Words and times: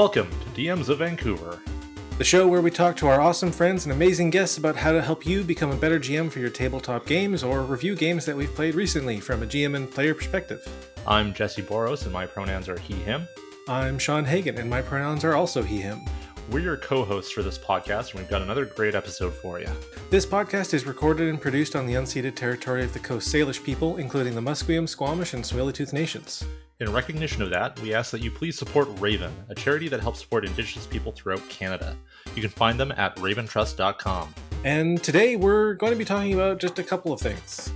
Welcome 0.00 0.30
to 0.30 0.48
DMs 0.58 0.88
of 0.88 1.00
Vancouver. 1.00 1.60
the 2.16 2.24
show 2.24 2.48
where 2.48 2.62
we 2.62 2.70
talk 2.70 2.96
to 2.96 3.06
our 3.06 3.20
awesome 3.20 3.52
friends 3.52 3.84
and 3.84 3.92
amazing 3.92 4.30
guests 4.30 4.56
about 4.56 4.74
how 4.74 4.92
to 4.92 5.02
help 5.02 5.26
you 5.26 5.44
become 5.44 5.70
a 5.72 5.76
better 5.76 6.00
GM 6.00 6.32
for 6.32 6.38
your 6.38 6.48
tabletop 6.48 7.04
games 7.04 7.44
or 7.44 7.60
review 7.60 7.94
games 7.94 8.24
that 8.24 8.34
we've 8.34 8.54
played 8.54 8.74
recently 8.74 9.20
from 9.20 9.42
a 9.42 9.46
GM 9.46 9.76
and 9.76 9.90
player 9.90 10.14
perspective. 10.14 10.66
I'm 11.06 11.34
Jesse 11.34 11.60
Boros, 11.60 12.04
and 12.04 12.14
my 12.14 12.24
pronouns 12.24 12.66
are 12.66 12.78
he, 12.78 12.94
him. 12.94 13.28
I'm 13.68 13.98
Sean 13.98 14.24
Hagan, 14.24 14.56
and 14.56 14.70
my 14.70 14.80
pronouns 14.80 15.22
are 15.22 15.34
also 15.34 15.62
he, 15.62 15.82
him. 15.82 16.00
We're 16.50 16.60
your 16.60 16.78
co 16.78 17.04
hosts 17.04 17.30
for 17.30 17.42
this 17.42 17.58
podcast, 17.58 18.12
and 18.12 18.20
we've 18.20 18.30
got 18.30 18.40
another 18.40 18.64
great 18.64 18.94
episode 18.94 19.34
for 19.34 19.60
you. 19.60 19.68
This 20.08 20.24
podcast 20.24 20.72
is 20.72 20.86
recorded 20.86 21.28
and 21.28 21.38
produced 21.38 21.76
on 21.76 21.84
the 21.84 21.92
unceded 21.92 22.36
territory 22.36 22.84
of 22.84 22.94
the 22.94 23.00
Coast 23.00 23.30
Salish 23.30 23.62
people, 23.62 23.98
including 23.98 24.34
the 24.34 24.40
Musqueam, 24.40 24.88
Squamish, 24.88 25.34
and 25.34 25.44
Tsleil-Waututh 25.44 25.92
nations. 25.92 26.42
In 26.80 26.90
recognition 26.92 27.42
of 27.42 27.50
that, 27.50 27.78
we 27.80 27.92
ask 27.92 28.10
that 28.10 28.22
you 28.22 28.30
please 28.30 28.56
support 28.58 28.88
Raven, 28.98 29.32
a 29.50 29.54
charity 29.54 29.88
that 29.88 30.00
helps 30.00 30.20
support 30.20 30.46
Indigenous 30.46 30.86
people 30.86 31.12
throughout 31.12 31.46
Canada. 31.50 31.94
You 32.34 32.40
can 32.40 32.50
find 32.50 32.80
them 32.80 32.90
at 32.96 33.14
raventrust.com. 33.16 34.34
And 34.64 35.02
today 35.02 35.36
we're 35.36 35.74
going 35.74 35.92
to 35.92 35.98
be 35.98 36.06
talking 36.06 36.32
about 36.32 36.58
just 36.58 36.78
a 36.78 36.82
couple 36.82 37.12
of 37.12 37.20
things. 37.20 37.70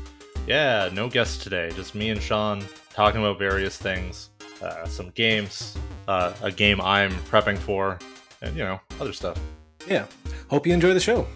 Yeah, 0.47 0.89
no 0.93 1.09
guests 1.11 1.43
today, 1.43 1.71
just 1.75 1.95
me 1.95 2.09
and 2.11 2.21
Sean 2.21 2.65
talking 2.95 3.21
about 3.21 3.39
various 3.39 3.77
things, 3.77 4.31
uh, 4.63 4.87
some 4.87 5.11
games, 5.11 5.77
uh, 6.09 6.33
a 6.43 6.51
game 6.51 6.81
I'm 6.81 7.13
prepping 7.31 7.59
for, 7.59 7.99
and 8.41 8.57
you 8.57 8.63
know, 8.65 8.81
other 9.01 9.13
stuff. 9.13 9.39
Yeah. 9.87 10.07
Hope 10.49 10.67
you 10.67 10.73
enjoy 10.73 10.95
the 10.95 11.01
show. 11.01 11.27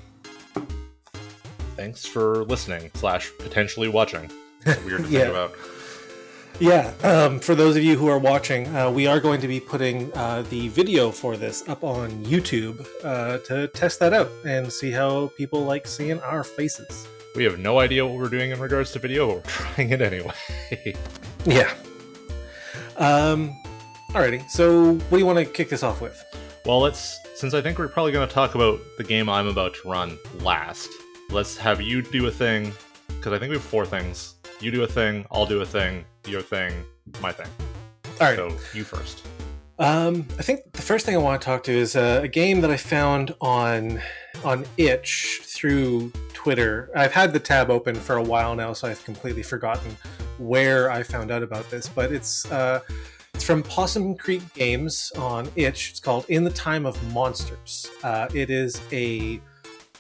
Thanks 1.77 2.07
for 2.07 2.45
listening 2.47 2.91
slash 2.95 3.31
potentially 3.39 3.89
watching. 3.89 4.31
It's 4.67 4.83
weird 4.85 5.05
to 5.05 5.11
Yeah. 5.11 5.19
think 5.21 5.31
about. 5.31 5.53
Yeah, 6.61 6.93
um, 7.05 7.39
for 7.39 7.55
those 7.55 7.77
of 7.77 7.85
you 7.85 7.97
who 7.97 8.09
are 8.09 8.19
watching, 8.19 8.67
uh, 8.75 8.91
we 8.91 9.07
are 9.07 9.21
going 9.21 9.41
to 9.41 9.49
be 9.49 9.61
putting 9.61 10.13
uh, 10.15 10.43
the 10.51 10.69
video 10.69 11.13
for 11.13 11.37
this 11.37 11.69
up 11.69 11.85
on 11.85 12.11
YouTube 12.25 12.85
uh, 13.05 13.39
to 13.47 13.69
test 13.69 14.01
that 14.01 14.13
out 14.13 14.29
and 14.45 14.73
see 14.73 14.91
how 14.91 15.29
people 15.37 15.65
like 15.65 15.87
seeing 15.87 16.21
our 16.21 16.43
faces. 16.43 17.07
We 17.37 17.45
have 17.45 17.61
no 17.61 17.79
idea 17.79 18.05
what 18.05 18.17
we're 18.17 18.29
doing 18.29 18.51
in 18.51 18.59
regards 18.59 18.91
to 18.93 18.99
video, 18.99 19.29
but 19.29 19.37
we're 19.37 19.43
trying 19.47 19.91
it 19.91 20.03
anyway. 20.03 20.97
Yeah. 21.47 21.73
Um, 22.97 23.57
alrighty, 24.11 24.49
so 24.51 24.95
what 24.95 25.11
do 25.11 25.19
you 25.19 25.27
want 25.27 25.39
to 25.39 25.45
kick 25.45 25.69
this 25.69 25.85
off 25.85 26.01
with? 26.01 26.25
well, 26.69 26.81
let's 26.81 27.19
since 27.35 27.55
I 27.55 27.63
think 27.63 27.79
we're 27.79 27.89
probably 27.89 28.13
going 28.13 28.29
to 28.29 28.35
talk 28.35 28.55
about 28.55 28.79
the 28.99 29.05
game 29.05 29.31
I'm 29.31 29.47
about 29.47 29.75
to 29.77 29.89
run 29.89 30.19
last. 30.41 30.91
Let's 31.31 31.57
have 31.57 31.81
you 31.81 32.03
do 32.03 32.27
a 32.27 32.31
thing 32.31 32.73
because 33.07 33.33
I 33.33 33.39
think 33.39 33.49
we 33.49 33.57
have 33.57 33.65
four 33.65 33.87
things. 33.87 34.35
You 34.61 34.71
do 34.71 34.83
a 34.83 34.87
thing, 34.87 35.25
I'll 35.31 35.47
do 35.47 35.63
a 35.63 35.67
thing, 35.67 36.05
your 36.29 36.43
thing, 36.43 36.73
my 37.21 37.33
thing. 37.33 37.47
Alright, 38.21 38.37
So 38.37 38.53
you 38.75 38.85
first. 38.85 39.27
um, 39.79 40.27
I 40.39 40.43
think 40.43 40.73
the 40.73 40.83
first 40.83 41.07
thing 41.07 41.15
I 41.15 41.19
want 41.19 41.41
to 41.41 41.45
talk 41.45 41.63
to 41.65 41.73
is 41.73 41.95
uh, 41.97 42.21
a 42.23 42.29
game 42.29 42.61
that 42.63 42.71
I 42.71 42.77
found 42.77 43.35
on 43.41 44.01
on 44.45 44.65
itch 44.77 45.41
through 45.45 46.13
Twitter. 46.33 46.91
I've 46.95 47.13
had 47.13 47.33
the 47.33 47.41
tab 47.41 47.71
open 47.71 47.95
for 47.95 48.17
a 48.17 48.23
while 48.23 48.55
now, 48.55 48.73
so 48.73 48.89
I've 48.89 49.05
completely 49.05 49.43
forgotten 49.43 49.97
where 50.39 50.91
I 50.91 51.03
found 51.03 51.31
out 51.31 51.43
about 51.43 51.69
this. 51.71 51.89
But 51.89 52.13
it's 52.13 52.51
uh, 52.53 52.81
it's 53.35 53.45
from 53.45 53.63
Possum 53.63 54.17
Creek 54.17 54.43
Games 54.55 55.13
on 55.17 55.49
itch. 55.57 55.91
It's 55.91 56.01
called 56.01 56.25
In 56.29 56.45
the 56.45 56.51
Time 56.51 56.87
of 56.87 56.95
Monsters. 57.13 57.89
Uh, 58.03 58.29
it 58.35 58.51
is 58.51 58.81
a 58.93 59.41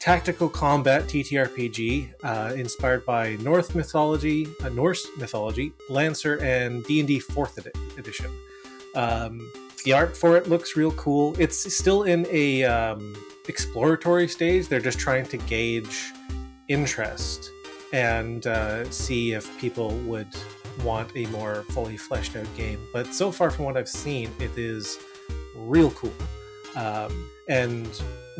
tactical 0.00 0.48
combat 0.48 1.04
TTRPG 1.04 2.12
uh, 2.22 2.52
inspired 2.54 3.04
by 3.04 3.36
North 3.36 3.74
mythology, 3.74 4.48
uh, 4.62 4.68
Norse 4.68 5.06
mythology, 5.16 5.72
Lancer, 5.90 6.42
and 6.42 6.84
D 6.84 7.00
and 7.00 7.08
D 7.08 7.18
Fourth 7.18 7.58
edi- 7.58 7.70
Edition. 7.98 8.30
Um, 8.94 9.50
the 9.84 9.92
art 9.92 10.16
for 10.16 10.36
it 10.36 10.48
looks 10.48 10.76
real 10.76 10.92
cool. 10.92 11.34
It's 11.38 11.74
still 11.74 12.02
in 12.04 12.26
a 12.30 12.64
um, 12.64 13.16
exploratory 13.48 14.28
stage. 14.28 14.68
They're 14.68 14.80
just 14.80 14.98
trying 14.98 15.26
to 15.26 15.36
gauge 15.36 16.12
interest 16.68 17.50
and 17.92 18.46
uh, 18.46 18.88
see 18.90 19.32
if 19.32 19.58
people 19.58 19.90
would 20.00 20.28
want 20.84 21.10
a 21.16 21.26
more 21.26 21.64
fully 21.70 21.96
fleshed 21.96 22.36
out 22.36 22.46
game. 22.56 22.78
But 22.92 23.14
so 23.14 23.32
far, 23.32 23.50
from 23.50 23.64
what 23.64 23.76
I've 23.76 23.88
seen, 23.88 24.30
it 24.38 24.56
is 24.56 24.98
real 25.56 25.90
cool. 25.92 26.12
Um, 26.76 27.30
and 27.48 27.88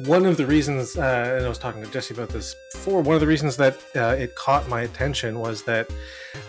one 0.06 0.26
of 0.26 0.36
the 0.36 0.46
reasons, 0.46 0.96
uh, 0.96 1.34
and 1.36 1.44
I 1.44 1.48
was 1.48 1.58
talking 1.58 1.82
to 1.82 1.90
Jesse 1.90 2.14
about 2.14 2.28
this 2.28 2.54
before, 2.72 3.02
one 3.02 3.14
of 3.14 3.20
the 3.20 3.26
reasons 3.26 3.56
that 3.56 3.76
uh, 3.96 4.14
it 4.18 4.34
caught 4.36 4.68
my 4.68 4.82
attention 4.82 5.40
was 5.40 5.62
that, 5.64 5.90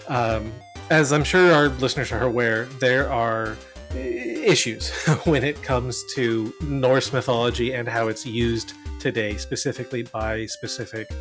um, 0.07 0.53
as 0.91 1.11
I'm 1.11 1.23
sure 1.23 1.51
our 1.51 1.69
listeners 1.69 2.11
are 2.11 2.23
aware, 2.23 2.65
there 2.79 3.11
are 3.11 3.57
issues 3.95 4.91
when 5.23 5.43
it 5.43 5.61
comes 5.63 6.03
to 6.13 6.53
Norse 6.61 7.11
mythology 7.11 7.73
and 7.73 7.87
how 7.87 8.07
it's 8.07 8.25
used 8.25 8.73
today, 8.99 9.35
specifically 9.37 10.03
by 10.03 10.45
specific 10.45 11.11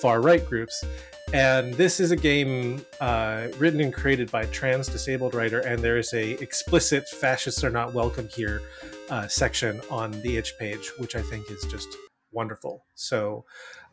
far 0.00 0.20
right 0.20 0.44
groups. 0.44 0.84
And 1.32 1.74
this 1.74 2.00
is 2.00 2.10
a 2.10 2.16
game 2.16 2.84
uh, 3.00 3.48
written 3.58 3.80
and 3.80 3.92
created 3.92 4.30
by 4.30 4.46
trans 4.46 4.88
disabled 4.88 5.34
writer, 5.34 5.60
and 5.60 5.82
there 5.82 5.98
is 5.98 6.12
a 6.14 6.32
explicit 6.42 7.08
"fascists 7.08 7.62
are 7.64 7.70
not 7.70 7.92
welcome 7.92 8.28
here" 8.28 8.62
uh, 9.10 9.28
section 9.28 9.80
on 9.90 10.10
the 10.22 10.36
itch 10.36 10.52
page, 10.58 10.90
which 10.98 11.14
I 11.16 11.22
think 11.22 11.50
is 11.50 11.64
just 11.64 11.88
wonderful. 12.32 12.84
So, 12.94 13.44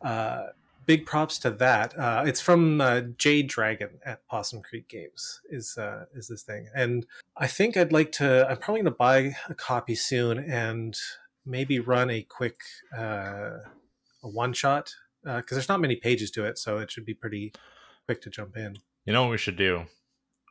uh, 0.02 0.48
big 0.86 1.06
props 1.06 1.38
to 1.40 1.50
that. 1.50 1.98
Uh, 1.98 2.24
it's 2.26 2.40
from 2.40 2.80
uh, 2.80 3.02
Jade 3.16 3.48
Dragon 3.48 3.90
at 4.04 4.26
Possum 4.28 4.62
Creek 4.62 4.88
Games. 4.88 5.40
Is 5.50 5.76
uh, 5.78 6.06
is 6.14 6.28
this 6.28 6.42
thing? 6.42 6.68
And 6.74 7.06
I 7.36 7.46
think 7.46 7.76
I'd 7.76 7.92
like 7.92 8.12
to. 8.12 8.46
I'm 8.48 8.58
probably 8.58 8.82
going 8.82 8.92
to 8.92 8.98
buy 8.98 9.36
a 9.48 9.54
copy 9.54 9.94
soon 9.94 10.38
and 10.38 10.96
maybe 11.46 11.78
run 11.78 12.10
a 12.10 12.22
quick 12.22 12.60
uh, 12.96 13.58
a 14.22 14.28
one 14.28 14.52
shot 14.52 14.94
because 15.24 15.56
there's 15.56 15.68
not 15.68 15.80
many 15.80 15.96
pages 15.96 16.30
to 16.32 16.44
it, 16.44 16.58
so 16.58 16.78
it 16.78 16.90
should 16.90 17.06
be 17.06 17.14
pretty 17.14 17.52
quick 18.06 18.20
to 18.22 18.30
jump 18.30 18.56
in. 18.56 18.76
You 19.06 19.12
know 19.12 19.22
what 19.22 19.30
we 19.30 19.38
should 19.38 19.56
do? 19.56 19.84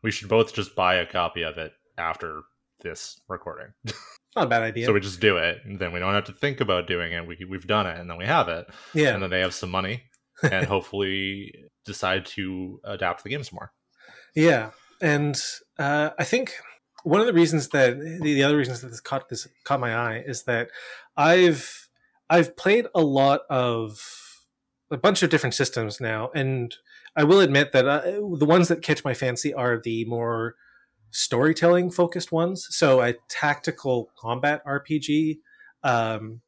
We 0.01 0.11
should 0.11 0.29
both 0.29 0.53
just 0.53 0.75
buy 0.75 0.95
a 0.95 1.05
copy 1.05 1.43
of 1.43 1.57
it 1.57 1.73
after 1.97 2.41
this 2.81 3.19
recording. 3.27 3.73
Not 4.35 4.45
a 4.45 4.49
bad 4.49 4.63
idea. 4.63 4.85
So 4.85 4.93
we 4.93 4.99
just 4.99 5.19
do 5.19 5.37
it, 5.37 5.59
and 5.63 5.79
then 5.79 5.93
we 5.93 5.99
don't 5.99 6.13
have 6.13 6.25
to 6.25 6.33
think 6.33 6.59
about 6.59 6.87
doing 6.87 7.13
it. 7.13 7.27
We 7.27 7.37
we've 7.47 7.67
done 7.67 7.85
it, 7.85 7.99
and 7.99 8.09
then 8.09 8.17
we 8.17 8.25
have 8.25 8.47
it, 8.49 8.65
yeah, 8.93 9.13
and 9.13 9.21
then 9.21 9.29
they 9.29 9.41
have 9.41 9.53
some 9.53 9.69
money, 9.69 10.03
and 10.43 10.65
hopefully 10.65 11.53
decide 11.85 12.25
to 12.25 12.79
adapt 12.83 13.23
the 13.23 13.29
game 13.29 13.43
some 13.43 13.57
more. 13.57 13.71
Yeah, 14.35 14.71
and 15.01 15.39
uh, 15.77 16.11
I 16.17 16.23
think 16.23 16.53
one 17.03 17.19
of 17.19 17.27
the 17.27 17.33
reasons 17.33 17.69
that 17.69 17.99
the, 17.99 18.19
the 18.21 18.43
other 18.43 18.57
reasons 18.57 18.81
that 18.81 18.87
this 18.87 19.01
caught 19.01 19.29
this 19.29 19.47
caught 19.65 19.79
my 19.79 19.95
eye 19.95 20.23
is 20.25 20.43
that 20.43 20.69
I've 21.15 21.89
I've 22.29 22.55
played 22.57 22.87
a 22.95 23.01
lot 23.01 23.41
of 23.49 24.01
a 24.89 24.97
bunch 24.97 25.23
of 25.23 25.29
different 25.29 25.53
systems 25.53 26.01
now, 26.01 26.31
and 26.33 26.75
I 27.15 27.23
will 27.23 27.39
admit 27.39 27.71
that 27.73 27.87
uh, 27.87 28.01
the 28.01 28.45
ones 28.45 28.67
that 28.69 28.81
catch 28.81 29.03
my 29.03 29.13
fancy 29.13 29.53
are 29.53 29.79
the 29.79 30.05
more 30.05 30.55
storytelling 31.13 31.91
focused 31.91 32.31
ones. 32.31 32.67
So 32.71 33.01
a 33.01 33.13
tactical 33.29 34.09
combat 34.17 34.65
RPG. 34.65 35.37
Um, 35.83 36.41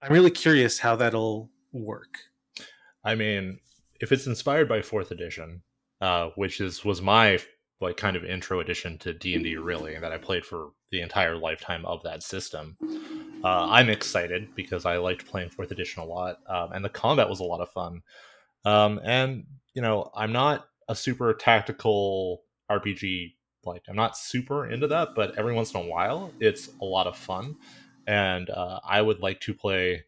I'm 0.00 0.12
really 0.12 0.30
curious 0.30 0.78
how 0.78 0.96
that'll 0.96 1.50
work. 1.72 2.14
I 3.04 3.16
mean, 3.16 3.58
if 4.00 4.12
it's 4.12 4.26
inspired 4.26 4.68
by 4.68 4.82
fourth 4.82 5.10
edition, 5.10 5.62
uh, 6.00 6.30
which 6.36 6.60
is 6.60 6.84
was 6.84 7.02
my 7.02 7.38
like 7.80 7.96
kind 7.96 8.16
of 8.16 8.24
intro 8.24 8.60
edition 8.60 8.98
to 8.98 9.12
D 9.12 9.34
and 9.34 9.44
D, 9.44 9.56
really, 9.56 9.98
that 9.98 10.12
I 10.12 10.18
played 10.18 10.44
for 10.44 10.70
the 10.90 11.00
entire 11.00 11.36
lifetime 11.36 11.84
of 11.84 12.02
that 12.04 12.22
system. 12.22 12.76
Uh, 13.42 13.66
I'm 13.68 13.90
excited 13.90 14.54
because 14.54 14.86
I 14.86 14.96
liked 14.96 15.26
playing 15.26 15.50
fourth 15.50 15.70
edition 15.70 16.02
a 16.02 16.06
lot, 16.06 16.38
um, 16.48 16.72
and 16.72 16.84
the 16.84 16.88
combat 16.88 17.28
was 17.28 17.40
a 17.40 17.44
lot 17.44 17.60
of 17.60 17.70
fun. 17.70 18.00
Um, 18.64 19.00
and 19.04 19.44
you 19.74 19.82
know, 19.82 20.10
I'm 20.14 20.32
not 20.32 20.66
a 20.88 20.94
super 20.94 21.34
tactical 21.34 22.42
RPG. 22.70 23.34
Like, 23.66 23.82
I'm 23.88 23.96
not 23.96 24.16
super 24.16 24.68
into 24.70 24.86
that, 24.88 25.10
but 25.14 25.36
every 25.38 25.54
once 25.54 25.72
in 25.72 25.80
a 25.80 25.84
while, 25.84 26.32
it's 26.40 26.68
a 26.80 26.84
lot 26.84 27.06
of 27.06 27.16
fun. 27.16 27.56
And 28.06 28.50
uh, 28.50 28.80
I 28.86 29.00
would 29.00 29.20
like 29.20 29.40
to 29.40 29.54
play 29.54 30.04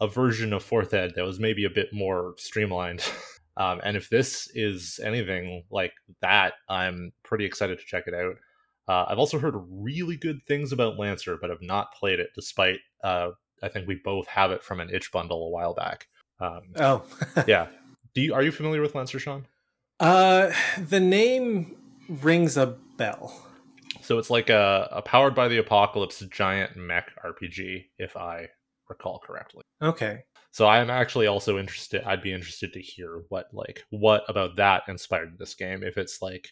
a 0.00 0.08
version 0.08 0.52
of 0.52 0.62
fourth 0.62 0.94
ed 0.94 1.12
that 1.16 1.24
was 1.24 1.38
maybe 1.38 1.64
a 1.64 1.70
bit 1.70 1.92
more 1.92 2.34
streamlined. 2.38 3.02
Um, 3.56 3.80
and 3.84 3.96
if 3.96 4.08
this 4.08 4.48
is 4.54 5.00
anything 5.04 5.64
like 5.70 5.92
that 6.22 6.54
i'm 6.68 7.12
pretty 7.24 7.44
excited 7.44 7.78
to 7.78 7.84
check 7.84 8.04
it 8.06 8.14
out. 8.14 8.36
Uh, 8.88 9.06
i've 9.08 9.18
also 9.18 9.38
heard 9.40 9.54
really 9.68 10.16
good 10.16 10.40
things 10.46 10.72
about 10.72 10.98
lancer 10.98 11.36
but 11.38 11.50
have 11.50 11.60
not 11.60 11.92
played 11.92 12.20
it 12.20 12.30
despite 12.34 12.78
uh, 13.02 13.30
i 13.62 13.68
think 13.68 13.86
we 13.86 13.96
both 13.96 14.26
have 14.28 14.52
it 14.52 14.62
from 14.62 14.80
an 14.80 14.88
itch 14.94 15.10
bundle 15.12 15.44
a 15.46 15.50
while 15.50 15.74
back. 15.74 16.06
Um, 16.38 16.62
Oh, 16.78 17.04
yeah. 17.46 17.66
Do 18.14 18.22
you 18.22 18.32
are 18.34 18.42
you 18.42 18.52
familiar 18.52 18.80
with 18.80 18.94
lancer 18.94 19.18
sean? 19.18 19.46
Uh, 19.98 20.52
the 20.78 21.00
name 21.00 21.76
rings 22.22 22.56
a 22.56 22.76
bell. 22.96 23.46
so 24.02 24.18
it's 24.18 24.30
like 24.30 24.50
a, 24.50 24.88
a 24.92 25.02
powered 25.02 25.34
by 25.34 25.48
the 25.48 25.58
apocalypse 25.58 26.20
giant 26.30 26.76
mech 26.76 27.10
rpg 27.24 27.84
if 27.98 28.16
i 28.16 28.46
recall 28.88 29.20
correctly 29.24 29.62
Okay. 29.82 30.24
So 30.52 30.66
I'm 30.66 30.90
actually 30.90 31.26
also 31.26 31.58
interested. 31.58 32.02
I'd 32.04 32.22
be 32.22 32.32
interested 32.32 32.72
to 32.72 32.80
hear 32.80 33.22
what 33.28 33.46
like 33.52 33.84
what 33.90 34.24
about 34.28 34.56
that 34.56 34.82
inspired 34.88 35.38
this 35.38 35.54
game. 35.54 35.82
If 35.82 35.96
it's 35.96 36.20
like 36.20 36.50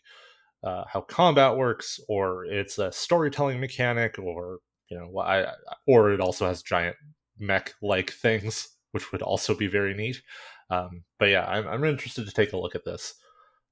uh, 0.62 0.84
how 0.86 1.00
combat 1.02 1.56
works, 1.56 2.00
or 2.08 2.44
it's 2.44 2.78
a 2.78 2.92
storytelling 2.92 3.60
mechanic, 3.60 4.18
or 4.18 4.58
you 4.88 4.98
know, 4.98 5.18
I 5.18 5.52
or 5.86 6.12
it 6.12 6.20
also 6.20 6.46
has 6.46 6.62
giant 6.62 6.96
mech 7.38 7.74
like 7.82 8.12
things, 8.12 8.68
which 8.92 9.12
would 9.12 9.22
also 9.22 9.54
be 9.54 9.66
very 9.66 9.94
neat. 9.94 10.22
Um, 10.70 11.02
but 11.18 11.26
yeah, 11.26 11.44
I'm, 11.46 11.66
I'm 11.66 11.84
interested 11.84 12.26
to 12.26 12.32
take 12.32 12.52
a 12.52 12.58
look 12.58 12.74
at 12.74 12.84
this, 12.84 13.14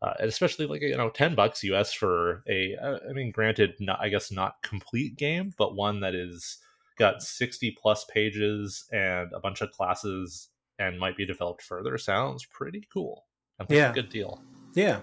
uh, 0.02 0.14
and 0.20 0.28
especially 0.28 0.66
like 0.66 0.82
you 0.82 0.96
know, 0.96 1.10
ten 1.10 1.34
bucks 1.34 1.62
US 1.64 1.92
for 1.92 2.42
a. 2.48 2.76
Uh, 2.76 2.98
mean, 3.12 3.30
granted, 3.30 3.74
not, 3.80 3.98
I 4.00 4.08
guess 4.08 4.30
not 4.30 4.62
complete 4.62 5.16
game, 5.16 5.52
but 5.56 5.74
one 5.74 6.00
that 6.00 6.14
is 6.14 6.58
got 6.98 7.22
60 7.22 7.76
plus 7.80 8.04
pages 8.06 8.84
and 8.92 9.30
a 9.34 9.40
bunch 9.40 9.60
of 9.60 9.70
classes 9.70 10.48
and 10.78 10.98
might 10.98 11.16
be 11.16 11.26
developed 11.26 11.62
further. 11.62 11.96
Sounds 11.98 12.44
pretty 12.46 12.86
cool. 12.92 13.24
yeah, 13.68 13.92
good 13.92 14.08
deal. 14.08 14.40
Yeah. 14.74 15.00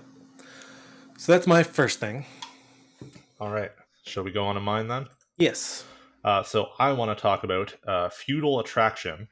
So 1.17 1.31
that's 1.31 1.47
my 1.47 1.63
first 1.63 1.99
thing. 1.99 2.25
All 3.39 3.51
right. 3.51 3.71
Shall 4.05 4.23
we 4.23 4.31
go 4.31 4.45
on 4.45 4.55
to 4.55 4.61
mine 4.61 4.87
then? 4.87 5.07
Yes. 5.37 5.85
Uh, 6.23 6.43
so 6.43 6.69
I 6.79 6.91
want 6.93 7.15
to 7.15 7.21
talk 7.21 7.43
about 7.43 7.75
uh, 7.87 8.09
Feudal 8.09 8.59
Attraction, 8.59 9.27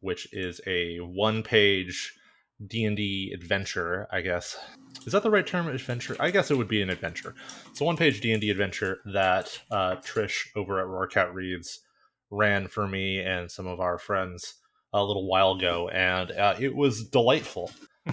which 0.00 0.32
is 0.32 0.60
a 0.66 0.98
one-page 0.98 2.14
D 2.66 2.84
and 2.84 2.96
D 2.96 3.32
adventure. 3.34 4.08
I 4.10 4.20
guess 4.20 4.56
is 5.06 5.12
that 5.12 5.22
the 5.22 5.30
right 5.30 5.46
term? 5.46 5.68
Adventure? 5.68 6.16
I 6.20 6.30
guess 6.30 6.50
it 6.50 6.56
would 6.56 6.68
be 6.68 6.82
an 6.82 6.90
adventure. 6.90 7.34
It's 7.70 7.80
a 7.80 7.84
one-page 7.84 8.20
D 8.20 8.32
and 8.32 8.40
D 8.40 8.50
adventure 8.50 9.00
that 9.12 9.60
uh, 9.70 9.96
Trish 9.96 10.48
over 10.56 10.80
at 10.80 10.86
Roarcat 10.86 11.32
Reads 11.34 11.80
ran 12.30 12.68
for 12.68 12.86
me 12.86 13.20
and 13.20 13.50
some 13.50 13.66
of 13.66 13.80
our 13.80 13.98
friends 13.98 14.54
a 14.92 15.02
little 15.02 15.26
while 15.26 15.52
ago, 15.52 15.88
and 15.88 16.30
uh, 16.32 16.54
it 16.58 16.74
was 16.74 17.04
delightful. 17.04 17.70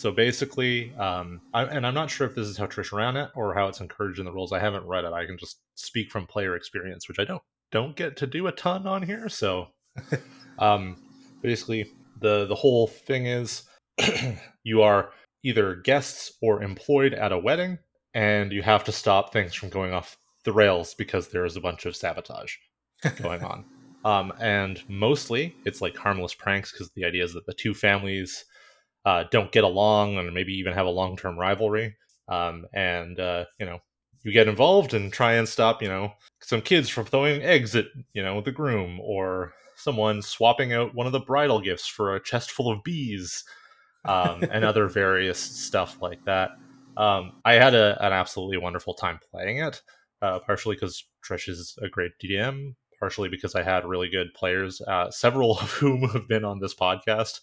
So 0.00 0.10
basically, 0.10 0.94
um, 0.94 1.42
I, 1.52 1.64
and 1.64 1.86
I'm 1.86 1.92
not 1.92 2.08
sure 2.08 2.26
if 2.26 2.34
this 2.34 2.46
is 2.46 2.56
how 2.56 2.64
Trish 2.64 2.90
ran 2.90 3.18
it 3.18 3.28
or 3.34 3.52
how 3.52 3.68
it's 3.68 3.82
encouraged 3.82 4.18
in 4.18 4.24
the 4.24 4.32
rules. 4.32 4.50
I 4.50 4.58
haven't 4.58 4.86
read 4.86 5.04
it. 5.04 5.12
I 5.12 5.26
can 5.26 5.36
just 5.36 5.58
speak 5.74 6.10
from 6.10 6.26
player 6.26 6.56
experience, 6.56 7.06
which 7.06 7.18
I 7.18 7.24
don't 7.24 7.42
don't 7.70 7.94
get 7.94 8.16
to 8.16 8.26
do 8.26 8.46
a 8.46 8.52
ton 8.52 8.86
on 8.86 9.02
here. 9.02 9.28
So, 9.28 9.68
um, 10.58 10.96
basically, 11.42 11.92
the 12.18 12.46
the 12.46 12.54
whole 12.54 12.86
thing 12.86 13.26
is 13.26 13.64
you 14.62 14.80
are 14.80 15.10
either 15.42 15.76
guests 15.76 16.32
or 16.42 16.62
employed 16.62 17.14
at 17.14 17.32
a 17.32 17.38
wedding, 17.38 17.78
and 18.14 18.52
you 18.52 18.62
have 18.62 18.84
to 18.84 18.92
stop 18.92 19.32
things 19.32 19.54
from 19.54 19.68
going 19.68 19.92
off 19.92 20.16
the 20.44 20.52
rails 20.52 20.94
because 20.94 21.28
there 21.28 21.44
is 21.44 21.56
a 21.56 21.60
bunch 21.60 21.86
of 21.86 21.96
sabotage 21.96 22.54
going 23.22 23.42
on. 23.42 23.64
Um, 24.04 24.32
and 24.40 24.82
mostly 24.88 25.54
it's 25.64 25.80
like 25.80 25.96
harmless 25.96 26.34
pranks 26.34 26.72
because 26.72 26.90
the 26.94 27.04
idea 27.04 27.24
is 27.24 27.34
that 27.34 27.46
the 27.46 27.52
two 27.52 27.74
families 27.74 28.44
uh, 29.04 29.24
don't 29.30 29.52
get 29.52 29.64
along 29.64 30.16
and 30.16 30.32
maybe 30.32 30.52
even 30.54 30.72
have 30.72 30.86
a 30.86 30.90
long 30.90 31.16
term 31.16 31.38
rivalry. 31.38 31.96
Um, 32.28 32.66
and, 32.72 33.18
uh, 33.18 33.44
you 33.58 33.66
know, 33.66 33.80
you 34.22 34.32
get 34.32 34.48
involved 34.48 34.94
and 34.94 35.12
try 35.12 35.34
and 35.34 35.48
stop, 35.48 35.82
you 35.82 35.88
know, 35.88 36.12
some 36.40 36.60
kids 36.60 36.88
from 36.88 37.06
throwing 37.06 37.42
eggs 37.42 37.74
at, 37.74 37.86
you 38.12 38.22
know, 38.22 38.40
the 38.40 38.52
groom 38.52 39.00
or 39.00 39.52
someone 39.76 40.20
swapping 40.22 40.72
out 40.72 40.94
one 40.94 41.06
of 41.06 41.12
the 41.12 41.20
bridal 41.20 41.60
gifts 41.60 41.86
for 41.86 42.14
a 42.14 42.22
chest 42.22 42.50
full 42.50 42.70
of 42.70 42.84
bees 42.84 43.44
um, 44.04 44.42
and 44.50 44.64
other 44.64 44.88
various 44.88 45.38
stuff 45.38 46.00
like 46.00 46.24
that. 46.24 46.50
Um, 46.96 47.32
I 47.44 47.54
had 47.54 47.74
a, 47.74 47.96
an 48.04 48.12
absolutely 48.12 48.58
wonderful 48.58 48.94
time 48.94 49.20
playing 49.30 49.58
it, 49.58 49.82
uh, 50.22 50.40
partially 50.40 50.76
because 50.76 51.04
Trish 51.26 51.48
is 51.48 51.76
a 51.82 51.88
great 51.88 52.12
DM, 52.22 52.74
partially 52.98 53.28
because 53.28 53.54
I 53.54 53.62
had 53.62 53.84
really 53.84 54.08
good 54.10 54.28
players, 54.34 54.80
uh, 54.82 55.10
several 55.10 55.52
of 55.58 55.70
whom 55.72 56.08
have 56.10 56.28
been 56.28 56.44
on 56.44 56.60
this 56.60 56.74
podcast 56.74 57.40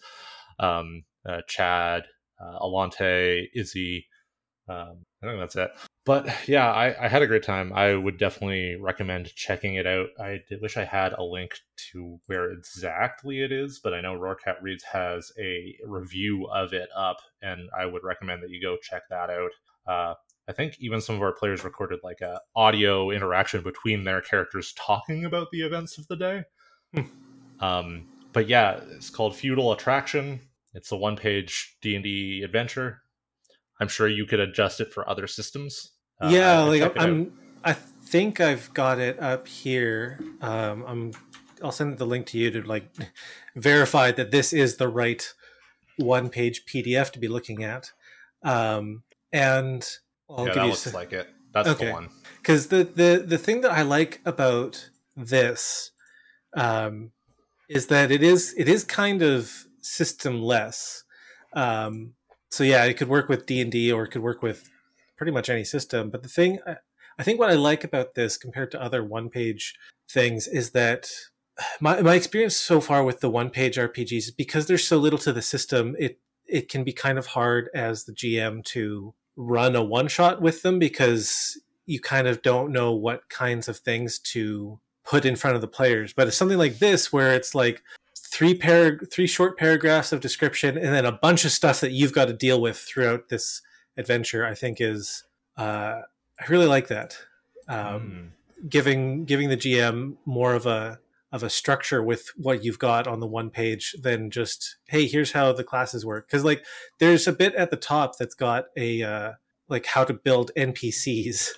um, 0.59 1.03
uh, 1.27 1.41
Chad, 1.47 2.03
uh, 2.39 2.59
Alante, 2.59 3.47
Izzy. 3.53 4.07
Um, 4.67 5.05
I 5.23 5.27
think 5.27 5.39
that's 5.39 5.55
it. 5.55 5.71
But 6.07 6.47
yeah, 6.47 6.71
I, 6.71 7.03
I, 7.03 7.09
had 7.09 7.21
a 7.21 7.27
great 7.27 7.43
time. 7.43 7.73
I 7.73 7.93
would 7.93 8.17
definitely 8.17 8.77
recommend 8.77 9.35
checking 9.35 9.75
it 9.75 9.85
out. 9.85 10.07
I 10.17 10.39
did, 10.47 10.61
wish 10.61 10.77
I 10.77 10.85
had 10.85 11.11
a 11.11 11.21
link 11.21 11.59
to 11.91 12.17
where 12.27 12.49
exactly 12.49 13.41
it 13.41 13.51
is, 13.51 13.81
but 13.83 13.93
I 13.93 13.99
know 13.99 14.17
Roarcat 14.17 14.61
Reads 14.61 14.85
has 14.85 15.33
a 15.37 15.75
review 15.85 16.47
of 16.47 16.71
it 16.71 16.87
up, 16.95 17.17
and 17.41 17.69
I 17.77 17.87
would 17.87 18.05
recommend 18.05 18.41
that 18.41 18.51
you 18.51 18.61
go 18.61 18.77
check 18.81 19.01
that 19.09 19.29
out. 19.29 19.51
Uh, 19.85 20.13
I 20.47 20.53
think 20.53 20.77
even 20.79 21.01
some 21.01 21.15
of 21.15 21.21
our 21.21 21.33
players 21.33 21.65
recorded 21.65 21.99
like 22.05 22.21
a 22.21 22.39
audio 22.55 23.11
interaction 23.11 23.61
between 23.61 24.05
their 24.05 24.21
characters 24.21 24.73
talking 24.77 25.25
about 25.25 25.49
the 25.51 25.63
events 25.63 25.97
of 25.97 26.07
the 26.07 26.15
day. 26.15 26.43
Hmm. 26.93 27.01
um, 27.59 28.07
but 28.31 28.47
yeah, 28.47 28.79
it's 28.91 29.09
called 29.09 29.35
Feudal 29.35 29.73
Attraction. 29.73 30.39
It's 30.73 30.93
a 30.93 30.95
one-page 30.95 31.75
D 31.81 31.95
and 31.95 32.03
D 32.05 32.43
adventure. 32.45 33.01
I'm 33.81 33.89
sure 33.89 34.07
you 34.07 34.25
could 34.25 34.39
adjust 34.39 34.79
it 34.79 34.93
for 34.93 35.07
other 35.09 35.27
systems. 35.27 35.91
Uh, 36.19 36.29
yeah, 36.29 36.59
like 36.61 36.97
I'm. 36.97 37.33
I 37.63 37.73
think 37.73 38.39
I've 38.39 38.73
got 38.73 38.99
it 38.99 39.19
up 39.19 39.47
here. 39.47 40.19
Um, 40.41 40.83
I'm. 40.87 41.11
I'll 41.63 41.71
send 41.71 41.97
the 41.97 42.05
link 42.05 42.27
to 42.27 42.37
you 42.37 42.51
to 42.51 42.61
like 42.61 42.89
verify 43.55 44.11
that 44.11 44.31
this 44.31 44.53
is 44.53 44.77
the 44.77 44.87
right 44.87 45.33
one-page 45.97 46.65
PDF 46.65 47.11
to 47.11 47.19
be 47.19 47.27
looking 47.27 47.63
at. 47.63 47.91
Um, 48.43 49.03
and 49.31 49.87
I'll 50.29 50.39
yeah, 50.39 50.45
give 50.45 50.55
that 50.55 50.63
you 50.63 50.69
looks 50.69 50.81
some... 50.81 50.93
like 50.93 51.13
it. 51.13 51.27
That's 51.53 51.69
okay. 51.69 51.87
the 51.87 51.93
one. 51.93 52.09
Because 52.37 52.67
the 52.67 52.83
the 52.83 53.23
the 53.25 53.37
thing 53.37 53.61
that 53.61 53.71
I 53.71 53.81
like 53.81 54.21
about 54.25 54.89
this 55.15 55.91
um, 56.55 57.11
is 57.69 57.87
that 57.87 58.11
it 58.11 58.23
is 58.23 58.53
it 58.57 58.67
is 58.67 58.83
kind 58.83 59.21
of 59.21 59.65
systemless. 59.81 61.03
Um, 61.53 62.13
so 62.49 62.63
yeah, 62.63 62.85
it 62.85 62.95
could 62.95 63.07
work 63.07 63.29
with 63.29 63.45
D 63.45 63.61
and 63.61 63.71
D 63.71 63.91
or 63.91 64.03
it 64.03 64.09
could 64.09 64.21
work 64.21 64.41
with 64.41 64.69
pretty 65.17 65.31
much 65.31 65.49
any 65.49 65.63
system. 65.63 66.09
But 66.09 66.23
the 66.23 66.29
thing 66.29 66.59
I, 67.19 67.23
think 67.23 67.39
what 67.39 67.49
I 67.49 67.55
like 67.55 67.83
about 67.83 68.15
this 68.15 68.37
compared 68.37 68.71
to 68.71 68.81
other 68.81 69.03
one 69.03 69.29
page 69.29 69.75
things 70.09 70.47
is 70.47 70.71
that 70.71 71.11
my 71.81 72.01
my 72.01 72.15
experience 72.15 72.55
so 72.55 72.79
far 72.79 73.03
with 73.03 73.19
the 73.19 73.29
one 73.29 73.49
page 73.49 73.77
RPGs 73.77 74.37
because 74.37 74.67
there's 74.67 74.87
so 74.87 74.97
little 74.97 75.19
to 75.19 75.33
the 75.33 75.41
system, 75.41 75.95
it 75.99 76.19
it 76.45 76.69
can 76.69 76.83
be 76.83 76.93
kind 76.93 77.17
of 77.17 77.25
hard 77.27 77.69
as 77.73 78.03
the 78.03 78.13
GM 78.13 78.63
to 78.65 79.13
run 79.35 79.75
a 79.75 79.83
one 79.83 80.07
shot 80.07 80.41
with 80.41 80.61
them 80.61 80.79
because 80.79 81.59
you 81.85 81.99
kind 81.99 82.27
of 82.27 82.41
don't 82.41 82.71
know 82.71 82.93
what 82.93 83.29
kinds 83.29 83.67
of 83.67 83.77
things 83.77 84.19
to 84.19 84.79
put 85.03 85.25
in 85.25 85.35
front 85.35 85.55
of 85.55 85.61
the 85.61 85.67
players. 85.67 86.13
But 86.13 86.27
it's 86.27 86.37
something 86.37 86.57
like 86.57 86.79
this 86.79 87.11
where 87.11 87.33
it's 87.33 87.55
like 87.55 87.81
three 88.17 88.53
par- 88.53 88.99
three 89.11 89.27
short 89.27 89.57
paragraphs 89.57 90.11
of 90.11 90.19
description 90.19 90.77
and 90.77 90.93
then 90.93 91.05
a 91.05 91.11
bunch 91.11 91.45
of 91.45 91.51
stuff 91.51 91.79
that 91.81 91.91
you've 91.91 92.13
got 92.13 92.25
to 92.25 92.33
deal 92.33 92.61
with 92.61 92.77
throughout 92.77 93.29
this 93.29 93.61
adventure. 93.97 94.45
I 94.45 94.53
think 94.53 94.77
is 94.79 95.23
uh, 95.57 96.01
I 96.39 96.45
really 96.49 96.67
like 96.67 96.87
that. 96.87 97.17
Um, 97.67 97.77
mm. 97.77 98.69
Giving 98.69 99.25
giving 99.25 99.49
the 99.49 99.57
GM 99.57 100.17
more 100.25 100.53
of 100.53 100.65
a 100.65 100.99
of 101.31 101.43
a 101.43 101.49
structure 101.49 102.01
with 102.01 102.31
what 102.37 102.63
you've 102.63 102.79
got 102.79 103.07
on 103.07 103.19
the 103.19 103.27
one 103.27 103.49
page 103.49 103.95
than 104.01 104.31
just 104.31 104.77
hey 104.87 105.05
here's 105.05 105.33
how 105.33 105.51
the 105.51 105.63
classes 105.63 106.05
work 106.05 106.27
because 106.27 106.43
like 106.43 106.65
there's 106.99 107.27
a 107.27 107.33
bit 107.33 107.53
at 107.55 107.69
the 107.69 107.77
top 107.77 108.17
that's 108.17 108.35
got 108.35 108.65
a 108.77 109.03
uh, 109.03 109.33
like 109.67 109.85
how 109.85 110.03
to 110.03 110.13
build 110.13 110.51
npcs 110.55 111.49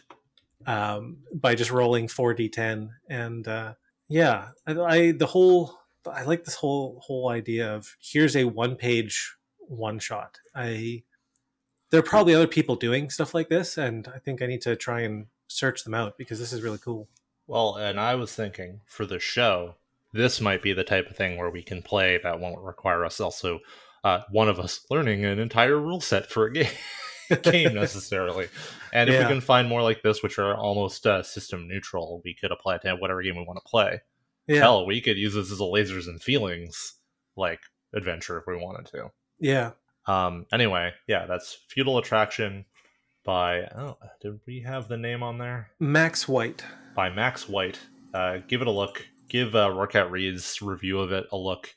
um, 0.66 1.18
by 1.34 1.56
just 1.56 1.72
rolling 1.72 2.08
4d10 2.08 2.90
and 3.10 3.48
uh, 3.48 3.74
yeah 4.08 4.50
I, 4.66 4.80
I, 4.80 5.12
the 5.12 5.28
whole 5.28 5.78
i 6.12 6.24
like 6.24 6.46
this 6.46 6.56
whole 6.56 7.00
whole 7.06 7.30
idea 7.30 7.74
of 7.74 7.96
here's 8.02 8.36
a 8.36 8.46
one 8.46 8.76
page 8.76 9.36
one 9.60 10.00
shot 10.00 10.40
i 10.56 11.04
there 11.90 12.00
are 12.00 12.04
probably 12.04 12.34
other 12.34 12.48
people 12.48 12.76
doing 12.76 13.10
stuff 13.10 13.34
like 13.34 13.50
this 13.50 13.78
and 13.78 14.08
i 14.14 14.20
think 14.20 14.42
i 14.42 14.46
need 14.46 14.62
to 14.62 14.76
try 14.76 15.02
and 15.02 15.28
search 15.48 15.84
them 15.84 15.94
out 15.94 16.18
because 16.18 16.40
this 16.40 16.54
is 16.54 16.62
really 16.62 16.78
cool 16.78 17.08
well 17.48 17.76
and 17.76 18.00
i 18.00 18.16
was 18.16 18.34
thinking 18.34 18.82
for 18.86 19.06
the 19.06 19.20
show 19.20 19.76
this 20.14 20.42
might 20.42 20.62
be 20.62 20.74
the 20.74 20.84
type 20.84 21.10
of 21.10 21.16
thing 21.16 21.38
where 21.38 21.50
we 21.50 21.62
can 21.62 21.82
play 21.82 22.20
that 22.22 22.40
won't 22.40 22.64
require 22.64 23.06
us 23.06 23.20
also 23.20 23.60
uh, 24.04 24.22
one 24.32 24.48
of 24.48 24.60
us 24.60 24.86
learning 24.90 25.26
an 25.26 25.40
entire 25.40 25.78
rule 25.78 26.00
set 26.00 26.30
for 26.30 26.46
a 26.46 26.54
game 26.54 26.72
game 27.44 27.74
necessarily. 27.74 28.48
And 28.92 29.10
if 29.10 29.22
we 29.22 29.28
can 29.28 29.42
find 29.42 29.68
more 29.68 29.84
like 29.84 30.02
this, 30.02 30.24
which 30.24 30.40
are 30.40 30.56
almost 30.56 31.06
uh, 31.06 31.22
system 31.24 31.68
neutral, 31.68 32.22
we 32.26 32.34
could 32.34 32.52
apply 32.52 32.76
it 32.76 32.82
to 32.84 32.96
whatever 32.96 33.22
game 33.22 33.38
we 33.38 33.44
want 33.44 33.60
to 33.64 33.70
play. 33.70 34.02
Yeah. 34.48 34.62
Hell, 34.62 34.86
we 34.86 35.00
could 35.00 35.18
use 35.18 35.36
this 35.36 35.52
as 35.52 35.60
a 35.60 35.64
lasers 35.64 36.08
and 36.08 36.22
feelings 36.22 36.96
like 37.36 37.60
adventure 37.94 38.40
if 38.40 38.46
we 38.48 38.56
wanted 38.56 38.88
to. 38.88 39.12
Yeah. 39.40 39.72
Um. 40.10 40.48
Anyway, 40.52 40.92
yeah, 41.08 41.28
that's 41.28 41.60
Feudal 41.70 42.00
Attraction 42.00 42.66
by. 43.24 43.62
Oh, 43.78 43.98
did 44.22 44.40
we 44.48 44.62
have 44.62 44.88
the 44.88 44.98
name 44.98 45.22
on 45.22 45.38
there? 45.38 45.70
Max 45.80 46.28
White. 46.28 46.66
By 46.96 47.12
Max 47.12 47.48
White. 47.48 47.80
Uh, 48.12 48.40
give 48.48 48.62
it 48.62 48.68
a 48.68 48.72
look. 48.72 49.06
Give 49.30 49.54
uh, 49.56 49.68
Roarcat 49.70 50.10
Reads 50.10 50.64
review 50.64 51.00
of 51.00 51.12
it 51.12 51.28
a 51.32 51.38
look. 51.38 51.76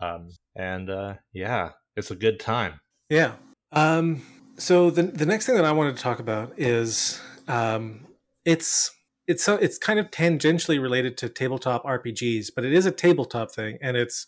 Um, 0.00 0.30
and 0.56 0.90
uh, 0.90 1.14
yeah, 1.32 1.70
it's 1.96 2.10
a 2.10 2.16
good 2.16 2.40
time. 2.40 2.80
Yeah. 3.08 3.34
Um, 3.70 4.22
so 4.56 4.90
the 4.90 5.04
the 5.04 5.26
next 5.26 5.46
thing 5.46 5.54
that 5.54 5.64
I 5.64 5.70
wanted 5.70 5.96
to 5.96 6.02
talk 6.02 6.18
about 6.18 6.58
is 6.58 7.20
um, 7.46 8.06
it's 8.44 8.90
it's 9.28 9.44
so 9.44 9.54
it's 9.54 9.78
kind 9.78 10.00
of 10.00 10.10
tangentially 10.10 10.82
related 10.82 11.16
to 11.18 11.28
tabletop 11.28 11.84
RPGs, 11.84 12.48
but 12.54 12.64
it 12.64 12.72
is 12.72 12.84
a 12.84 12.90
tabletop 12.90 13.52
thing, 13.52 13.78
and 13.80 13.96
it's 13.96 14.26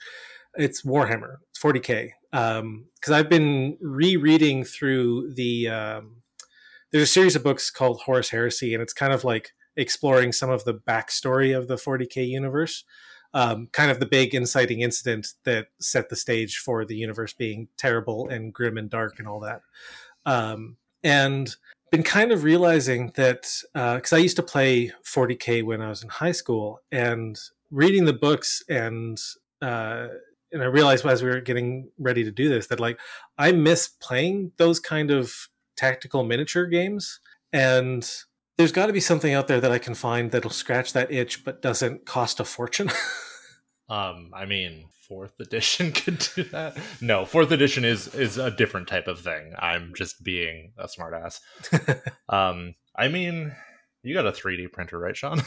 it's 0.54 0.82
Warhammer. 0.82 1.38
It's 1.50 1.60
40k. 1.60 2.10
Because 2.32 2.60
um, 2.60 2.86
I've 3.12 3.28
been 3.28 3.76
rereading 3.80 4.64
through 4.64 5.34
the 5.34 5.68
um, 5.68 6.22
there's 6.90 7.04
a 7.04 7.06
series 7.06 7.36
of 7.36 7.42
books 7.44 7.70
called 7.70 8.00
Horus 8.00 8.30
Heresy, 8.30 8.74
and 8.74 8.82
it's 8.82 8.92
kind 8.92 9.12
of 9.12 9.24
like 9.24 9.52
exploring 9.76 10.32
some 10.32 10.50
of 10.50 10.64
the 10.64 10.74
backstory 10.74 11.56
of 11.56 11.68
the 11.68 11.76
40k 11.76 12.26
universe. 12.26 12.84
Um, 13.34 13.68
kind 13.72 13.90
of 13.90 13.98
the 13.98 14.06
big 14.06 14.34
inciting 14.34 14.80
incident 14.80 15.28
that 15.44 15.68
set 15.80 16.10
the 16.10 16.16
stage 16.16 16.58
for 16.58 16.84
the 16.84 16.96
universe 16.96 17.32
being 17.32 17.68
terrible 17.78 18.28
and 18.28 18.52
grim 18.52 18.76
and 18.76 18.90
dark 18.90 19.18
and 19.18 19.26
all 19.26 19.40
that. 19.40 19.62
Um, 20.26 20.76
and 21.02 21.56
been 21.90 22.02
kind 22.02 22.30
of 22.30 22.44
realizing 22.44 23.12
that 23.14 23.50
uh, 23.74 23.96
because 23.96 24.12
uh, 24.12 24.16
I 24.16 24.20
used 24.20 24.36
to 24.36 24.42
play 24.42 24.92
40k 25.04 25.62
when 25.62 25.80
I 25.80 25.88
was 25.88 26.02
in 26.02 26.08
high 26.10 26.32
school, 26.32 26.80
and 26.90 27.38
reading 27.70 28.04
the 28.04 28.12
books 28.12 28.62
and 28.68 29.18
uh, 29.62 30.08
and 30.52 30.62
I 30.62 30.66
realized 30.66 31.06
as 31.06 31.22
we 31.22 31.30
were 31.30 31.40
getting 31.40 31.90
ready 31.98 32.24
to 32.24 32.30
do 32.30 32.48
this 32.48 32.66
that 32.68 32.80
like 32.80 32.98
I 33.38 33.52
miss 33.52 33.88
playing 33.88 34.52
those 34.56 34.80
kind 34.80 35.10
of 35.10 35.48
tactical 35.76 36.24
miniature 36.24 36.66
games 36.66 37.20
and 37.52 38.08
there's 38.58 38.72
got 38.72 38.86
to 38.86 38.92
be 38.92 39.00
something 39.00 39.32
out 39.32 39.48
there 39.48 39.60
that 39.60 39.72
I 39.72 39.78
can 39.78 39.94
find 39.94 40.30
that'll 40.30 40.50
scratch 40.50 40.92
that 40.92 41.10
itch 41.10 41.44
but 41.44 41.62
doesn't 41.62 42.06
cost 42.06 42.38
a 42.38 42.44
fortune. 42.44 42.90
um, 43.88 44.30
I 44.34 44.44
mean, 44.44 44.86
fourth 45.08 45.38
edition 45.40 45.92
could 45.92 46.26
do 46.34 46.44
that. 46.44 46.76
No, 47.00 47.24
fourth 47.24 47.50
edition 47.50 47.84
is 47.84 48.14
is 48.14 48.38
a 48.38 48.50
different 48.50 48.88
type 48.88 49.08
of 49.08 49.20
thing. 49.20 49.54
I'm 49.58 49.92
just 49.96 50.22
being 50.22 50.72
a 50.78 50.86
smartass. 50.86 51.40
um, 52.28 52.74
I 52.96 53.08
mean, 53.08 53.54
you 54.02 54.14
got 54.14 54.26
a 54.26 54.32
3D 54.32 54.72
printer, 54.72 54.98
right, 54.98 55.16
Sean? 55.16 55.40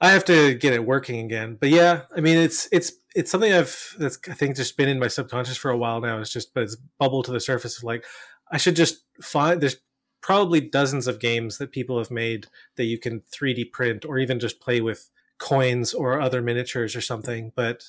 I 0.00 0.10
have 0.10 0.24
to 0.26 0.54
get 0.54 0.74
it 0.74 0.84
working 0.84 1.24
again. 1.24 1.56
But 1.60 1.70
yeah, 1.70 2.02
I 2.16 2.20
mean, 2.20 2.38
it's 2.38 2.68
it's 2.70 2.92
it's 3.18 3.32
something 3.32 3.52
I've 3.52 3.96
that's 3.98 4.16
I 4.28 4.34
think 4.34 4.54
just 4.54 4.76
been 4.76 4.88
in 4.88 5.00
my 5.00 5.08
subconscious 5.08 5.56
for 5.56 5.72
a 5.72 5.76
while 5.76 6.00
now. 6.00 6.20
It's 6.20 6.32
just 6.32 6.54
but 6.54 6.62
it's 6.62 6.76
bubbled 6.98 7.24
to 7.24 7.32
the 7.32 7.40
surface 7.40 7.76
of 7.76 7.82
like 7.82 8.04
I 8.52 8.58
should 8.58 8.76
just 8.76 9.04
find 9.20 9.60
there's 9.60 9.76
probably 10.20 10.60
dozens 10.60 11.08
of 11.08 11.18
games 11.18 11.58
that 11.58 11.72
people 11.72 11.98
have 11.98 12.12
made 12.12 12.46
that 12.76 12.84
you 12.84 12.96
can 12.96 13.22
3D 13.32 13.72
print 13.72 14.04
or 14.04 14.18
even 14.18 14.38
just 14.38 14.60
play 14.60 14.80
with 14.80 15.10
coins 15.38 15.92
or 15.94 16.20
other 16.20 16.40
miniatures 16.40 16.94
or 16.94 17.00
something. 17.00 17.50
But 17.56 17.86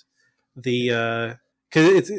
the 0.55 0.91
uh 0.91 1.35
because 1.69 1.89
it's 1.89 2.11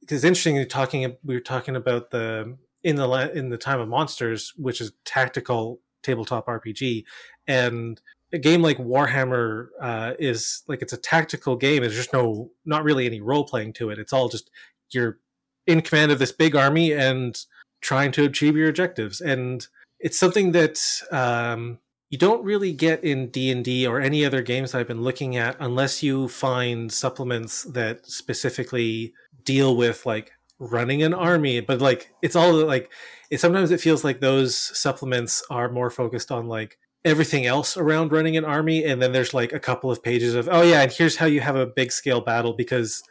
because 0.00 0.22
interesting 0.22 0.64
talking 0.68 1.16
we 1.24 1.34
were 1.34 1.40
talking 1.40 1.74
about 1.74 2.12
the 2.12 2.56
in 2.84 2.94
the 2.94 3.32
in 3.34 3.48
the 3.48 3.58
time 3.58 3.80
of 3.80 3.88
monsters 3.88 4.52
which 4.56 4.80
is 4.80 4.92
tactical 5.04 5.80
tabletop 6.02 6.46
rpg 6.46 7.02
and 7.48 8.00
a 8.32 8.38
game 8.38 8.62
like 8.62 8.78
Warhammer 8.78 9.68
uh, 9.80 10.14
is 10.18 10.62
like 10.66 10.82
it's 10.82 10.92
a 10.92 10.98
tactical 10.98 11.56
game. 11.56 11.82
There's 11.82 11.94
just 11.94 12.12
no, 12.12 12.50
not 12.64 12.84
really 12.84 13.06
any 13.06 13.20
role 13.20 13.44
playing 13.44 13.74
to 13.74 13.90
it. 13.90 13.98
It's 13.98 14.12
all 14.12 14.28
just 14.28 14.50
you're 14.90 15.18
in 15.66 15.80
command 15.82 16.12
of 16.12 16.18
this 16.18 16.32
big 16.32 16.56
army 16.56 16.92
and 16.92 17.38
trying 17.80 18.12
to 18.12 18.24
achieve 18.24 18.56
your 18.56 18.68
objectives. 18.68 19.20
And 19.20 19.66
it's 20.00 20.18
something 20.18 20.52
that 20.52 20.80
um, 21.10 21.78
you 22.10 22.18
don't 22.18 22.44
really 22.44 22.72
get 22.72 23.02
in 23.04 23.28
D 23.28 23.50
and 23.50 23.64
D 23.64 23.86
or 23.86 24.00
any 24.00 24.24
other 24.24 24.42
games 24.42 24.72
that 24.72 24.78
I've 24.78 24.88
been 24.88 25.02
looking 25.02 25.36
at, 25.36 25.56
unless 25.60 26.02
you 26.02 26.28
find 26.28 26.92
supplements 26.92 27.64
that 27.64 28.06
specifically 28.06 29.14
deal 29.44 29.76
with 29.76 30.06
like 30.06 30.32
running 30.58 31.02
an 31.02 31.14
army. 31.14 31.60
But 31.60 31.80
like 31.80 32.12
it's 32.22 32.36
all 32.36 32.52
like 32.52 32.90
it. 33.30 33.40
Sometimes 33.40 33.70
it 33.70 33.80
feels 33.80 34.04
like 34.04 34.20
those 34.20 34.56
supplements 34.56 35.42
are 35.50 35.70
more 35.70 35.90
focused 35.90 36.30
on 36.30 36.46
like 36.46 36.78
everything 37.04 37.44
else 37.44 37.76
around 37.76 38.12
running 38.12 38.36
an 38.36 38.44
army 38.44 38.84
and 38.84 39.00
then 39.00 39.12
there's 39.12 39.34
like 39.34 39.52
a 39.52 39.60
couple 39.60 39.90
of 39.90 40.02
pages 40.02 40.34
of 40.34 40.48
oh 40.50 40.62
yeah 40.62 40.82
and 40.82 40.92
here's 40.92 41.16
how 41.16 41.26
you 41.26 41.40
have 41.40 41.56
a 41.56 41.66
big 41.66 41.92
scale 41.92 42.20
battle 42.20 42.54
because 42.54 43.02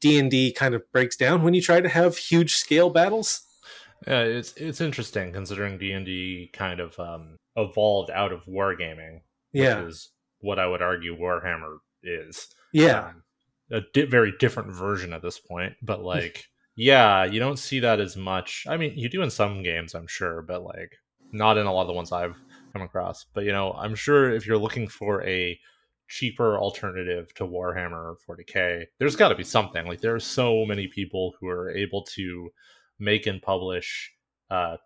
d&d 0.00 0.52
kind 0.52 0.74
of 0.74 0.82
breaks 0.92 1.16
down 1.16 1.42
when 1.42 1.52
you 1.52 1.60
try 1.60 1.80
to 1.80 1.88
have 1.88 2.16
huge 2.16 2.54
scale 2.54 2.88
battles. 2.88 3.42
Yeah 4.06 4.22
it's 4.22 4.54
it's 4.54 4.80
interesting 4.80 5.32
considering 5.32 5.78
d&d 5.78 6.50
kind 6.52 6.80
of 6.80 6.98
um, 6.98 7.36
evolved 7.56 8.10
out 8.10 8.32
of 8.32 8.44
wargaming 8.46 9.20
yeah. 9.52 9.80
which 9.80 9.90
is 9.90 10.10
what 10.40 10.58
i 10.58 10.66
would 10.66 10.82
argue 10.82 11.16
warhammer 11.16 11.78
is. 12.02 12.48
Yeah. 12.72 13.08
Um, 13.08 13.22
a 13.70 13.80
di- 13.92 14.06
very 14.06 14.32
different 14.38 14.74
version 14.74 15.12
at 15.12 15.22
this 15.22 15.38
point 15.38 15.74
but 15.82 16.02
like 16.14 16.46
yeah 16.74 17.24
you 17.24 17.38
don't 17.38 17.58
see 17.58 17.80
that 17.80 18.00
as 18.00 18.16
much. 18.16 18.64
I 18.66 18.78
mean 18.78 18.96
you 18.96 19.10
do 19.10 19.20
in 19.20 19.30
some 19.30 19.62
games 19.62 19.94
i'm 19.94 20.06
sure 20.06 20.40
but 20.40 20.62
like 20.64 20.96
not 21.32 21.58
in 21.58 21.66
a 21.66 21.72
lot 21.72 21.82
of 21.82 21.88
the 21.88 21.92
ones 21.92 22.12
i've 22.12 22.36
come 22.72 22.82
across. 22.82 23.26
But 23.34 23.44
you 23.44 23.52
know, 23.52 23.72
I'm 23.72 23.94
sure 23.94 24.30
if 24.30 24.46
you're 24.46 24.58
looking 24.58 24.88
for 24.88 25.22
a 25.24 25.58
cheaper 26.08 26.58
alternative 26.58 27.32
to 27.34 27.46
Warhammer 27.46 28.16
40k, 28.28 28.86
there's 28.98 29.16
got 29.16 29.28
to 29.28 29.34
be 29.34 29.44
something. 29.44 29.86
Like 29.86 30.00
there 30.00 30.14
are 30.14 30.20
so 30.20 30.64
many 30.66 30.86
people 30.86 31.34
who 31.40 31.48
are 31.48 31.70
able 31.70 32.04
to 32.14 32.50
make 32.98 33.26
and 33.26 33.40
publish 33.40 34.12
uh, 34.50 34.76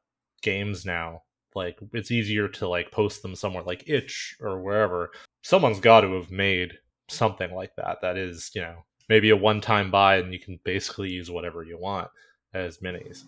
games 0.42 0.84
now. 0.84 1.22
Like 1.54 1.78
it's 1.92 2.10
easier 2.10 2.48
to 2.48 2.68
like 2.68 2.92
post 2.92 3.22
them 3.22 3.34
somewhere 3.34 3.64
like 3.64 3.88
itch 3.88 4.36
or 4.40 4.60
wherever. 4.60 5.10
Someone's 5.42 5.80
got 5.80 6.02
to 6.02 6.12
have 6.14 6.30
made 6.30 6.72
something 7.08 7.54
like 7.54 7.74
that. 7.76 7.98
That 8.02 8.16
is, 8.16 8.50
you 8.54 8.60
know, 8.60 8.84
maybe 9.08 9.30
a 9.30 9.36
one-time 9.36 9.90
buy, 9.90 10.16
and 10.16 10.32
you 10.32 10.38
can 10.38 10.58
basically 10.64 11.10
use 11.10 11.30
whatever 11.30 11.62
you 11.62 11.78
want 11.78 12.08
as 12.52 12.78
minis. 12.78 13.24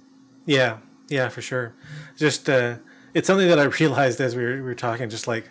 Yeah, 0.46 0.78
yeah, 1.08 1.28
for 1.28 1.42
sure. 1.42 1.74
Just 2.16 2.48
uh, 2.48 2.76
it's 3.14 3.26
something 3.26 3.48
that 3.48 3.58
I 3.58 3.64
realized 3.64 4.20
as 4.20 4.36
we 4.36 4.44
were, 4.44 4.54
we 4.56 4.62
were 4.62 4.74
talking, 4.74 5.08
just 5.08 5.28
like, 5.28 5.48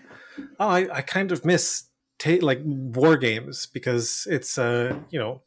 oh, 0.59 0.67
I, 0.67 0.87
I 0.97 1.01
kind 1.01 1.31
of 1.31 1.45
miss 1.45 1.85
ta- 2.19 2.37
like 2.41 2.61
war 2.63 3.17
games 3.17 3.67
because 3.67 4.27
it's 4.29 4.57
uh 4.57 4.97
you 5.09 5.19
know 5.19 5.41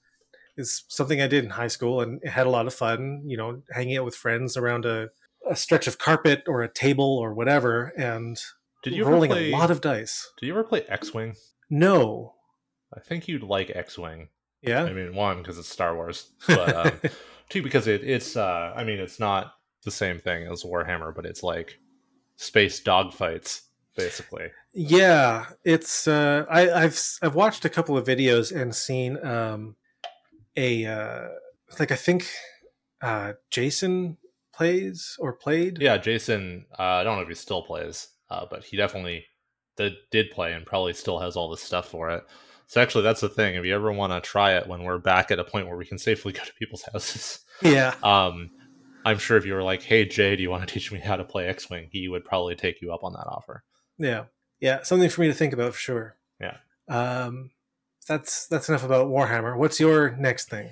it's 0.56 0.84
something 0.88 1.20
I 1.20 1.26
did 1.26 1.44
in 1.44 1.50
high 1.50 1.68
school 1.68 2.00
and 2.00 2.20
it 2.22 2.30
had 2.30 2.46
a 2.46 2.50
lot 2.50 2.66
of 2.66 2.74
fun. 2.74 3.22
You 3.26 3.36
know, 3.36 3.62
hanging 3.72 3.96
out 3.96 4.04
with 4.04 4.16
friends 4.16 4.56
around 4.56 4.84
a, 4.84 5.08
a 5.48 5.56
stretch 5.56 5.86
of 5.86 5.98
carpet 5.98 6.44
or 6.46 6.62
a 6.62 6.72
table 6.72 7.18
or 7.18 7.32
whatever, 7.34 7.92
and 7.96 8.38
did 8.82 8.94
you 8.94 9.04
rolling 9.04 9.30
play, 9.30 9.52
a 9.52 9.56
lot 9.56 9.70
of 9.70 9.80
dice. 9.80 10.30
Did 10.38 10.46
you 10.46 10.52
ever 10.52 10.64
play 10.64 10.82
X 10.88 11.12
Wing? 11.12 11.36
No. 11.68 12.34
I 12.94 13.00
think 13.00 13.28
you'd 13.28 13.42
like 13.42 13.70
X 13.70 13.96
Wing. 13.96 14.28
Yeah. 14.62 14.84
I 14.84 14.92
mean, 14.92 15.14
one 15.14 15.38
because 15.38 15.58
it's 15.58 15.68
Star 15.68 15.94
Wars, 15.94 16.30
but 16.46 16.74
um, 16.76 17.10
two 17.48 17.62
because 17.62 17.86
it, 17.86 18.02
it's. 18.04 18.36
Uh, 18.36 18.72
I 18.74 18.84
mean, 18.84 18.98
it's 18.98 19.20
not 19.20 19.54
the 19.84 19.90
same 19.90 20.18
thing 20.18 20.46
as 20.46 20.64
Warhammer, 20.64 21.14
but 21.14 21.24
it's 21.24 21.42
like 21.42 21.78
space 22.40 22.80
dogfights, 22.80 23.62
basically. 23.96 24.48
Yeah, 24.72 25.46
it's. 25.64 26.08
Uh, 26.08 26.46
I, 26.50 26.70
I've 26.70 27.00
I've 27.22 27.34
watched 27.34 27.64
a 27.64 27.68
couple 27.68 27.96
of 27.96 28.06
videos 28.06 28.54
and 28.54 28.74
seen 28.74 29.24
um, 29.24 29.76
a 30.56 30.86
uh, 30.86 31.28
like 31.78 31.92
I 31.92 31.96
think 31.96 32.28
uh, 33.02 33.34
Jason 33.50 34.16
plays 34.54 35.16
or 35.18 35.32
played. 35.32 35.78
Yeah, 35.80 35.98
Jason. 35.98 36.66
Uh, 36.78 36.82
I 36.82 37.04
don't 37.04 37.16
know 37.16 37.22
if 37.22 37.28
he 37.28 37.34
still 37.34 37.62
plays, 37.62 38.08
uh, 38.30 38.46
but 38.48 38.64
he 38.64 38.76
definitely 38.76 39.24
did, 39.76 39.94
did 40.10 40.30
play 40.30 40.52
and 40.52 40.64
probably 40.64 40.92
still 40.92 41.18
has 41.18 41.36
all 41.36 41.50
the 41.50 41.56
stuff 41.56 41.88
for 41.88 42.10
it. 42.10 42.22
So 42.66 42.80
actually, 42.80 43.02
that's 43.02 43.20
the 43.20 43.28
thing. 43.28 43.56
If 43.56 43.64
you 43.64 43.74
ever 43.74 43.90
want 43.92 44.12
to 44.12 44.20
try 44.20 44.52
it 44.52 44.68
when 44.68 44.84
we're 44.84 44.98
back 44.98 45.32
at 45.32 45.40
a 45.40 45.44
point 45.44 45.66
where 45.66 45.76
we 45.76 45.86
can 45.86 45.98
safely 45.98 46.32
go 46.34 46.44
to 46.44 46.54
people's 46.54 46.84
houses, 46.92 47.40
yeah, 47.60 47.94
um, 48.04 48.50
I'm 49.04 49.18
sure 49.18 49.36
if 49.36 49.46
you 49.46 49.54
were 49.54 49.62
like, 49.62 49.82
"Hey 49.82 50.04
Jay, 50.04 50.36
do 50.36 50.42
you 50.42 50.50
want 50.50 50.66
to 50.66 50.72
teach 50.72 50.92
me 50.92 50.98
how 50.98 51.16
to 51.16 51.24
play 51.24 51.46
X-wing?" 51.46 51.88
he 51.90 52.08
would 52.08 52.24
probably 52.24 52.54
take 52.54 52.80
you 52.80 52.92
up 52.92 53.04
on 53.04 53.12
that 53.12 53.26
offer. 53.26 53.64
Yeah, 53.98 54.24
yeah, 54.60 54.82
something 54.82 55.08
for 55.08 55.20
me 55.22 55.28
to 55.28 55.34
think 55.34 55.52
about 55.52 55.74
for 55.74 55.78
sure. 55.78 56.16
Yeah. 56.40 56.56
Um, 56.88 57.50
that's 58.06 58.46
that's 58.48 58.68
enough 58.68 58.84
about 58.84 59.08
Warhammer. 59.08 59.56
What's 59.56 59.80
your 59.80 60.16
next 60.16 60.48
thing? 60.48 60.70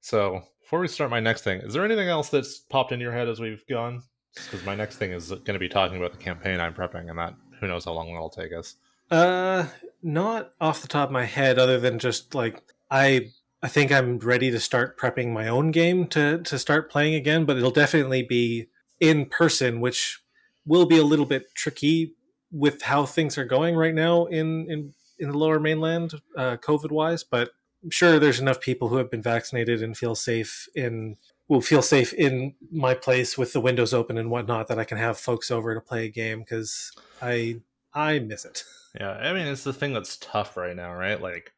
So 0.00 0.42
before 0.60 0.80
we 0.80 0.88
start 0.88 1.10
my 1.10 1.20
next 1.20 1.42
thing, 1.42 1.60
is 1.60 1.72
there 1.72 1.84
anything 1.84 2.08
else 2.08 2.28
that's 2.28 2.58
popped 2.58 2.92
into 2.92 3.04
your 3.04 3.12
head 3.12 3.28
as 3.28 3.40
we've 3.40 3.66
gone? 3.68 4.02
Because 4.34 4.64
my 4.64 4.74
next 4.74 4.96
thing 4.96 5.12
is 5.12 5.30
going 5.30 5.54
to 5.54 5.58
be 5.58 5.68
talking 5.68 5.96
about 5.96 6.12
the 6.12 6.18
campaign 6.18 6.60
I'm 6.60 6.74
prepping, 6.74 7.08
and 7.08 7.18
that 7.18 7.34
who 7.60 7.68
knows 7.68 7.84
how 7.84 7.92
long 7.92 8.12
that'll 8.12 8.30
take 8.30 8.52
us. 8.52 8.74
Uh, 9.10 9.66
not 10.02 10.52
off 10.60 10.82
the 10.82 10.88
top 10.88 11.08
of 11.08 11.12
my 11.12 11.24
head, 11.24 11.58
other 11.58 11.80
than 11.80 11.98
just 11.98 12.34
like 12.34 12.62
I 12.90 13.30
I 13.62 13.68
think 13.68 13.90
I'm 13.90 14.18
ready 14.18 14.50
to 14.50 14.60
start 14.60 14.98
prepping 14.98 15.32
my 15.32 15.48
own 15.48 15.70
game 15.70 16.06
to 16.08 16.38
to 16.42 16.58
start 16.58 16.90
playing 16.90 17.14
again, 17.14 17.44
but 17.44 17.56
it'll 17.56 17.70
definitely 17.70 18.22
be 18.22 18.68
in 19.00 19.26
person, 19.26 19.80
which 19.80 20.20
will 20.64 20.86
be 20.86 20.98
a 20.98 21.04
little 21.04 21.26
bit 21.26 21.54
tricky 21.54 22.14
with 22.50 22.82
how 22.82 23.06
things 23.06 23.36
are 23.38 23.44
going 23.44 23.76
right 23.76 23.94
now 23.94 24.26
in 24.26 24.70
in 24.70 24.94
in 25.18 25.30
the 25.30 25.38
lower 25.38 25.58
mainland, 25.58 26.14
uh, 26.36 26.56
COVID 26.58 26.90
wise. 26.90 27.24
But 27.24 27.50
I'm 27.82 27.90
sure 27.90 28.18
there's 28.18 28.40
enough 28.40 28.60
people 28.60 28.88
who 28.88 28.96
have 28.96 29.10
been 29.10 29.22
vaccinated 29.22 29.82
and 29.82 29.96
feel 29.96 30.14
safe 30.14 30.68
in 30.74 31.16
will 31.48 31.60
feel 31.60 31.82
safe 31.82 32.12
in 32.12 32.54
my 32.72 32.94
place 32.94 33.38
with 33.38 33.52
the 33.52 33.60
windows 33.60 33.94
open 33.94 34.18
and 34.18 34.30
whatnot 34.30 34.66
that 34.66 34.78
I 34.78 34.84
can 34.84 34.98
have 34.98 35.18
folks 35.18 35.50
over 35.50 35.74
to 35.74 35.80
play 35.80 36.06
a 36.06 36.10
game 36.10 36.40
because 36.40 36.92
I 37.22 37.60
I 37.94 38.18
miss 38.18 38.44
it. 38.44 38.64
Yeah, 38.98 39.10
I 39.10 39.32
mean 39.32 39.46
it's 39.46 39.64
the 39.64 39.72
thing 39.72 39.92
that's 39.92 40.16
tough 40.16 40.56
right 40.56 40.74
now, 40.74 40.94
right? 40.94 41.20
Like, 41.20 41.52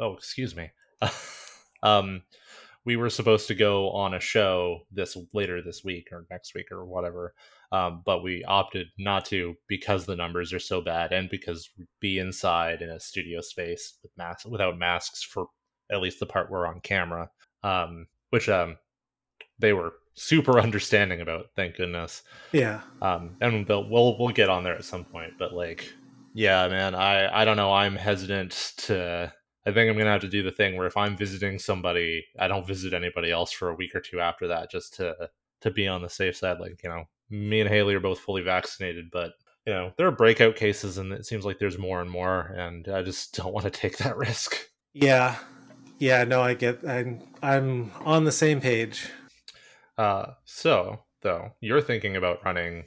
oh, 0.00 0.14
excuse 0.14 0.56
me. 0.56 0.70
um, 1.82 2.22
we 2.84 2.96
were 2.96 3.10
supposed 3.10 3.48
to 3.48 3.54
go 3.54 3.90
on 3.90 4.14
a 4.14 4.20
show 4.20 4.80
this 4.92 5.16
later 5.32 5.62
this 5.62 5.82
week 5.84 6.08
or 6.12 6.26
next 6.30 6.54
week 6.54 6.70
or 6.70 6.84
whatever, 6.84 7.34
um, 7.72 8.02
but 8.04 8.22
we 8.22 8.44
opted 8.44 8.88
not 8.98 9.24
to 9.26 9.54
because 9.68 10.04
the 10.04 10.16
numbers 10.16 10.52
are 10.52 10.58
so 10.58 10.80
bad 10.80 11.12
and 11.12 11.30
because 11.30 11.70
be 12.00 12.18
inside 12.18 12.82
in 12.82 12.90
a 12.90 13.00
studio 13.00 13.40
space 13.40 13.94
with 14.02 14.12
masks 14.16 14.44
without 14.44 14.78
masks 14.78 15.22
for 15.22 15.46
at 15.90 16.00
least 16.00 16.20
the 16.20 16.26
part 16.26 16.50
we're 16.50 16.66
on 16.66 16.80
camera, 16.80 17.30
um, 17.62 18.06
which 18.30 18.48
um, 18.48 18.76
they 19.58 19.72
were 19.72 19.94
super 20.14 20.58
understanding 20.60 21.20
about. 21.20 21.46
Thank 21.56 21.76
goodness. 21.76 22.22
Yeah. 22.52 22.80
Um, 23.00 23.36
and 23.40 23.66
we'll 23.66 23.88
we'll 23.88 24.18
we'll 24.18 24.28
get 24.28 24.50
on 24.50 24.62
there 24.62 24.74
at 24.74 24.84
some 24.84 25.04
point, 25.04 25.32
but 25.38 25.54
like 25.54 25.90
Yeah, 26.34 26.68
man. 26.68 26.94
I 26.94 27.42
I 27.42 27.44
don't 27.44 27.56
know. 27.56 27.72
I'm 27.72 27.96
hesitant 27.96 28.74
to. 28.78 29.32
I 29.66 29.72
think 29.72 29.90
I'm 29.90 29.96
gonna 29.96 30.10
have 30.10 30.20
to 30.20 30.28
do 30.28 30.42
the 30.42 30.50
thing 30.50 30.76
where 30.76 30.86
if 30.86 30.96
I'm 30.96 31.16
visiting 31.16 31.58
somebody, 31.58 32.26
I 32.38 32.48
don't 32.48 32.66
visit 32.66 32.92
anybody 32.92 33.30
else 33.30 33.50
for 33.50 33.70
a 33.70 33.74
week 33.74 33.94
or 33.94 34.00
two 34.00 34.20
after 34.20 34.48
that, 34.48 34.70
just 34.70 34.94
to 34.94 35.30
to 35.62 35.70
be 35.70 35.88
on 35.88 36.02
the 36.02 36.10
safe 36.10 36.36
side. 36.36 36.60
Like 36.60 36.82
you 36.82 36.90
know, 36.90 37.04
me 37.30 37.60
and 37.60 37.70
Haley 37.70 37.94
are 37.94 38.00
both 38.00 38.18
fully 38.18 38.42
vaccinated, 38.42 39.06
but 39.10 39.32
you 39.66 39.72
know 39.72 39.92
there 39.96 40.06
are 40.06 40.12
breakout 40.12 40.56
cases, 40.56 40.98
and 40.98 41.12
it 41.12 41.24
seems 41.24 41.46
like 41.46 41.58
there's 41.58 41.78
more 41.78 42.02
and 42.02 42.10
more, 42.10 42.52
and 42.56 42.88
I 42.88 43.02
just 43.02 43.34
don't 43.36 43.54
want 43.54 43.64
to 43.64 43.70
take 43.70 43.96
that 43.98 44.16
risk. 44.16 44.56
Yeah, 44.92 45.36
yeah. 45.98 46.24
No, 46.24 46.42
I 46.42 46.54
get. 46.54 46.86
I'm 46.86 47.22
I'm 47.42 47.90
on 48.04 48.24
the 48.24 48.32
same 48.32 48.60
page. 48.60 49.08
Uh, 49.96 50.32
so 50.44 51.00
though 51.22 51.52
you're 51.60 51.80
thinking 51.80 52.16
about 52.16 52.44
running 52.44 52.84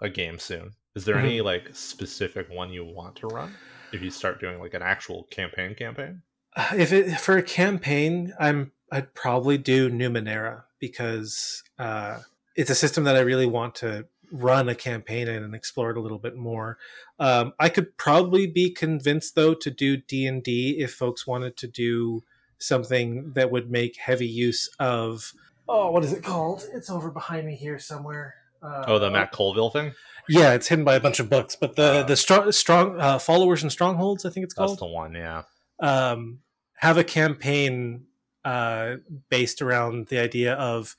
a 0.00 0.10
game 0.10 0.38
soon, 0.38 0.72
is 0.94 1.06
there 1.06 1.14
mm-hmm. 1.14 1.24
any 1.24 1.40
like 1.40 1.70
specific 1.72 2.50
one 2.50 2.70
you 2.70 2.84
want 2.84 3.16
to 3.16 3.26
run 3.28 3.54
if 3.92 4.02
you 4.02 4.10
start 4.10 4.40
doing 4.40 4.60
like 4.60 4.74
an 4.74 4.82
actual 4.82 5.24
campaign 5.24 5.74
campaign? 5.74 6.22
Uh, 6.56 6.70
if 6.76 6.92
it 6.92 7.20
for 7.20 7.36
a 7.36 7.42
campaign, 7.42 8.32
I'm 8.38 8.72
I'd 8.90 9.14
probably 9.14 9.58
do 9.58 9.90
Numenera 9.90 10.64
because 10.78 11.62
uh, 11.78 12.20
it's 12.56 12.70
a 12.70 12.74
system 12.74 13.04
that 13.04 13.16
I 13.16 13.20
really 13.20 13.46
want 13.46 13.74
to 13.76 14.06
run 14.32 14.68
a 14.68 14.74
campaign 14.74 15.28
in 15.28 15.42
and 15.42 15.54
explore 15.54 15.90
it 15.90 15.96
a 15.96 16.00
little 16.00 16.18
bit 16.18 16.36
more. 16.36 16.78
Um, 17.18 17.52
I 17.58 17.68
could 17.68 17.96
probably 17.96 18.46
be 18.46 18.70
convinced 18.70 19.34
though 19.34 19.54
to 19.54 19.70
do 19.70 19.96
D 19.96 20.26
and 20.26 20.42
D 20.42 20.76
if 20.78 20.92
folks 20.92 21.26
wanted 21.26 21.56
to 21.58 21.66
do 21.66 22.22
something 22.58 23.32
that 23.32 23.50
would 23.50 23.70
make 23.70 23.96
heavy 23.96 24.28
use 24.28 24.68
of 24.78 25.32
oh 25.68 25.90
what 25.90 26.04
is 26.04 26.12
it 26.12 26.22
called? 26.22 26.66
It's 26.72 26.90
over 26.90 27.10
behind 27.10 27.46
me 27.46 27.56
here 27.56 27.78
somewhere. 27.78 28.34
Uh, 28.62 28.84
oh, 28.86 28.98
the 28.98 29.10
Matt 29.10 29.32
Colville 29.32 29.70
thing. 29.70 29.92
Yeah, 30.30 30.54
it's 30.54 30.68
hidden 30.68 30.84
by 30.84 30.94
a 30.94 31.00
bunch 31.00 31.18
of 31.18 31.28
books, 31.28 31.56
but 31.56 31.76
the 31.76 31.82
uh, 31.82 32.02
the 32.04 32.16
strong 32.16 32.52
strong 32.52 32.98
uh, 33.00 33.18
followers 33.18 33.62
and 33.62 33.72
strongholds, 33.72 34.24
I 34.24 34.30
think 34.30 34.44
it's 34.44 34.54
called. 34.54 34.70
That's 34.70 34.80
the 34.80 34.86
one, 34.86 35.14
yeah. 35.14 35.42
Um, 35.80 36.38
have 36.76 36.96
a 36.96 37.04
campaign 37.04 38.04
uh, 38.44 38.96
based 39.28 39.60
around 39.60 40.06
the 40.06 40.18
idea 40.18 40.54
of 40.54 40.96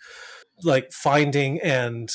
like 0.63 0.91
finding 0.91 1.59
and 1.61 2.11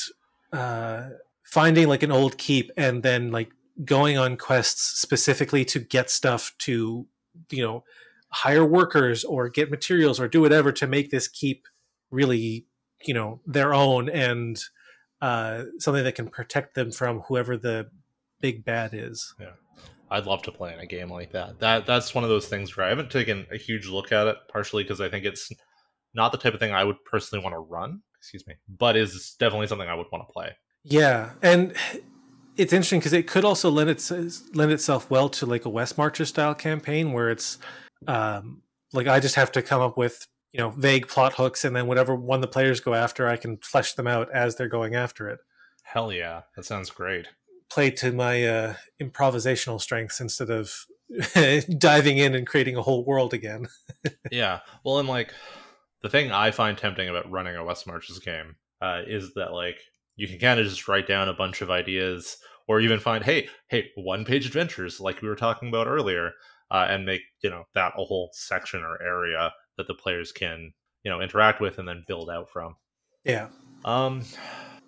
uh, 0.53 1.09
finding 1.43 1.87
like 1.87 2.03
an 2.03 2.11
old 2.11 2.37
keep 2.37 2.71
and 2.77 3.03
then 3.03 3.31
like 3.31 3.51
going 3.83 4.17
on 4.17 4.37
quests 4.37 4.99
specifically 4.99 5.65
to 5.65 5.79
get 5.79 6.09
stuff 6.09 6.53
to 6.59 7.07
you 7.51 7.61
know 7.63 7.83
hire 8.29 8.65
workers 8.65 9.23
or 9.23 9.49
get 9.49 9.71
materials 9.71 10.19
or 10.19 10.27
do 10.27 10.41
whatever 10.41 10.71
to 10.71 10.87
make 10.87 11.09
this 11.11 11.27
keep 11.27 11.67
really 12.11 12.65
you 13.05 13.13
know 13.13 13.39
their 13.45 13.73
own 13.73 14.09
and 14.09 14.63
uh, 15.21 15.63
something 15.79 16.03
that 16.03 16.15
can 16.15 16.27
protect 16.27 16.75
them 16.75 16.91
from 16.91 17.21
whoever 17.21 17.57
the 17.57 17.89
big 18.39 18.63
bad 18.63 18.93
is. 18.93 19.33
Yeah. 19.39 19.51
I'd 20.09 20.25
love 20.25 20.41
to 20.43 20.51
play 20.51 20.73
in 20.73 20.79
a 20.79 20.85
game 20.85 21.11
like 21.11 21.31
that. 21.33 21.59
That 21.59 21.85
that's 21.85 22.15
one 22.15 22.23
of 22.23 22.29
those 22.29 22.47
things 22.47 22.75
where 22.75 22.85
I 22.85 22.89
haven't 22.89 23.11
taken 23.11 23.45
a 23.51 23.57
huge 23.57 23.87
look 23.87 24.11
at 24.11 24.27
it, 24.27 24.37
partially 24.47 24.83
because 24.83 25.01
I 25.01 25.09
think 25.09 25.25
it's 25.25 25.51
not 26.13 26.31
the 26.31 26.37
type 26.37 26.53
of 26.53 26.59
thing 26.59 26.71
I 26.71 26.83
would 26.83 27.03
personally 27.03 27.43
want 27.43 27.53
to 27.55 27.59
run. 27.59 28.01
Excuse 28.17 28.47
me, 28.47 28.55
but 28.69 28.95
is 28.95 29.35
definitely 29.37 29.67
something 29.67 29.87
I 29.87 29.95
would 29.95 30.07
want 30.11 30.27
to 30.27 30.31
play. 30.31 30.51
Yeah, 30.83 31.31
and 31.41 31.75
it's 32.55 32.73
interesting 32.73 32.99
because 32.99 33.13
it 33.13 33.27
could 33.27 33.43
also 33.43 33.69
lend 33.69 33.89
its 33.89 34.09
lend 34.53 34.71
itself 34.71 35.09
well 35.09 35.29
to 35.29 35.45
like 35.45 35.65
a 35.65 35.69
West 35.69 35.97
Marches 35.97 36.29
style 36.29 36.55
campaign 36.55 37.11
where 37.11 37.29
it's 37.29 37.57
um, 38.07 38.61
like 38.93 39.07
I 39.07 39.19
just 39.19 39.35
have 39.35 39.51
to 39.53 39.61
come 39.61 39.81
up 39.81 39.97
with 39.97 40.25
you 40.51 40.59
know 40.59 40.69
vague 40.69 41.07
plot 41.07 41.33
hooks, 41.33 41.65
and 41.65 41.75
then 41.75 41.87
whatever 41.87 42.15
one 42.15 42.41
the 42.41 42.47
players 42.47 42.79
go 42.79 42.93
after, 42.93 43.27
I 43.27 43.37
can 43.37 43.57
flesh 43.57 43.93
them 43.93 44.07
out 44.07 44.29
as 44.31 44.55
they're 44.55 44.67
going 44.67 44.95
after 44.95 45.29
it. 45.29 45.39
Hell 45.83 46.11
yeah, 46.11 46.41
that 46.55 46.65
sounds 46.65 46.89
great 46.89 47.27
play 47.69 47.91
to 47.91 48.11
my 48.11 48.45
uh, 48.45 48.73
improvisational 49.01 49.81
strengths 49.81 50.19
instead 50.19 50.49
of 50.49 50.73
diving 51.77 52.17
in 52.17 52.35
and 52.35 52.47
creating 52.47 52.75
a 52.75 52.81
whole 52.81 53.05
world 53.05 53.33
again. 53.33 53.67
yeah. 54.31 54.59
Well, 54.83 54.99
and 54.99 55.07
like 55.07 55.33
the 56.01 56.09
thing 56.09 56.31
I 56.31 56.51
find 56.51 56.77
tempting 56.77 57.09
about 57.09 57.29
running 57.29 57.55
a 57.55 57.63
West 57.63 57.87
Marches 57.87 58.19
game 58.19 58.55
uh, 58.81 59.01
is 59.05 59.33
that 59.35 59.53
like 59.53 59.79
you 60.15 60.27
can 60.27 60.39
kind 60.39 60.59
of 60.59 60.67
just 60.67 60.87
write 60.87 61.07
down 61.07 61.29
a 61.29 61.33
bunch 61.33 61.61
of 61.61 61.69
ideas 61.69 62.37
or 62.67 62.79
even 62.79 62.99
find 62.99 63.23
hey 63.23 63.47
hey 63.69 63.89
one 63.95 64.25
page 64.25 64.45
adventures 64.45 64.99
like 64.99 65.21
we 65.21 65.29
were 65.29 65.35
talking 65.35 65.69
about 65.69 65.87
earlier 65.87 66.31
uh, 66.69 66.85
and 66.89 67.05
make 67.05 67.21
you 67.41 67.49
know 67.49 67.63
that 67.73 67.93
a 67.97 68.03
whole 68.03 68.29
section 68.33 68.81
or 68.81 69.01
area 69.01 69.51
that 69.77 69.87
the 69.87 69.93
players 69.93 70.31
can 70.31 70.73
you 71.03 71.11
know 71.11 71.21
interact 71.21 71.61
with 71.61 71.77
and 71.77 71.87
then 71.87 72.03
build 72.07 72.29
out 72.29 72.49
from 72.49 72.75
yeah 73.23 73.47
um 73.85 74.23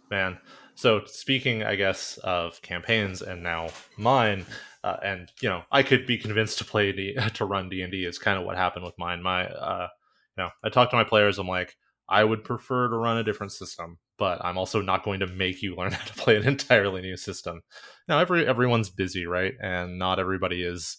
man 0.10 0.38
so 0.80 1.02
speaking, 1.08 1.62
I 1.62 1.75
guess, 1.75 2.17
of 2.19 2.62
campaigns 2.62 3.21
and 3.21 3.43
now 3.43 3.67
mine, 3.97 4.45
uh, 4.82 4.95
and 5.04 5.30
you 5.41 5.49
know, 5.49 5.63
I 5.73 5.84
could 5.84 6.08
be 6.08 6.17
convinced 6.17 6.58
to 6.60 6.63
play 6.63 6.93
D- 6.93 7.17
to 7.34 7.43
run 7.43 7.67
D 7.67 7.82
and 7.82 7.91
D 7.91 8.06
is 8.06 8.17
kind 8.17 8.39
of 8.39 8.45
what 8.45 8.56
happened 8.56 8.86
with 8.86 8.97
mine. 8.97 9.21
My, 9.21 9.45
uh, 9.49 9.89
you 10.38 10.43
know, 10.45 10.52
I 10.63 10.69
talked 10.69 10.91
to 10.91 10.97
my 10.97 11.04
players. 11.04 11.38
I'm 11.38 11.49
like, 11.49 11.75
I 12.08 12.23
would 12.23 12.45
prefer 12.45 12.88
to 12.88 12.95
run 12.95 13.17
a 13.17 13.25
different 13.25 13.52
system, 13.52 13.97
but 14.17 14.39
I'm 14.41 14.58
also 14.58 14.82
not 14.82 15.04
going 15.04 15.19
to 15.19 15.28
make 15.28 15.62
you 15.62 15.75
learn 15.78 15.91
how 15.91 16.06
to 16.06 16.13
play 16.13 16.38
an 16.38 16.47
entirely 16.47 17.02
new 17.02 17.17
system. 17.17 17.60
Now, 18.08 18.19
every 18.19 18.47
everyone's 18.47 18.89
busy, 18.89 19.25
right? 19.25 19.56
And 19.62 19.99
not 19.99 20.17
everybody 20.17 20.63
is 20.63 20.95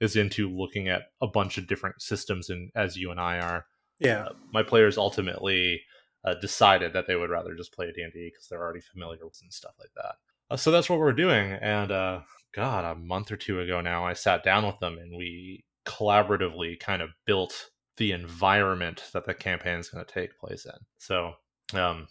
is 0.00 0.16
into 0.16 0.48
looking 0.50 0.88
at 0.88 1.02
a 1.20 1.26
bunch 1.26 1.58
of 1.58 1.66
different 1.66 2.00
systems, 2.00 2.50
and 2.50 2.70
as 2.74 2.96
you 2.96 3.10
and 3.10 3.20
I 3.20 3.38
are. 3.38 3.66
Yeah, 3.98 4.24
uh, 4.24 4.32
my 4.52 4.62
players 4.62 4.96
ultimately 4.96 5.82
uh, 6.24 6.34
decided 6.34 6.92
that 6.92 7.06
they 7.06 7.16
would 7.16 7.30
rather 7.30 7.54
just 7.54 7.72
play 7.72 7.92
D&D 7.92 8.30
because 8.32 8.48
they're 8.48 8.62
already 8.62 8.80
familiar 8.80 9.24
with 9.24 9.38
and 9.42 9.52
stuff 9.52 9.74
like 9.78 9.90
that. 9.96 10.14
Uh, 10.50 10.56
so 10.56 10.70
that's 10.70 10.88
what 10.88 10.98
we're 10.98 11.12
doing. 11.12 11.52
And 11.52 11.90
uh, 11.92 12.20
God, 12.52 12.84
a 12.84 12.98
month 12.98 13.30
or 13.30 13.36
two 13.36 13.60
ago 13.60 13.80
now, 13.80 14.04
I 14.04 14.14
sat 14.14 14.42
down 14.42 14.66
with 14.66 14.78
them 14.80 14.98
and 14.98 15.16
we 15.16 15.64
collaboratively 15.86 16.80
kind 16.80 17.02
of 17.02 17.10
built 17.26 17.70
the 17.96 18.12
environment 18.12 19.04
that 19.12 19.26
the 19.26 19.34
campaign 19.34 19.78
is 19.78 19.88
going 19.88 20.04
to 20.04 20.12
take 20.12 20.38
place 20.38 20.66
in. 20.66 20.72
So 20.98 21.34
um, 21.74 22.08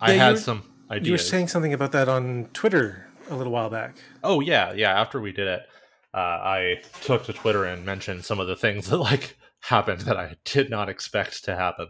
I 0.00 0.12
yeah, 0.12 0.28
had 0.28 0.38
some 0.38 0.62
ideas. 0.90 1.06
You 1.06 1.12
were 1.12 1.18
saying 1.18 1.48
something 1.48 1.74
about 1.74 1.92
that 1.92 2.08
on 2.08 2.48
Twitter 2.52 3.08
a 3.30 3.36
little 3.36 3.52
while 3.52 3.70
back. 3.70 3.96
Oh 4.22 4.40
yeah, 4.40 4.72
yeah. 4.72 4.98
After 4.98 5.20
we 5.20 5.32
did 5.32 5.46
it, 5.46 5.62
uh, 6.14 6.16
I 6.18 6.76
took 7.02 7.24
to 7.24 7.32
Twitter 7.32 7.64
and 7.64 7.84
mentioned 7.84 8.24
some 8.24 8.40
of 8.40 8.46
the 8.46 8.56
things 8.56 8.88
that 8.88 8.98
like 8.98 9.36
happened 9.60 10.02
that 10.02 10.16
I 10.16 10.36
did 10.44 10.70
not 10.70 10.88
expect 10.88 11.44
to 11.44 11.56
happen. 11.56 11.88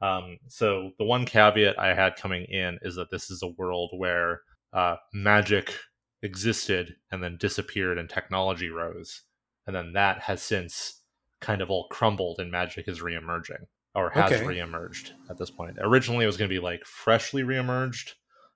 Um, 0.00 0.38
so 0.48 0.90
the 0.98 1.04
one 1.04 1.24
caveat 1.24 1.78
I 1.78 1.94
had 1.94 2.16
coming 2.16 2.44
in 2.44 2.78
is 2.82 2.96
that 2.96 3.10
this 3.10 3.30
is 3.30 3.42
a 3.42 3.54
world 3.56 3.90
where 3.96 4.42
uh, 4.72 4.96
magic 5.14 5.74
existed 6.22 6.96
and 7.10 7.22
then 7.22 7.38
disappeared 7.38 7.98
and 7.98 8.08
technology 8.08 8.68
rose, 8.68 9.22
and 9.66 9.74
then 9.74 9.92
that 9.94 10.20
has 10.20 10.42
since 10.42 11.00
kind 11.40 11.62
of 11.62 11.70
all 11.70 11.88
crumbled 11.88 12.38
and 12.40 12.50
magic 12.50 12.88
is 12.88 13.00
reemerging 13.00 13.64
or 13.94 14.10
has 14.10 14.32
okay. 14.32 14.44
reemerged 14.44 15.12
at 15.30 15.38
this 15.38 15.50
point. 15.50 15.78
Originally, 15.80 16.24
it 16.24 16.26
was 16.26 16.36
going 16.36 16.48
to 16.48 16.54
be 16.54 16.60
like 16.60 16.84
freshly 16.84 17.42
reemerged, 17.42 18.12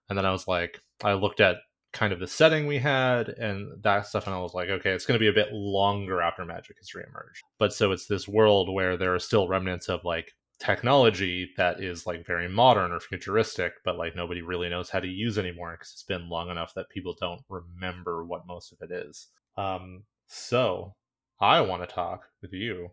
and 0.08 0.18
then 0.18 0.26
I 0.26 0.32
was 0.32 0.46
like, 0.46 0.82
I 1.02 1.14
looked 1.14 1.40
at 1.40 1.56
kind 1.92 2.12
of 2.12 2.20
the 2.20 2.26
setting 2.26 2.66
we 2.66 2.79
had 2.79 3.29
and 3.29 3.83
that 3.83 4.07
stuff, 4.07 4.26
and 4.26 4.35
I 4.35 4.40
was 4.40 4.55
like, 4.55 4.68
okay, 4.68 4.90
it's 4.90 5.07
going 5.07 5.18
to 5.18 5.22
be 5.22 5.29
a 5.29 5.33
bit 5.33 5.53
longer 5.53 6.22
after 6.22 6.44
magic 6.44 6.76
has 6.79 6.90
reemerged. 6.90 7.40
But 7.59 7.72
so 7.72 7.92
it's 7.92 8.07
this 8.07 8.29
world 8.29 8.72
where 8.72 8.96
there 8.96 9.14
are 9.14 9.18
still 9.18 9.48
remnants 9.48 9.88
of 9.88 10.05
like 10.05 10.33
technology 10.61 11.50
that 11.57 11.83
is 11.83 12.07
like 12.07 12.26
very 12.26 12.48
modern 12.48 12.92
or 12.92 13.00
futuristic, 13.00 13.72
but 13.85 13.96
like 13.96 14.14
nobody 14.14 14.42
really 14.42 14.68
knows 14.68 14.90
how 14.90 15.00
to 15.00 15.09
use 15.09 15.38
anymore 15.38 15.72
because 15.72 15.92
it's 15.92 16.03
been 16.03 16.29
long 16.29 16.50
enough 16.50 16.74
that 16.74 16.90
people 16.90 17.16
don't 17.18 17.42
remember 17.48 18.24
what 18.24 18.46
most 18.46 18.72
of 18.72 18.79
it 18.83 18.92
is. 18.92 19.29
Um, 19.57 20.05
so 20.29 20.94
I 21.40 21.61
want 21.62 21.83
to 21.83 21.92
talk 21.92 22.26
with 22.42 22.53
you 22.53 22.90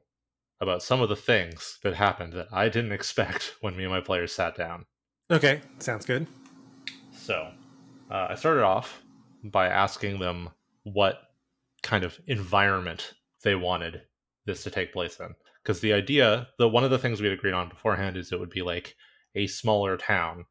about 0.60 0.82
some 0.82 1.02
of 1.02 1.10
the 1.10 1.16
things 1.16 1.78
that 1.84 1.94
happened 1.94 2.34
that 2.34 2.48
I 2.52 2.70
didn't 2.70 2.92
expect 2.94 3.56
when 3.62 3.76
me 3.78 3.84
and 3.84 3.94
my 3.94 4.02
players 4.02 4.34
sat 4.34 4.56
down. 4.56 4.86
Okay, 5.30 5.62
sounds 5.80 6.06
good. 6.06 6.26
So 7.12 7.50
uh, 8.10 8.28
I 8.30 8.36
started 8.36 8.64
off 8.64 9.02
by 9.44 9.68
asking 9.68 10.20
them 10.20 10.50
what 10.84 11.22
kind 11.84 12.04
of 12.04 12.20
environment 12.28 13.14
they 13.44 13.56
wanted 13.56 14.02
this 14.46 14.64
to 14.64 14.70
take 14.70 14.94
place 14.94 15.20
in. 15.20 15.34
Because 15.64 15.80
the 15.82 15.94
idea 15.94 16.48
the 16.58 16.68
one 16.68 16.84
of 16.84 16.92
the 16.92 16.98
things 16.98 17.20
we 17.20 17.28
had 17.28 17.38
agreed 17.38 17.54
on 17.54 17.70
beforehand 17.70 18.18
is 18.18 18.32
it 18.32 18.40
would 18.40 18.50
be 18.50 18.62
like 18.62 18.96
a 19.36 19.48
smaller 19.48 19.98
town 19.98 20.46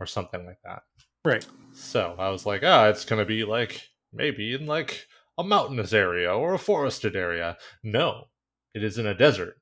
or 0.00 0.06
something 0.06 0.44
like 0.46 0.58
that. 0.64 0.82
Right. 1.24 1.46
So 1.72 2.14
i 2.18 2.28
was 2.28 2.46
like 2.46 2.62
ah 2.64 2.88
it's 2.88 3.04
gonna 3.04 3.24
be 3.24 3.44
like 3.44 3.82
maybe 4.12 4.54
in 4.54 4.66
like 4.66 5.06
a 5.38 5.44
mountainous 5.44 5.92
area 5.92 6.34
or 6.34 6.54
a 6.54 6.58
forested 6.58 7.16
area. 7.16 7.56
No 7.82 8.24
it 8.74 8.82
is 8.82 8.98
in 8.98 9.06
a 9.06 9.14
desert 9.14 9.56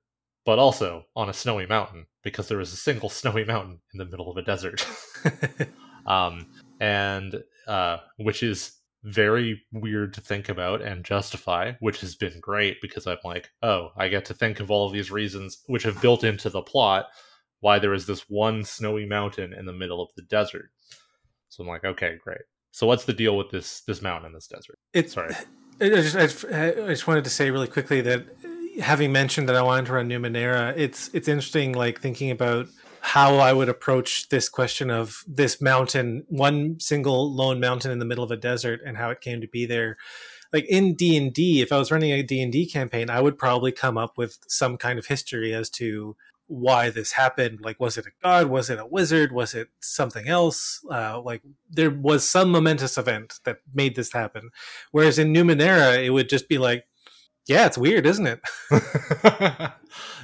but 0.44 0.58
also 0.58 1.04
on 1.14 1.28
a 1.28 1.32
snowy 1.32 1.66
mountain 1.66 2.06
because 2.24 2.48
there 2.48 2.60
is 2.60 2.72
a 2.72 2.76
single 2.76 3.08
snowy 3.20 3.44
mountain 3.44 3.80
in 3.92 3.98
the 3.98 4.06
middle 4.06 4.30
of 4.30 4.36
a 4.36 4.42
desert. 4.42 4.86
Um 6.04 6.48
and 6.82 7.42
uh 7.68 7.98
which 8.18 8.42
is 8.42 8.78
very 9.04 9.60
weird 9.72 10.14
to 10.14 10.20
think 10.20 10.48
about 10.48 10.80
and 10.80 11.04
justify, 11.04 11.72
which 11.80 12.00
has 12.00 12.14
been 12.14 12.38
great 12.40 12.76
because 12.80 13.06
I'm 13.06 13.18
like, 13.24 13.50
oh, 13.62 13.90
I 13.96 14.08
get 14.08 14.24
to 14.26 14.34
think 14.34 14.60
of 14.60 14.70
all 14.70 14.86
of 14.86 14.92
these 14.92 15.10
reasons 15.10 15.58
which 15.66 15.82
have 15.82 16.00
built 16.00 16.22
into 16.22 16.50
the 16.50 16.62
plot 16.62 17.06
why 17.60 17.78
there 17.78 17.94
is 17.94 18.06
this 18.06 18.28
one 18.28 18.64
snowy 18.64 19.06
mountain 19.06 19.52
in 19.52 19.66
the 19.66 19.72
middle 19.72 20.02
of 20.02 20.10
the 20.16 20.22
desert. 20.22 20.70
So 21.48 21.62
I'm 21.62 21.68
like, 21.68 21.84
okay, 21.84 22.18
great. 22.22 22.42
So 22.72 22.86
what's 22.86 23.04
the 23.04 23.12
deal 23.12 23.36
with 23.36 23.50
this 23.50 23.82
this 23.82 24.02
mountain 24.02 24.26
in 24.26 24.32
this 24.34 24.48
desert? 24.48 24.78
It's 24.92 25.14
sorry. 25.14 25.34
I 25.80 25.86
I 25.86 25.88
just, 25.88 26.44
I 26.46 26.70
just 26.88 27.06
wanted 27.06 27.24
to 27.24 27.30
say 27.30 27.50
really 27.50 27.68
quickly 27.68 28.00
that 28.02 28.24
having 28.80 29.12
mentioned 29.12 29.48
that 29.48 29.56
I 29.56 29.62
wanted 29.62 29.86
to 29.86 29.92
run 29.92 30.08
Numenera, 30.08 30.74
it's 30.76 31.10
it's 31.12 31.28
interesting, 31.28 31.72
like 31.72 32.00
thinking 32.00 32.30
about 32.30 32.68
how 33.02 33.36
I 33.36 33.52
would 33.52 33.68
approach 33.68 34.28
this 34.28 34.48
question 34.48 34.88
of 34.88 35.24
this 35.26 35.60
mountain, 35.60 36.24
one 36.28 36.78
single 36.78 37.34
lone 37.34 37.58
mountain 37.58 37.90
in 37.90 37.98
the 37.98 38.04
middle 38.04 38.22
of 38.22 38.30
a 38.30 38.36
desert, 38.36 38.80
and 38.86 38.96
how 38.96 39.10
it 39.10 39.20
came 39.20 39.40
to 39.40 39.48
be 39.48 39.66
there. 39.66 39.96
Like 40.52 40.66
in 40.66 40.94
D 40.94 41.16
and 41.16 41.32
D, 41.32 41.60
if 41.60 41.72
I 41.72 41.78
was 41.78 41.90
running 41.90 42.12
a 42.12 42.22
D 42.22 42.40
and 42.40 42.52
D 42.52 42.64
campaign, 42.64 43.10
I 43.10 43.20
would 43.20 43.38
probably 43.38 43.72
come 43.72 43.98
up 43.98 44.16
with 44.16 44.38
some 44.46 44.76
kind 44.76 44.98
of 45.00 45.06
history 45.06 45.52
as 45.52 45.68
to 45.70 46.16
why 46.46 46.90
this 46.90 47.12
happened. 47.12 47.60
Like, 47.62 47.80
was 47.80 47.98
it 47.98 48.06
a 48.06 48.10
god? 48.22 48.46
Was 48.46 48.70
it 48.70 48.78
a 48.78 48.86
wizard? 48.86 49.32
Was 49.32 49.54
it 49.54 49.68
something 49.80 50.28
else? 50.28 50.80
Uh, 50.88 51.20
like, 51.20 51.42
there 51.68 51.90
was 51.90 52.28
some 52.28 52.50
momentous 52.50 52.96
event 52.96 53.40
that 53.44 53.58
made 53.74 53.96
this 53.96 54.12
happen. 54.12 54.50
Whereas 54.92 55.18
in 55.18 55.32
Numenera, 55.32 56.04
it 56.04 56.10
would 56.10 56.28
just 56.28 56.48
be 56.48 56.58
like, 56.58 56.84
yeah, 57.46 57.66
it's 57.66 57.78
weird, 57.78 58.06
isn't 58.06 58.26
it? 58.26 58.40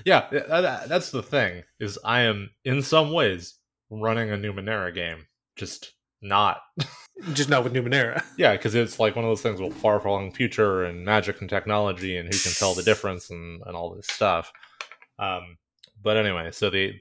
yeah, 0.05 0.29
that, 0.31 0.89
that's 0.89 1.11
the 1.11 1.23
thing. 1.23 1.65
Is 1.81 1.99
I 2.05 2.21
am 2.21 2.51
in 2.65 2.83
some 2.83 3.13
ways 3.13 3.55
running 3.91 4.31
a 4.31 4.37
Numenera 4.37 4.95
game, 4.95 5.27
just 5.57 5.95
not. 6.23 6.61
just 7.33 7.49
not 7.49 7.65
with 7.65 7.73
Numenera. 7.73 8.23
Yeah, 8.37 8.53
because 8.53 8.75
it's 8.75 9.01
like 9.01 9.17
one 9.17 9.25
of 9.25 9.31
those 9.31 9.43
things 9.43 9.61
with 9.61 9.75
far 9.75 9.99
flung 10.01 10.33
future 10.33 10.85
and 10.85 11.05
magic 11.05 11.41
and 11.41 11.51
technology 11.51 12.17
and 12.17 12.33
who 12.33 12.39
can 12.39 12.53
tell 12.53 12.75
the 12.75 12.83
difference 12.85 13.31
and, 13.31 13.63
and 13.67 13.77
all 13.77 13.95
this 13.95 14.07
stuff. 14.07 14.53
Um, 15.19 15.59
but 16.01 16.17
anyway, 16.17 16.51
so 16.53 16.71
the 16.71 16.95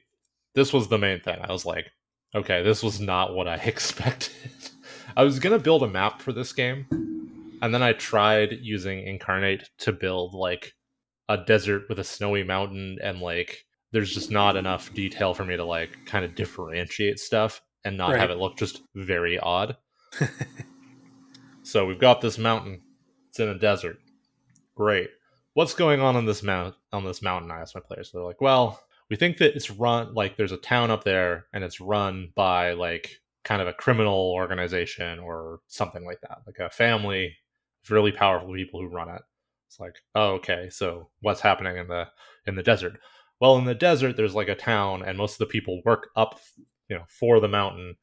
this 0.56 0.74
was 0.74 0.88
the 0.88 0.98
main 0.98 1.20
thing. 1.20 1.38
I 1.44 1.52
was 1.52 1.66
like, 1.66 1.92
okay, 2.34 2.64
this 2.64 2.82
was 2.82 3.00
not 3.00 3.36
what 3.36 3.48
I 3.48 3.56
expected. 3.56 4.34
I 5.16 5.24
was 5.24 5.38
gonna 5.38 5.60
build 5.60 5.84
a 5.84 5.88
map 5.88 6.22
for 6.22 6.34
this 6.34 6.52
game, 6.54 6.88
and 7.62 7.74
then 7.74 7.84
I 7.84 7.94
tried 7.94 8.60
using 8.62 9.06
Inkarnate 9.06 9.66
to 9.80 9.92
build 9.92 10.34
like 10.34 10.74
a 11.30 11.38
desert 11.38 11.84
with 11.90 12.00
a 12.00 12.04
snowy 12.04 12.44
mountain, 12.44 12.98
and 13.02 13.20
like 13.20 13.66
there's 13.92 14.14
just 14.14 14.32
not 14.32 14.56
enough 14.56 14.94
detail 14.94 15.34
for 15.34 15.46
me 15.46 15.58
to 15.58 15.64
like 15.64 15.98
kind 16.06 16.26
of 16.26 16.36
differentiate 16.36 17.20
stuff 17.20 17.62
and 17.84 17.98
not 17.98 18.12
right. 18.12 18.20
have 18.20 18.30
it 18.30 18.38
look 18.38 18.58
just 18.58 18.82
very 18.96 19.40
odd. 19.40 19.78
so 21.64 21.86
we've 21.86 22.00
got 22.00 22.22
this 22.22 22.38
mountain. 22.38 22.82
It's 23.30 23.40
in 23.40 23.50
a 23.50 23.58
desert. 23.58 23.98
Great. 24.76 25.10
What's 25.54 25.74
going 25.74 26.02
on 26.02 26.16
on 26.16 26.26
this 26.26 26.44
mount 26.44 26.76
on 26.92 27.04
this 27.04 27.22
mountain? 27.22 27.52
I 27.52 27.62
asked 27.62 27.76
my 27.76 27.82
players. 27.82 28.12
So 28.12 28.18
they're 28.18 28.28
like, 28.28 28.42
well, 28.42 28.80
we 29.10 29.16
think 29.16 29.38
that 29.38 29.56
it's 29.56 29.72
run 29.72 30.14
like 30.14 30.38
there's 30.38 30.52
a 30.52 30.58
town 30.58 30.92
up 30.92 31.04
there 31.04 31.48
and 31.54 31.64
it's 31.64 31.82
run 31.82 32.32
by 32.36 32.74
like 32.74 33.20
kind 33.44 33.62
of 33.62 33.68
a 33.68 33.74
criminal 33.74 34.32
organization 34.34 35.20
or 35.20 35.62
something 35.68 36.06
like 36.06 36.22
that, 36.22 36.40
like 36.46 36.60
a 36.60 36.70
family 36.70 37.36
really 37.90 38.12
powerful 38.12 38.54
people 38.54 38.82
who 38.82 38.88
run 38.88 39.10
it. 39.10 39.22
It's 39.68 39.80
like, 39.80 39.96
oh, 40.16 40.34
okay, 40.34 40.70
so 40.70 41.10
what's 41.22 41.42
happening 41.42 41.78
in 41.78 41.88
the 41.88 42.06
in 42.46 42.56
the 42.56 42.64
desert? 42.64 43.00
Well, 43.40 43.58
in 43.58 43.66
the 43.66 43.76
desert, 43.76 44.18
there's 44.18 44.36
like 44.36 44.48
a 44.48 44.56
town, 44.56 45.04
and 45.04 45.18
most 45.18 45.34
of 45.34 45.40
the 45.40 45.46
people 45.52 45.82
work 45.86 46.10
up, 46.16 46.40
you 46.90 46.96
know, 46.96 47.04
for 47.08 47.40
the 47.40 47.48
mountain, 47.48 47.96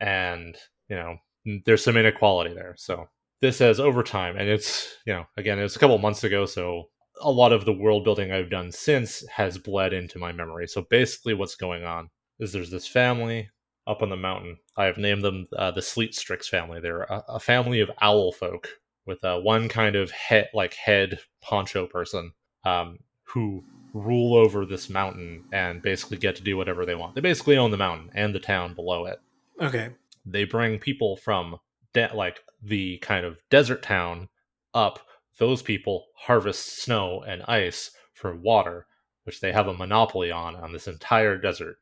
and 0.00 0.56
you 0.88 0.96
know, 0.96 1.16
there's 1.64 1.84
some 1.84 1.96
inequality 1.96 2.54
there. 2.54 2.74
So 2.76 3.08
this 3.40 3.58
has 3.58 3.78
over 3.80 4.02
time, 4.02 4.36
and 4.36 4.48
it's 4.48 4.96
you 5.06 5.12
know, 5.12 5.24
again, 5.36 5.58
it's 5.58 5.76
a 5.76 5.78
couple 5.78 5.98
months 5.98 6.24
ago, 6.24 6.46
so 6.46 6.88
a 7.20 7.30
lot 7.30 7.52
of 7.52 7.64
the 7.64 7.72
world 7.72 8.04
building 8.04 8.32
I've 8.32 8.50
done 8.50 8.72
since 8.72 9.26
has 9.28 9.58
bled 9.58 9.92
into 9.92 10.18
my 10.18 10.32
memory. 10.32 10.66
So 10.66 10.82
basically, 10.88 11.34
what's 11.34 11.56
going 11.56 11.84
on 11.84 12.08
is 12.40 12.52
there's 12.52 12.70
this 12.70 12.88
family 12.88 13.48
up 13.86 14.02
on 14.02 14.08
the 14.08 14.16
mountain. 14.16 14.56
I 14.76 14.84
have 14.84 14.98
named 14.98 15.22
them 15.22 15.46
uh, 15.56 15.70
the 15.70 15.82
Sleet 15.82 16.14
Strix 16.14 16.48
family. 16.48 16.80
They're 16.80 17.02
a, 17.02 17.24
a, 17.28 17.40
family 17.40 17.80
of 17.80 17.90
owl 18.00 18.32
folk 18.32 18.68
with 19.06 19.24
uh, 19.24 19.38
one 19.38 19.68
kind 19.68 19.96
of 19.96 20.10
head, 20.10 20.48
like 20.54 20.74
head 20.74 21.20
poncho 21.40 21.86
person, 21.86 22.32
um, 22.64 22.98
who 23.24 23.64
rule 23.94 24.34
over 24.34 24.64
this 24.64 24.88
mountain 24.88 25.44
and 25.52 25.82
basically 25.82 26.16
get 26.16 26.36
to 26.36 26.42
do 26.42 26.56
whatever 26.56 26.86
they 26.86 26.94
want. 26.94 27.14
They 27.14 27.20
basically 27.20 27.56
own 27.56 27.70
the 27.70 27.76
mountain 27.76 28.10
and 28.14 28.34
the 28.34 28.40
town 28.40 28.74
below 28.74 29.06
it. 29.06 29.20
Okay. 29.60 29.90
They 30.24 30.44
bring 30.44 30.78
people 30.78 31.16
from 31.16 31.56
de- 31.92 32.14
like 32.14 32.40
the 32.62 32.98
kind 32.98 33.26
of 33.26 33.42
desert 33.50 33.82
town 33.82 34.28
up 34.74 35.00
those 35.38 35.62
people 35.62 36.06
harvest 36.14 36.82
snow 36.82 37.22
and 37.26 37.42
ice 37.42 37.90
for 38.14 38.36
water, 38.36 38.86
which 39.24 39.40
they 39.40 39.52
have 39.52 39.66
a 39.66 39.74
monopoly 39.74 40.30
on 40.30 40.56
on 40.56 40.72
this 40.72 40.86
entire 40.86 41.36
desert. 41.36 41.76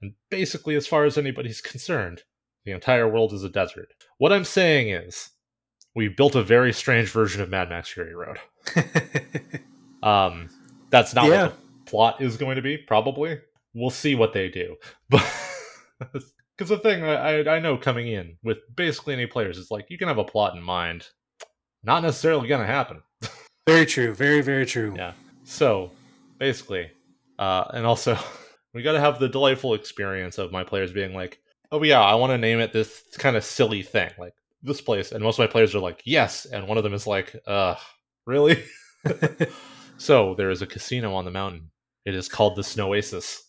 And 0.00 0.14
basically, 0.30 0.74
as 0.76 0.86
far 0.86 1.04
as 1.04 1.18
anybody's 1.18 1.60
concerned, 1.60 2.22
the 2.64 2.72
entire 2.72 3.08
world 3.08 3.32
is 3.32 3.44
a 3.44 3.48
desert. 3.48 3.88
What 4.18 4.32
I'm 4.32 4.44
saying 4.44 4.90
is, 4.90 5.30
we 5.94 6.08
built 6.08 6.34
a 6.34 6.42
very 6.42 6.72
strange 6.72 7.10
version 7.10 7.42
of 7.42 7.48
Mad 7.48 7.68
Max 7.68 7.88
Fury 7.88 8.14
Road. 8.14 8.38
um, 10.02 10.48
that's 10.90 11.14
not 11.14 11.26
yeah. 11.26 11.44
what 11.44 11.52
the 11.52 11.90
plot 11.90 12.22
is 12.22 12.36
going 12.36 12.56
to 12.56 12.62
be, 12.62 12.76
probably. 12.76 13.40
We'll 13.74 13.90
see 13.90 14.14
what 14.14 14.32
they 14.32 14.48
do. 14.48 14.76
But 16.00 16.22
because 16.56 16.68
the 16.68 16.78
thing 16.78 17.02
I, 17.02 17.56
I 17.56 17.58
know 17.58 17.76
coming 17.76 18.06
in 18.06 18.36
with 18.44 18.58
basically 18.76 19.14
any 19.14 19.26
players 19.26 19.58
is 19.58 19.68
like 19.70 19.86
you 19.88 19.98
can 19.98 20.06
have 20.06 20.18
a 20.18 20.24
plot 20.24 20.54
in 20.54 20.62
mind 20.62 21.08
not 21.82 22.02
necessarily 22.02 22.48
going 22.48 22.60
to 22.60 22.66
happen. 22.66 23.02
very 23.66 23.86
true. 23.86 24.14
Very, 24.14 24.40
very 24.40 24.66
true. 24.66 24.94
Yeah. 24.96 25.12
So 25.44 25.90
basically, 26.38 26.90
uh, 27.38 27.64
and 27.72 27.86
also, 27.86 28.18
we 28.74 28.82
got 28.82 28.92
to 28.92 29.00
have 29.00 29.18
the 29.18 29.28
delightful 29.28 29.74
experience 29.74 30.38
of 30.38 30.52
my 30.52 30.64
players 30.64 30.92
being 30.92 31.14
like, 31.14 31.40
oh, 31.70 31.82
yeah, 31.82 32.00
I 32.00 32.14
want 32.14 32.30
to 32.30 32.38
name 32.38 32.60
it 32.60 32.72
this 32.72 33.02
kind 33.18 33.36
of 33.36 33.44
silly 33.44 33.82
thing, 33.82 34.10
like 34.18 34.34
this 34.62 34.80
place. 34.80 35.12
And 35.12 35.22
most 35.22 35.38
of 35.38 35.42
my 35.42 35.50
players 35.50 35.74
are 35.74 35.80
like, 35.80 36.02
yes. 36.04 36.46
And 36.46 36.66
one 36.66 36.78
of 36.78 36.84
them 36.84 36.94
is 36.94 37.06
like, 37.06 37.34
uh, 37.46 37.76
really? 38.26 38.64
so 39.98 40.34
there 40.36 40.50
is 40.50 40.62
a 40.62 40.66
casino 40.66 41.14
on 41.14 41.24
the 41.24 41.30
mountain. 41.30 41.70
It 42.04 42.14
is 42.14 42.28
called 42.28 42.56
the 42.56 42.62
Snowasis. 42.62 43.40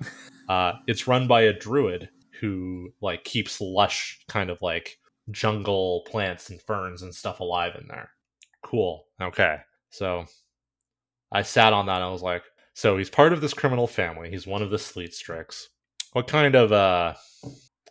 Uh, 0.48 0.72
it's 0.86 1.06
run 1.06 1.28
by 1.28 1.42
a 1.42 1.52
druid 1.52 2.08
who 2.40 2.88
like 3.02 3.22
keeps 3.24 3.60
lush 3.60 4.18
kind 4.28 4.48
of 4.48 4.56
like 4.62 4.98
jungle 5.30 6.06
plants 6.08 6.48
and 6.50 6.62
ferns 6.62 7.02
and 7.02 7.14
stuff 7.14 7.40
alive 7.40 7.74
in 7.78 7.86
there. 7.86 8.10
Cool. 8.62 9.04
Okay. 9.20 9.58
So 9.90 10.24
I 11.32 11.42
sat 11.42 11.72
on 11.72 11.86
that 11.86 12.02
I 12.02 12.08
was 12.08 12.22
like, 12.22 12.44
so 12.74 12.96
he's 12.96 13.10
part 13.10 13.32
of 13.32 13.40
this 13.40 13.54
criminal 13.54 13.86
family. 13.86 14.30
He's 14.30 14.46
one 14.46 14.62
of 14.62 14.70
the 14.70 14.78
Sleet 14.78 15.12
Strix. 15.12 15.68
What 16.12 16.28
kind 16.28 16.54
of 16.54 16.72
uh 16.72 17.14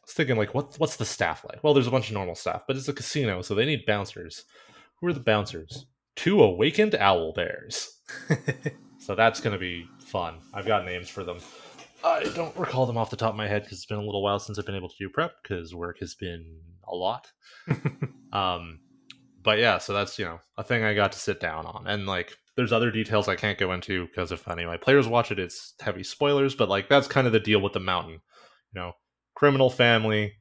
was 0.07 0.13
thinking 0.13 0.37
like 0.37 0.53
what 0.53 0.75
what's 0.77 0.95
the 0.95 1.05
staff 1.05 1.45
like? 1.47 1.63
Well, 1.63 1.73
there's 1.73 1.87
a 1.87 1.91
bunch 1.91 2.07
of 2.07 2.13
normal 2.13 2.35
staff, 2.35 2.63
but 2.67 2.75
it's 2.75 2.87
a 2.87 2.93
casino, 2.93 3.41
so 3.41 3.53
they 3.53 3.65
need 3.65 3.85
bouncers. 3.85 4.45
Who 4.99 5.07
are 5.07 5.13
the 5.13 5.19
bouncers? 5.19 5.85
Two 6.15 6.41
awakened 6.41 6.95
owl 6.95 7.33
bears. 7.33 7.99
so 8.99 9.15
that's 9.15 9.41
gonna 9.41 9.57
be 9.57 9.87
fun. 9.99 10.39
I've 10.53 10.65
got 10.65 10.85
names 10.85 11.09
for 11.09 11.23
them. 11.23 11.37
I 12.03 12.23
don't 12.35 12.55
recall 12.55 12.85
them 12.85 12.97
off 12.97 13.09
the 13.09 13.17
top 13.17 13.31
of 13.31 13.35
my 13.35 13.47
head 13.47 13.63
because 13.63 13.79
it's 13.79 13.85
been 13.85 13.97
a 13.97 14.03
little 14.03 14.23
while 14.23 14.39
since 14.39 14.57
I've 14.57 14.65
been 14.65 14.75
able 14.75 14.89
to 14.89 14.95
do 14.97 15.09
prep 15.09 15.33
because 15.43 15.75
work 15.75 15.99
has 15.99 16.15
been 16.15 16.59
a 16.87 16.95
lot. 16.95 17.31
um, 18.31 18.79
but 19.43 19.59
yeah, 19.59 19.77
so 19.77 19.93
that's 19.93 20.17
you 20.17 20.25
know 20.25 20.39
a 20.57 20.63
thing 20.63 20.83
I 20.83 20.93
got 20.93 21.11
to 21.11 21.19
sit 21.19 21.39
down 21.39 21.65
on, 21.65 21.85
and 21.85 22.05
like 22.05 22.33
there's 22.55 22.73
other 22.73 22.91
details 22.91 23.27
I 23.27 23.35
can't 23.35 23.57
go 23.57 23.73
into 23.73 24.07
because 24.07 24.31
if 24.31 24.47
any 24.47 24.63
of 24.63 24.69
my 24.69 24.77
players 24.77 25.07
watch 25.07 25.31
it, 25.31 25.39
it's 25.39 25.73
heavy 25.81 26.03
spoilers. 26.03 26.55
But 26.55 26.69
like 26.69 26.87
that's 26.87 27.07
kind 27.07 27.27
of 27.27 27.33
the 27.33 27.39
deal 27.39 27.59
with 27.59 27.73
the 27.73 27.79
mountain, 27.79 28.13
you 28.13 28.81
know, 28.81 28.93
criminal 29.37 29.69
family, 29.69 30.33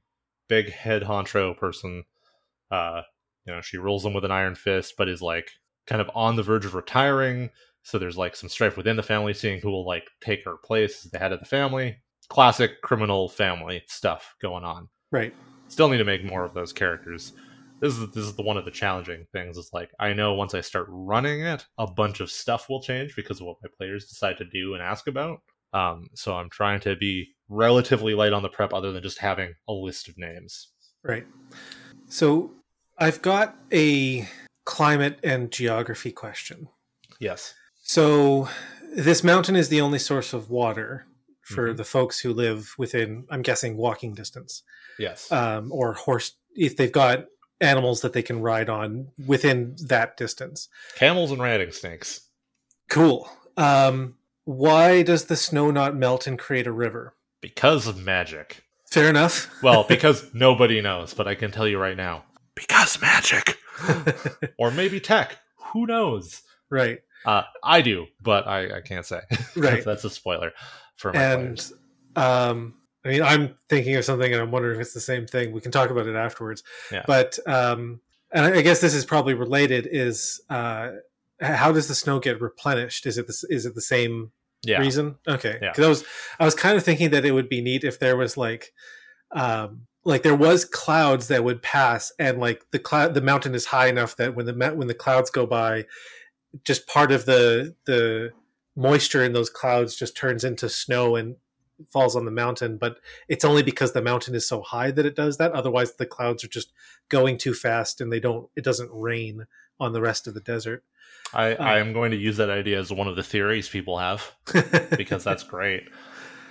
big 0.48 0.72
head 0.72 1.02
honcho 1.02 1.56
person. 1.56 2.04
Uh, 2.70 3.02
you 3.44 3.52
know, 3.52 3.60
she 3.60 3.76
rules 3.76 4.02
them 4.02 4.14
with 4.14 4.24
an 4.24 4.30
iron 4.30 4.54
fist, 4.54 4.94
but 4.96 5.08
is 5.08 5.22
like 5.22 5.50
kind 5.86 6.00
of 6.00 6.10
on 6.14 6.36
the 6.36 6.42
verge 6.42 6.64
of 6.64 6.74
retiring 6.74 7.50
so 7.86 8.00
there's 8.00 8.16
like 8.16 8.34
some 8.34 8.48
strife 8.48 8.76
within 8.76 8.96
the 8.96 9.02
family, 9.04 9.32
seeing 9.32 9.60
who 9.60 9.70
will 9.70 9.86
like 9.86 10.10
take 10.20 10.44
her 10.44 10.56
place 10.56 11.04
as 11.04 11.12
the 11.12 11.20
head 11.20 11.30
of 11.30 11.38
the 11.38 11.46
family. 11.46 11.96
Classic 12.28 12.82
criminal 12.82 13.28
family 13.28 13.84
stuff 13.86 14.34
going 14.42 14.64
on. 14.64 14.88
Right. 15.12 15.32
Still 15.68 15.88
need 15.88 15.98
to 15.98 16.04
make 16.04 16.24
more 16.24 16.44
of 16.44 16.52
those 16.52 16.72
characters. 16.72 17.32
This 17.78 17.96
is 17.96 18.10
this 18.10 18.24
is 18.24 18.34
the 18.34 18.42
one 18.42 18.56
of 18.56 18.64
the 18.64 18.72
challenging 18.72 19.24
things. 19.30 19.56
Is 19.56 19.70
like 19.72 19.92
I 20.00 20.14
know 20.14 20.34
once 20.34 20.52
I 20.52 20.62
start 20.62 20.86
running 20.88 21.42
it, 21.42 21.64
a 21.78 21.86
bunch 21.86 22.18
of 22.18 22.28
stuff 22.28 22.68
will 22.68 22.82
change 22.82 23.14
because 23.14 23.38
of 23.38 23.46
what 23.46 23.58
my 23.62 23.68
players 23.78 24.08
decide 24.08 24.38
to 24.38 24.44
do 24.44 24.74
and 24.74 24.82
ask 24.82 25.06
about. 25.06 25.38
Um, 25.72 26.08
so 26.14 26.34
I'm 26.34 26.50
trying 26.50 26.80
to 26.80 26.96
be 26.96 27.34
relatively 27.48 28.14
light 28.14 28.32
on 28.32 28.42
the 28.42 28.48
prep, 28.48 28.72
other 28.72 28.92
than 28.92 29.02
just 29.02 29.18
having 29.18 29.54
a 29.68 29.72
list 29.72 30.08
of 30.08 30.18
names. 30.18 30.68
Right. 31.02 31.26
So 32.08 32.52
I've 32.98 33.22
got 33.22 33.56
a 33.72 34.28
climate 34.64 35.18
and 35.22 35.50
geography 35.50 36.12
question. 36.12 36.68
Yes. 37.20 37.54
So 37.82 38.48
this 38.94 39.22
mountain 39.22 39.56
is 39.56 39.68
the 39.68 39.80
only 39.80 39.98
source 39.98 40.32
of 40.32 40.50
water 40.50 41.06
for 41.42 41.68
mm-hmm. 41.68 41.76
the 41.76 41.84
folks 41.84 42.18
who 42.18 42.32
live 42.32 42.74
within, 42.76 43.24
I'm 43.30 43.42
guessing, 43.42 43.76
walking 43.76 44.14
distance. 44.14 44.62
Yes. 44.98 45.30
Um, 45.30 45.70
or 45.70 45.92
horse, 45.92 46.32
if 46.56 46.76
they've 46.76 46.90
got 46.90 47.26
animals 47.60 48.00
that 48.00 48.12
they 48.12 48.22
can 48.22 48.40
ride 48.40 48.68
on 48.68 49.08
within 49.26 49.76
that 49.86 50.16
distance. 50.16 50.68
Camels 50.96 51.30
and 51.30 51.40
riding 51.40 51.70
snakes. 51.70 52.28
Cool. 52.88 53.28
Um, 53.56 54.16
why 54.46 55.02
does 55.02 55.26
the 55.26 55.36
snow 55.36 55.70
not 55.70 55.94
melt 55.94 56.26
and 56.26 56.38
create 56.38 56.66
a 56.66 56.72
river? 56.72 57.14
Because 57.42 57.86
of 57.86 58.02
magic. 58.02 58.62
Fair 58.90 59.10
enough. 59.10 59.50
well, 59.62 59.84
because 59.88 60.32
nobody 60.32 60.80
knows, 60.80 61.12
but 61.12 61.28
I 61.28 61.34
can 61.34 61.50
tell 61.50 61.68
you 61.68 61.78
right 61.78 61.96
now. 61.96 62.24
Because 62.54 62.98
magic. 63.02 63.58
or 64.58 64.70
maybe 64.70 64.98
tech. 65.00 65.36
Who 65.74 65.86
knows? 65.86 66.40
right. 66.70 67.00
Uh, 67.24 67.42
I 67.62 67.80
do, 67.82 68.06
but 68.22 68.46
I, 68.46 68.76
I 68.76 68.80
can't 68.80 69.04
say. 69.04 69.20
Right. 69.56 69.84
That's 69.84 70.04
a 70.04 70.10
spoiler 70.10 70.52
for 70.96 71.12
my 71.12 71.20
and 71.22 71.44
players. 71.58 71.72
um 72.16 72.74
i 73.04 73.08
mean 73.08 73.22
i'm 73.22 73.54
thinking 73.68 73.94
of 73.96 74.04
something 74.04 74.32
and 74.32 74.40
i'm 74.40 74.50
wondering 74.50 74.76
if 74.76 74.80
it's 74.80 74.94
the 74.94 75.00
same 75.00 75.26
thing 75.26 75.52
we 75.52 75.60
can 75.60 75.70
talk 75.70 75.90
about 75.90 76.06
it 76.06 76.16
afterwards 76.16 76.62
Yeah. 76.90 77.02
but 77.06 77.38
um 77.46 78.00
and 78.32 78.46
i 78.46 78.58
I 78.58 78.62
guess 78.62 78.80
this 78.80 78.94
is 78.94 79.04
probably 79.04 79.34
related 79.34 79.86
is 79.90 80.40
uh 80.48 80.92
how 81.40 81.72
does 81.72 81.88
the 81.88 81.94
snow 81.94 82.18
get 82.18 82.40
replenished? 82.40 83.06
Is 83.06 83.18
it 83.18 83.26
the, 83.26 83.46
is 83.50 83.66
it 83.66 83.74
the 83.74 83.80
same 83.82 84.32
Yeah. 84.62 84.78
reason? 84.78 85.16
Okay. 85.28 85.58
Yeah. 85.62 85.70
because 85.70 85.84
i 85.84 85.88
was 85.88 86.04
i 86.40 86.44
was 86.44 86.54
kind 86.54 86.76
of 86.76 86.82
thinking 86.84 87.10
that 87.10 87.24
it 87.24 87.32
would 87.32 87.48
be 87.48 87.60
neat 87.60 87.84
if 87.84 87.98
there 87.98 88.16
was 88.16 88.36
like 88.36 88.72
um 89.32 89.86
like 90.04 90.22
there 90.22 90.36
was 90.36 90.64
clouds 90.64 91.28
that 91.28 91.42
would 91.44 91.62
pass 91.62 92.12
and 92.18 92.38
like 92.38 92.62
the 92.70 92.78
cloud 92.78 93.14
the 93.14 93.20
mountain 93.20 93.54
is 93.54 93.66
high 93.66 93.88
enough 93.88 94.16
that 94.16 94.34
when 94.36 94.46
the 94.46 94.54
when 94.74 94.86
the 94.88 94.94
clouds 94.94 95.30
go 95.30 95.46
by 95.46 95.84
just 96.64 96.86
part 96.86 97.12
of 97.12 97.24
the 97.26 97.74
the 97.86 98.30
moisture 98.76 99.22
in 99.24 99.32
those 99.32 99.50
clouds 99.50 99.96
just 99.96 100.16
turns 100.16 100.44
into 100.44 100.68
snow 100.68 101.16
and 101.16 101.36
falls 101.92 102.16
on 102.16 102.24
the 102.24 102.30
mountain 102.30 102.78
but 102.78 102.98
it's 103.28 103.44
only 103.44 103.62
because 103.62 103.92
the 103.92 104.00
mountain 104.02 104.34
is 104.34 104.48
so 104.48 104.62
high 104.62 104.90
that 104.90 105.04
it 105.04 105.14
does 105.16 105.36
that. 105.36 105.52
Otherwise 105.52 105.94
the 105.96 106.06
clouds 106.06 106.42
are 106.44 106.48
just 106.48 106.72
going 107.10 107.36
too 107.36 107.52
fast 107.52 108.00
and 108.00 108.10
they 108.12 108.20
don't 108.20 108.48
it 108.56 108.64
doesn't 108.64 108.90
rain 108.92 109.44
on 109.78 109.92
the 109.92 110.00
rest 110.00 110.26
of 110.26 110.34
the 110.34 110.40
desert 110.40 110.82
I, 111.34 111.54
Uh, 111.54 111.64
I 111.64 111.78
am 111.78 111.92
going 111.92 112.10
to 112.12 112.16
use 112.16 112.36
that 112.36 112.50
idea 112.50 112.78
as 112.78 112.92
one 112.92 113.08
of 113.08 113.16
the 113.16 113.22
theories 113.22 113.68
people 113.68 113.98
have 113.98 114.32
because 114.96 115.24
that's 115.24 115.42
great. 115.42 115.88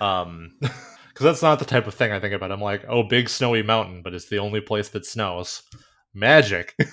Um, 0.00 0.52
because 0.60 1.24
that's 1.24 1.42
not 1.42 1.58
the 1.58 1.64
type 1.64 1.86
of 1.86 1.94
thing 1.94 2.12
I 2.12 2.20
think 2.20 2.34
about. 2.34 2.52
I'm 2.52 2.60
like, 2.60 2.84
oh, 2.88 3.02
big 3.02 3.28
snowy 3.30 3.62
mountain, 3.62 4.02
but 4.02 4.12
it's 4.12 4.28
the 4.28 4.38
only 4.38 4.60
place 4.60 4.90
that 4.90 5.06
snows. 5.06 5.62
Magic. 6.12 6.76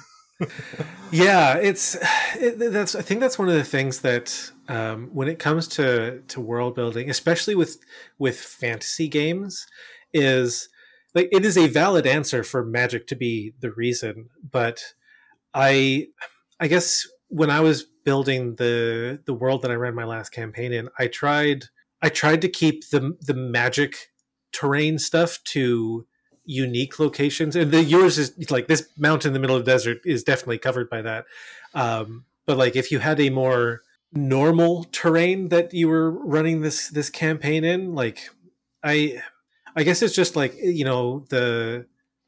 yeah 1.11 1.55
it's 1.57 1.95
it, 2.35 2.57
that's 2.57 2.95
i 2.95 3.01
think 3.01 3.21
that's 3.21 3.37
one 3.37 3.47
of 3.47 3.53
the 3.53 3.63
things 3.63 3.99
that 3.99 4.51
um, 4.67 5.09
when 5.13 5.27
it 5.27 5.37
comes 5.37 5.67
to 5.67 6.21
to 6.27 6.41
world 6.41 6.73
building 6.73 7.09
especially 7.09 7.53
with 7.53 7.77
with 8.17 8.37
fantasy 8.39 9.07
games 9.07 9.67
is 10.11 10.69
like 11.13 11.29
it 11.31 11.45
is 11.45 11.55
a 11.55 11.67
valid 11.67 12.07
answer 12.07 12.43
for 12.43 12.65
magic 12.65 13.05
to 13.07 13.15
be 13.15 13.53
the 13.59 13.71
reason 13.71 14.29
but 14.51 14.95
i 15.53 16.07
i 16.59 16.67
guess 16.67 17.07
when 17.29 17.49
i 17.49 17.59
was 17.59 17.83
building 18.05 18.55
the 18.55 19.21
the 19.25 19.33
world 19.33 19.61
that 19.61 19.71
i 19.71 19.75
ran 19.75 19.95
my 19.95 20.03
last 20.03 20.29
campaign 20.29 20.73
in 20.73 20.89
i 20.99 21.07
tried 21.07 21.65
i 22.01 22.09
tried 22.09 22.41
to 22.41 22.49
keep 22.49 22.89
the 22.89 23.17
the 23.21 23.33
magic 23.33 24.11
terrain 24.51 24.99
stuff 24.99 25.39
to 25.43 26.05
unique 26.45 26.99
locations. 26.99 27.55
And 27.55 27.71
the 27.71 27.83
yours 27.83 28.17
is 28.17 28.51
like 28.51 28.67
this 28.67 28.87
mountain 28.97 29.29
in 29.29 29.33
the 29.33 29.39
middle 29.39 29.55
of 29.55 29.65
the 29.65 29.71
desert 29.71 29.99
is 30.05 30.23
definitely 30.23 30.57
covered 30.57 30.89
by 30.89 31.01
that. 31.01 31.25
Um 31.73 32.25
but 32.45 32.57
like 32.57 32.75
if 32.75 32.91
you 32.91 32.99
had 32.99 33.19
a 33.19 33.29
more 33.29 33.81
normal 34.11 34.85
terrain 34.85 35.49
that 35.49 35.73
you 35.73 35.87
were 35.87 36.11
running 36.11 36.61
this 36.61 36.89
this 36.89 37.09
campaign 37.09 37.63
in 37.63 37.95
like 37.95 38.29
i 38.83 39.19
i 39.75 39.81
guess 39.81 40.03
it's 40.03 40.13
just 40.13 40.35
like 40.35 40.53
you 40.61 40.85
know 40.85 41.25
the 41.29 41.87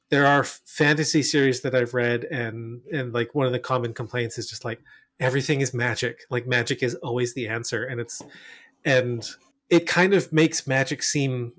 there 0.10 0.26
are 0.26 0.44
fantasy 0.44 1.22
series 1.22 1.62
that 1.62 1.76
i've 1.76 1.94
read 1.94 2.24
and 2.26 2.82
and 2.91 3.13
like 3.13 3.34
one 3.36 3.46
of 3.46 3.52
the 3.52 3.60
common 3.60 3.94
complaints 3.94 4.38
is 4.38 4.50
just 4.50 4.65
like 4.65 4.82
everything 5.20 5.62
is 5.62 5.74
magic 5.74 6.22
like 6.30 6.48
magic 6.48 6.84
is 6.84 6.96
always 6.96 7.34
the 7.34 7.48
answer 7.48 7.84
and 7.84 8.00
it's 8.00 8.22
and 8.84 9.30
it 9.70 9.88
kind 9.88 10.13
of 10.13 10.32
makes 10.32 10.68
magic 10.68 11.02
seem 11.02 11.54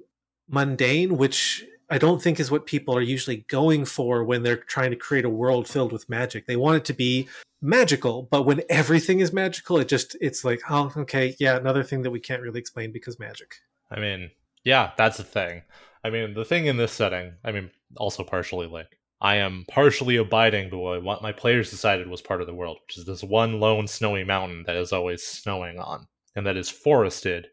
mundane 0.49 1.17
which 1.17 1.65
I 1.89 1.99
don't 1.99 2.21
think 2.21 2.41
is 2.41 2.51
what 2.51 2.67
people 2.67 2.97
are 2.97 3.03
usually 3.03 3.45
going 3.49 3.85
for 3.85 4.25
when 4.25 4.43
they're 4.43 4.57
trying 4.57 4.91
to 4.91 4.97
create 4.97 5.25
a 5.25 5.31
world 5.31 5.69
filled 5.69 5.93
with 5.93 6.09
magic. 6.09 6.47
They 6.47 6.57
want 6.57 6.79
it 6.79 6.85
to 6.87 6.93
be 6.93 7.29
magical, 7.63 8.23
but 8.31 8.45
when 8.45 8.63
everything 8.69 9.21
is 9.21 9.33
magical, 9.33 9.79
it 9.79 9.89
just 9.89 10.17
it's 10.21 10.45
like, 10.45 10.61
oh, 10.69 10.93
okay, 10.97 11.37
yeah, 11.39 11.57
another 11.57 11.85
thing 11.85 12.03
that 12.03 12.11
we 12.11 12.19
can't 12.19 12.43
really 12.43 12.59
explain 12.59 12.91
because 12.91 13.21
magic. 13.21 13.57
I 13.91 14.01
mean, 14.01 14.31
yeah, 14.65 14.93
that's 14.97 15.19
the 15.19 15.25
thing. 15.25 15.63
I 16.03 16.11
mean, 16.11 16.35
the 16.35 16.45
thing 16.45 16.67
in 16.67 16.77
this 16.77 16.93
setting, 16.93 17.35
I 17.45 17.53
mean, 17.53 17.71
also 17.97 18.25
partially 18.25 18.67
like 18.67 18.99
I 19.21 19.37
am 19.37 19.65
partially 19.69 20.17
abiding 20.17 20.71
by 20.71 20.99
what 20.99 21.23
my 21.23 21.33
players 21.33 21.71
decided 21.71 22.09
was 22.09 22.21
part 22.21 22.41
of 22.41 22.47
the 22.47 22.55
world, 22.55 22.79
which 22.87 22.99
is 22.99 23.07
this 23.07 23.23
one 23.23 23.61
lone 23.61 23.87
snowy 23.87 24.25
mountain 24.25 24.65
that 24.67 24.77
is 24.77 24.93
always 24.93 25.23
snowing 25.23 25.79
on 25.79 26.07
and 26.35 26.47
that 26.47 26.57
is 26.57 26.69
forested 26.69 27.49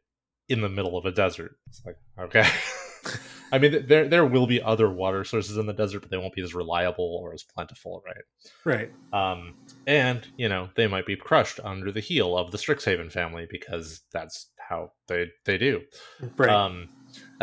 in 0.49 0.62
the 0.62 0.69
middle 0.69 0.97
of 0.97 1.06
a 1.06 1.12
desert. 1.12 1.56
It's 1.67 1.82
like, 1.86 1.97
okay. 2.19 2.47
I 3.53 3.60
mean, 3.60 3.86
there 3.88 4.08
there 4.08 4.25
will 4.25 4.47
be 4.47 4.62
other 4.62 4.89
water 4.89 5.23
sources 5.23 5.58
in 5.58 5.67
the 5.67 5.73
desert, 5.73 5.99
but 5.99 6.10
they 6.10 6.17
won't 6.17 6.34
be 6.34 6.41
as 6.41 6.56
reliable 6.56 7.19
or 7.21 7.34
as 7.34 7.43
plentiful, 7.43 8.01
right? 8.03 8.23
Right. 8.65 8.91
Um, 9.13 9.53
and 9.86 10.27
you 10.38 10.49
know 10.49 10.69
they 10.75 10.88
might 10.88 11.06
be 11.06 11.15
crushed 11.15 11.60
under 11.63 11.91
the 11.91 11.99
heel 11.99 12.36
of 12.36 12.51
the 12.51 12.58
Strixhaven 12.58 13.12
family 13.12 13.45
because 13.49 14.01
that's 14.12 14.49
how 14.58 14.91
they 15.08 15.27
they 15.45 15.60
do. 15.60 15.82
Right. 16.36 16.49
Um, 16.49 16.89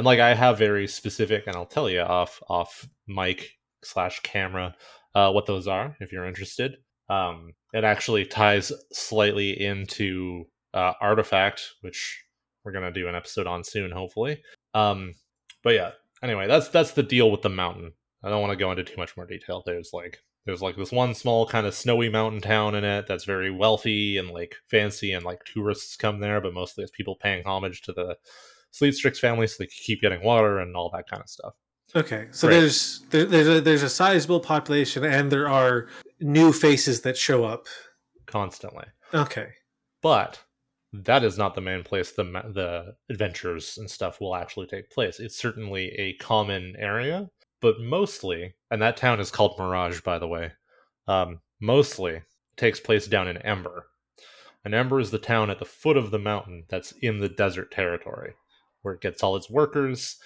and 0.01 0.07
like 0.07 0.19
I 0.19 0.33
have 0.33 0.57
very 0.57 0.89
specific, 0.89 1.47
and 1.47 1.55
I'll 1.55 1.67
tell 1.67 1.91
you 1.91 2.01
off 2.01 2.43
off 2.49 2.89
mic 3.07 3.59
slash 3.85 4.19
camera 4.21 4.75
uh, 5.15 5.31
what 5.31 5.45
those 5.45 5.69
are 5.69 5.95
if 6.01 6.11
you're 6.11 6.25
interested. 6.25 6.77
Um, 7.11 7.53
it 7.75 7.85
actually 7.85 8.25
ties 8.25 8.73
slightly 8.95 9.63
into 9.63 10.47
uh, 10.73 10.95
artifact, 11.03 11.75
which 11.83 12.25
we're 12.65 12.73
gonna 12.73 12.91
do 12.91 13.09
an 13.09 13.15
episode 13.15 13.47
on 13.47 13.63
soon, 13.63 13.91
hopefully. 13.91 14.41
Um, 14.73 15.13
but 15.63 15.75
yeah, 15.75 15.91
anyway, 16.23 16.47
that's 16.47 16.69
that's 16.69 16.93
the 16.93 17.03
deal 17.03 17.31
with 17.31 17.43
the 17.43 17.51
mountain. 17.51 17.93
I 18.25 18.31
don't 18.31 18.41
want 18.41 18.53
to 18.53 18.57
go 18.57 18.71
into 18.71 18.85
too 18.85 18.97
much 18.97 19.19
more 19.19 19.27
detail. 19.27 19.63
There's 19.67 19.91
like 19.93 20.17
there's 20.47 20.63
like 20.63 20.77
this 20.77 20.93
one 20.93 21.13
small 21.13 21.47
kind 21.47 21.67
of 21.67 21.75
snowy 21.75 22.09
mountain 22.09 22.41
town 22.41 22.75
in 22.75 22.85
it 22.85 23.07
that's 23.07 23.25
very 23.25 23.51
wealthy 23.51 24.17
and 24.17 24.31
like 24.31 24.55
fancy 24.71 25.13
and 25.13 25.27
like 25.27 25.45
tourists 25.45 25.95
come 25.95 26.21
there, 26.21 26.41
but 26.41 26.55
mostly 26.55 26.85
it's 26.85 26.91
people 26.91 27.17
paying 27.21 27.45
homage 27.45 27.83
to 27.83 27.93
the 27.93 28.17
Sleet 28.71 28.95
Strix 28.95 29.19
family 29.19 29.47
so 29.47 29.57
they 29.59 29.67
can 29.67 29.77
keep 29.85 30.01
getting 30.01 30.23
water 30.23 30.59
and 30.59 30.77
all 30.77 30.91
that 30.95 31.09
kind 31.09 31.23
of 31.23 31.29
stuff. 31.29 31.55
okay. 31.95 32.29
So 32.31 32.49
right. 32.49 32.55
there's 32.55 33.01
there, 33.11 33.25
there's 33.25 33.49
a 33.49 33.61
there's 33.61 33.83
a 33.83 33.89
sizable 33.89 34.41
population 34.41 35.05
and 35.05 35.31
there 35.31 35.49
are 35.49 35.89
new 36.21 36.53
faces 36.53 37.03
that 37.03 37.17
show 37.17 37.45
up. 37.45 37.67
Constantly. 38.27 38.87
Okay. 39.13 39.49
But 40.03 40.41
that 40.93 41.23
is 41.23 41.39
not 41.39 41.55
the 41.55 41.61
main 41.61 41.83
place 41.83 42.13
the 42.13 42.25
the 42.25 42.95
adventures 43.09 43.79
and 43.79 43.91
stuff 43.91 44.21
will 44.21 44.35
actually 44.35 44.67
take 44.67 44.91
place. 44.91 45.21
It's 45.21 45.37
certainly 45.37 45.89
a 45.93 46.15
common 46.15 46.75
area, 46.79 47.29
but 47.61 47.81
mostly, 47.81 48.55
and 48.71 48.83
that 48.83 48.97
town 48.97 49.21
is 49.21 49.31
called 49.31 49.59
Mirage, 49.59 50.01
by 50.01 50.19
the 50.19 50.29
way. 50.29 50.53
Um, 51.07 51.41
mostly 51.61 52.23
takes 52.57 52.81
place 52.81 53.07
down 53.07 53.29
in 53.29 53.39
Ember, 53.39 53.87
and 54.65 54.75
Ember 54.75 55.01
is 55.01 55.11
the 55.11 55.19
town 55.19 55.51
at 55.51 55.59
the 55.59 55.65
foot 55.65 55.97
of 55.97 56.11
the 56.11 56.19
mountain 56.19 56.65
that's 56.69 56.93
in 57.01 57.21
the 57.21 57.29
desert 57.29 57.71
territory, 57.71 58.35
where 58.83 58.95
it 58.95 59.01
gets 59.01 59.23
all 59.23 59.37
its 59.37 59.51
workers 59.51 60.17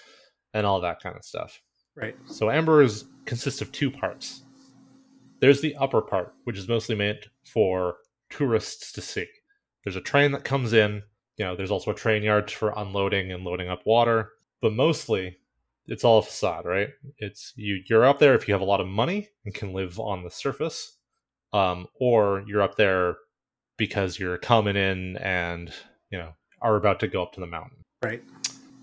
and 0.53 0.65
all 0.65 0.81
that 0.81 1.01
kind 1.01 1.15
of 1.15 1.23
stuff. 1.23 1.61
Right. 1.95 2.15
So 2.27 2.49
Ember 2.49 2.81
is 2.81 3.05
consists 3.25 3.61
of 3.61 3.71
two 3.71 3.89
parts. 3.89 4.43
There's 5.39 5.61
the 5.61 5.75
upper 5.75 6.01
part, 6.01 6.33
which 6.43 6.57
is 6.57 6.67
mostly 6.67 6.95
meant 6.95 7.27
for 7.45 7.97
tourists 8.29 8.91
to 8.93 9.01
see. 9.01 9.27
There's 9.83 9.95
a 9.95 10.01
train 10.01 10.31
that 10.31 10.43
comes 10.43 10.73
in. 10.73 11.03
You 11.37 11.45
know, 11.45 11.55
there's 11.55 11.71
also 11.71 11.91
a 11.91 11.95
train 11.95 12.23
yard 12.23 12.49
for 12.49 12.73
unloading 12.75 13.31
and 13.31 13.43
loading 13.43 13.69
up 13.69 13.85
water. 13.85 14.31
But 14.61 14.73
mostly, 14.73 15.37
it's 15.87 16.03
all 16.03 16.19
a 16.19 16.23
facade, 16.23 16.65
right? 16.65 16.89
It's 17.19 17.53
you. 17.55 17.81
You're 17.87 18.05
up 18.05 18.19
there 18.19 18.35
if 18.35 18.47
you 18.47 18.53
have 18.53 18.61
a 18.61 18.65
lot 18.65 18.81
of 18.81 18.87
money 18.87 19.29
and 19.45 19.53
can 19.53 19.73
live 19.73 19.99
on 19.99 20.23
the 20.23 20.31
surface, 20.31 20.97
um, 21.53 21.87
or 21.99 22.43
you're 22.47 22.61
up 22.61 22.75
there 22.75 23.17
because 23.77 24.17
you're 24.17 24.37
coming 24.37 24.75
in 24.75 25.17
and 25.17 25.71
you 26.09 26.17
know 26.17 26.31
are 26.61 26.77
about 26.77 26.99
to 27.01 27.07
go 27.07 27.21
up 27.21 27.33
to 27.33 27.39
the 27.39 27.47
mountain. 27.47 27.77
Right. 28.01 28.23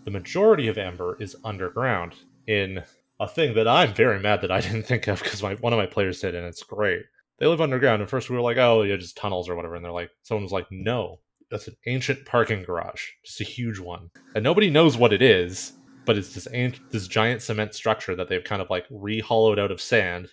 The 0.05 0.11
majority 0.11 0.69
of 0.69 0.79
Ember 0.79 1.17
is 1.21 1.37
underground 1.45 2.15
in 2.47 2.83
a 3.21 3.29
thing 3.29 3.55
that 3.55 3.69
I'm 3.69 3.95
very 3.95 4.19
mad 4.19 4.41
that 4.43 4.51
I 4.51 4.61
didn't 4.67 4.83
think 4.85 5.07
of 5.07 5.23
because 5.23 5.43
my 5.43 5.55
one 5.57 5.73
of 5.73 5.79
my 5.79 5.87
players 5.87 6.21
did, 6.21 6.35
and 6.35 6.47
it's 6.47 6.63
great. 6.63 7.03
They 7.39 7.47
live 7.47 7.61
underground. 7.61 8.03
At 8.03 8.11
first, 8.11 8.31
we 8.31 8.37
were 8.37 8.43
like, 8.43 8.57
"Oh, 8.57 8.83
yeah, 8.83 8.97
just 8.97 9.17
tunnels 9.17 9.49
or 9.49 9.55
whatever," 9.57 9.75
and 9.75 9.85
they're 9.85 9.93
like, 9.93 10.11
"Someone 10.23 10.43
was 10.45 10.53
like, 10.53 10.67
no, 10.71 11.21
that's 11.51 11.69
an 11.69 11.77
ancient 11.87 12.25
parking 12.25 12.63
garage, 12.63 13.11
just 13.25 13.41
a 13.41 13.45
huge 13.45 13.79
one, 13.79 14.11
and 14.35 14.43
nobody 14.43 14.71
knows 14.71 14.97
what 14.97 15.13
it 15.13 15.23
is, 15.23 15.73
but 16.05 16.17
it's 16.17 16.35
this 16.35 16.47
an- 16.47 16.75
this 16.91 17.07
giant 17.09 17.43
cement 17.43 17.75
structure 17.75 18.17
that 18.17 18.29
they've 18.29 18.45
kind 18.45 18.63
of 18.63 18.71
like 18.71 18.87
re-hollowed 18.91 19.59
out 19.59 19.71
of 19.71 19.81
sand 19.81 20.29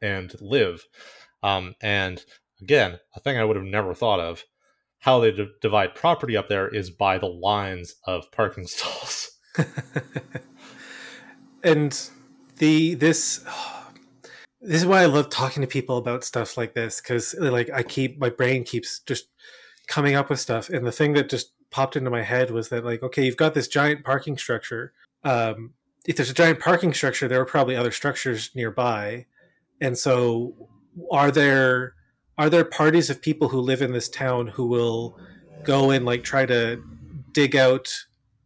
and 0.00 0.34
live. 0.40 0.84
Um, 1.42 1.74
and 1.80 2.24
again, 2.60 2.98
a 3.14 3.20
thing 3.20 3.38
I 3.38 3.44
would 3.44 3.56
have 3.56 3.64
never 3.64 3.94
thought 3.94 4.20
of. 4.20 4.44
How 5.02 5.18
they 5.18 5.32
d- 5.32 5.48
divide 5.60 5.96
property 5.96 6.36
up 6.36 6.48
there 6.48 6.68
is 6.68 6.88
by 6.88 7.18
the 7.18 7.26
lines 7.26 7.96
of 8.06 8.30
parking 8.30 8.66
stalls. 8.68 9.32
and 11.64 12.08
the 12.58 12.94
this 12.94 13.44
this 14.60 14.80
is 14.80 14.86
why 14.86 15.02
I 15.02 15.06
love 15.06 15.28
talking 15.28 15.60
to 15.62 15.66
people 15.66 15.96
about 15.98 16.22
stuff 16.22 16.56
like 16.56 16.74
this 16.74 17.00
because 17.00 17.34
like 17.34 17.68
I 17.70 17.82
keep 17.82 18.20
my 18.20 18.30
brain 18.30 18.62
keeps 18.62 19.00
just 19.00 19.26
coming 19.88 20.14
up 20.14 20.30
with 20.30 20.38
stuff. 20.38 20.68
And 20.68 20.86
the 20.86 20.92
thing 20.92 21.14
that 21.14 21.28
just 21.28 21.50
popped 21.70 21.96
into 21.96 22.10
my 22.10 22.22
head 22.22 22.52
was 22.52 22.68
that 22.68 22.84
like 22.84 23.02
okay 23.02 23.24
you've 23.24 23.36
got 23.36 23.54
this 23.54 23.66
giant 23.66 24.04
parking 24.04 24.38
structure. 24.38 24.92
Um, 25.24 25.72
if 26.06 26.14
there's 26.14 26.30
a 26.30 26.34
giant 26.34 26.60
parking 26.60 26.94
structure 26.94 27.26
there 27.26 27.40
are 27.40 27.44
probably 27.44 27.74
other 27.74 27.90
structures 27.90 28.50
nearby. 28.54 29.26
And 29.80 29.98
so 29.98 30.68
are 31.10 31.32
there 31.32 31.94
are 32.38 32.50
there 32.50 32.64
parties 32.64 33.10
of 33.10 33.20
people 33.20 33.48
who 33.48 33.60
live 33.60 33.82
in 33.82 33.92
this 33.92 34.08
town 34.08 34.48
who 34.48 34.66
will 34.66 35.18
go 35.64 35.90
and 35.90 36.04
like 36.04 36.24
try 36.24 36.46
to 36.46 36.82
dig 37.32 37.56
out 37.56 37.88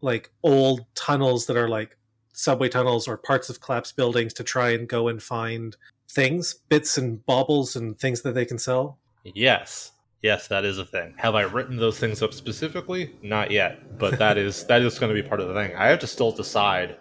like 0.01 0.31
old 0.43 0.85
tunnels 0.95 1.47
that 1.47 1.57
are 1.57 1.69
like 1.69 1.97
subway 2.33 2.69
tunnels 2.69 3.09
or 3.09 3.17
parts 3.17 3.49
of 3.49 3.61
collapsed 3.61 3.97
buildings 3.97 4.33
to 4.35 4.45
try 4.45 4.71
and 4.71 4.89
go 4.89 5.09
and 5.09 5.23
find 5.23 5.77
things, 6.11 6.55
bits 6.69 6.99
and 6.99 7.25
baubles 7.27 7.77
and 7.77 7.99
things 7.99 8.23
that 8.23 8.35
they 8.35 8.45
can 8.45 8.59
sell? 8.59 8.99
Yes. 9.25 9.93
Yes, 10.23 10.49
that 10.49 10.65
is 10.65 10.79
a 10.79 10.85
thing. 10.85 11.15
Have 11.19 11.35
I 11.35 11.43
written 11.43 11.77
those 11.77 11.99
things 11.99 12.23
up 12.23 12.33
specifically? 12.35 13.15
Not 13.23 13.51
yet, 13.51 13.99
but 13.99 14.19
that 14.19 14.39
is 14.39 14.65
that 14.65 14.83
is 14.83 14.99
going 14.99 15.15
to 15.15 15.23
be 15.23 15.27
part 15.27 15.41
of 15.41 15.49
the 15.49 15.55
thing. 15.55 15.77
I 15.77 15.87
have 15.87 16.01
to 16.01 16.07
still 16.07 16.33
decide 16.33 16.97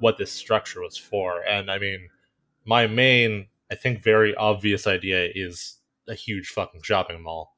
what 0.00 0.18
this 0.18 0.32
structure 0.32 0.80
was 0.80 0.96
for. 0.96 1.42
And 1.46 1.70
I 1.70 1.78
mean, 1.78 2.08
my 2.64 2.86
main, 2.86 3.46
I 3.70 3.74
think, 3.74 4.02
very 4.02 4.34
obvious 4.34 4.86
idea 4.86 5.28
is 5.34 5.76
a 6.08 6.14
huge 6.14 6.48
fucking 6.48 6.82
shopping 6.82 7.22
mall. 7.22 7.52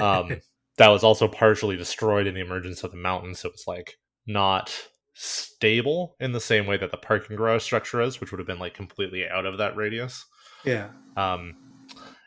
Um, 0.00 0.40
that 0.78 0.88
was 0.88 1.04
also 1.04 1.28
partially 1.28 1.76
destroyed 1.76 2.26
in 2.26 2.34
the 2.34 2.40
emergence 2.40 2.82
of 2.82 2.90
the 2.90 2.96
mountain, 2.96 3.34
so 3.34 3.48
it's 3.48 3.66
like 3.66 3.94
not 4.26 4.72
stable 5.14 6.16
in 6.20 6.32
the 6.32 6.40
same 6.40 6.66
way 6.66 6.76
that 6.76 6.90
the 6.90 6.96
parking 6.96 7.36
garage 7.36 7.62
structure 7.62 8.00
is, 8.00 8.20
which 8.20 8.30
would 8.30 8.38
have 8.38 8.46
been 8.46 8.58
like 8.58 8.74
completely 8.74 9.28
out 9.28 9.46
of 9.46 9.58
that 9.58 9.76
radius. 9.76 10.24
Yeah. 10.64 10.88
Um, 11.16 11.56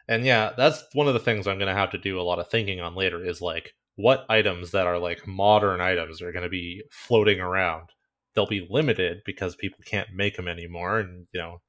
and 0.07 0.25
yeah, 0.25 0.51
that's 0.55 0.83
one 0.93 1.07
of 1.07 1.13
the 1.13 1.19
things 1.19 1.47
I'm 1.47 1.57
going 1.57 1.73
to 1.73 1.79
have 1.79 1.91
to 1.91 1.97
do 1.97 2.19
a 2.19 2.23
lot 2.23 2.39
of 2.39 2.49
thinking 2.49 2.79
on 2.79 2.95
later 2.95 3.25
is 3.25 3.41
like 3.41 3.73
what 3.95 4.25
items 4.29 4.71
that 4.71 4.87
are 4.87 4.99
like 4.99 5.27
modern 5.27 5.81
items 5.81 6.21
are 6.21 6.31
going 6.31 6.43
to 6.43 6.49
be 6.49 6.83
floating 6.91 7.39
around. 7.39 7.89
They'll 8.33 8.45
be 8.45 8.67
limited 8.69 9.21
because 9.25 9.55
people 9.55 9.79
can't 9.85 10.09
make 10.13 10.35
them 10.35 10.47
anymore, 10.47 10.99
and 10.99 11.25
you 11.31 11.39
know, 11.39 11.61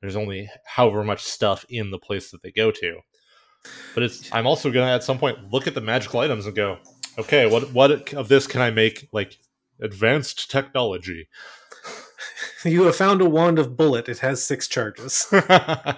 there's 0.00 0.16
only 0.16 0.48
however 0.64 1.02
much 1.02 1.22
stuff 1.22 1.64
in 1.68 1.90
the 1.90 1.98
place 1.98 2.30
that 2.30 2.42
they 2.42 2.52
go 2.52 2.70
to. 2.70 2.98
But 3.94 4.02
it's 4.04 4.32
I'm 4.32 4.46
also 4.46 4.70
going 4.70 4.86
to 4.86 4.92
at 4.92 5.04
some 5.04 5.18
point 5.18 5.52
look 5.52 5.66
at 5.66 5.74
the 5.74 5.80
magical 5.80 6.20
items 6.20 6.46
and 6.46 6.54
go, 6.54 6.78
okay, 7.18 7.46
what 7.46 7.72
what 7.72 8.12
of 8.12 8.28
this 8.28 8.46
can 8.46 8.60
I 8.60 8.70
make 8.70 9.08
like 9.12 9.38
advanced 9.80 10.50
technology? 10.50 11.28
you 12.64 12.84
have 12.84 12.96
found 12.96 13.20
a 13.20 13.28
wand 13.28 13.58
of 13.58 13.76
bullet. 13.76 14.08
It 14.08 14.18
has 14.18 14.44
six 14.44 14.68
charges. 14.68 15.26
well, 15.32 15.96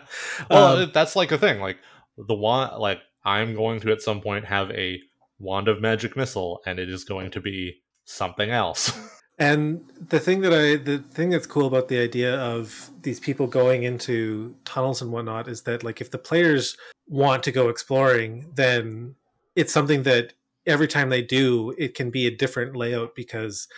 um, 0.50 0.90
that's 0.92 1.16
like 1.16 1.32
a 1.32 1.38
thing. 1.38 1.60
Like 1.60 1.78
the 2.16 2.34
wand, 2.34 2.78
like 2.78 3.00
I'm 3.24 3.54
going 3.54 3.80
to 3.80 3.92
at 3.92 4.02
some 4.02 4.20
point 4.20 4.44
have 4.46 4.70
a 4.70 5.00
wand 5.38 5.68
of 5.68 5.80
magic 5.80 6.16
missile, 6.16 6.60
and 6.66 6.78
it 6.78 6.88
is 6.88 7.04
going 7.04 7.30
to 7.32 7.40
be 7.40 7.82
something 8.04 8.50
else. 8.50 8.92
and 9.38 9.84
the 10.08 10.20
thing 10.20 10.42
that 10.42 10.52
I, 10.52 10.76
the 10.76 10.98
thing 10.98 11.30
that's 11.30 11.46
cool 11.46 11.66
about 11.66 11.88
the 11.88 11.98
idea 11.98 12.36
of 12.38 12.90
these 13.02 13.18
people 13.18 13.46
going 13.46 13.82
into 13.82 14.54
tunnels 14.64 15.02
and 15.02 15.10
whatnot 15.10 15.48
is 15.48 15.62
that, 15.62 15.82
like, 15.82 16.00
if 16.00 16.10
the 16.10 16.18
players 16.18 16.76
want 17.08 17.42
to 17.44 17.52
go 17.52 17.68
exploring, 17.68 18.46
then 18.54 19.16
it's 19.56 19.72
something 19.72 20.04
that 20.04 20.34
every 20.66 20.88
time 20.88 21.08
they 21.10 21.22
do, 21.22 21.74
it 21.76 21.94
can 21.94 22.10
be 22.10 22.26
a 22.26 22.36
different 22.36 22.76
layout 22.76 23.14
because 23.14 23.68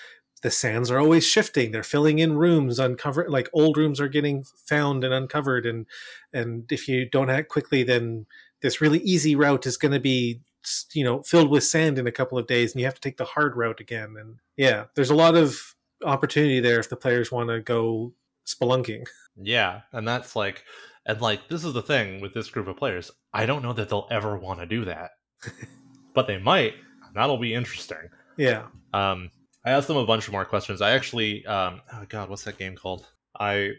the 0.42 0.50
sands 0.50 0.90
are 0.90 0.98
always 0.98 1.26
shifting. 1.26 1.72
They're 1.72 1.82
filling 1.82 2.18
in 2.18 2.36
rooms 2.36 2.78
uncovered 2.78 3.30
like 3.30 3.48
old 3.52 3.76
rooms 3.76 4.00
are 4.00 4.08
getting 4.08 4.44
found 4.44 5.02
and 5.02 5.12
uncovered. 5.12 5.66
And 5.66 5.86
and 6.32 6.70
if 6.70 6.86
you 6.86 7.08
don't 7.08 7.30
act 7.30 7.48
quickly 7.48 7.82
then 7.82 8.26
this 8.60 8.80
really 8.80 9.00
easy 9.00 9.34
route 9.34 9.66
is 9.66 9.76
going 9.76 9.92
to 9.92 10.00
be 10.00 10.40
you 10.92 11.04
know 11.04 11.22
filled 11.22 11.50
with 11.50 11.64
sand 11.64 11.98
in 11.98 12.06
a 12.06 12.12
couple 12.12 12.38
of 12.38 12.46
days 12.46 12.72
and 12.72 12.80
you 12.80 12.86
have 12.86 12.94
to 12.94 13.00
take 13.00 13.16
the 13.16 13.24
hard 13.24 13.56
route 13.56 13.80
again 13.80 14.16
and 14.18 14.36
yeah 14.56 14.84
there's 14.94 15.10
a 15.10 15.14
lot 15.14 15.36
of 15.36 15.74
opportunity 16.04 16.60
there 16.60 16.78
if 16.78 16.88
the 16.88 16.96
players 16.96 17.32
want 17.32 17.48
to 17.48 17.60
go 17.60 18.12
spelunking 18.46 19.04
yeah 19.40 19.80
and 19.92 20.06
that's 20.06 20.36
like 20.36 20.64
and 21.06 21.20
like 21.20 21.48
this 21.48 21.64
is 21.64 21.72
the 21.72 21.82
thing 21.82 22.20
with 22.20 22.34
this 22.34 22.50
group 22.50 22.68
of 22.68 22.76
players 22.76 23.10
i 23.32 23.46
don't 23.46 23.62
know 23.62 23.72
that 23.72 23.88
they'll 23.88 24.08
ever 24.10 24.36
want 24.36 24.60
to 24.60 24.66
do 24.66 24.84
that 24.84 25.12
but 26.14 26.26
they 26.26 26.38
might 26.38 26.74
that'll 27.14 27.38
be 27.38 27.54
interesting 27.54 28.08
yeah 28.36 28.66
um 28.92 29.30
I 29.66 29.70
asked 29.70 29.88
them 29.88 29.96
a 29.96 30.06
bunch 30.06 30.28
of 30.28 30.32
more 30.32 30.44
questions. 30.44 30.80
I 30.80 30.92
actually, 30.92 31.44
um, 31.44 31.80
oh 31.92 32.04
god, 32.08 32.30
what's 32.30 32.44
that 32.44 32.56
game 32.56 32.76
called? 32.76 33.04
I 33.38 33.72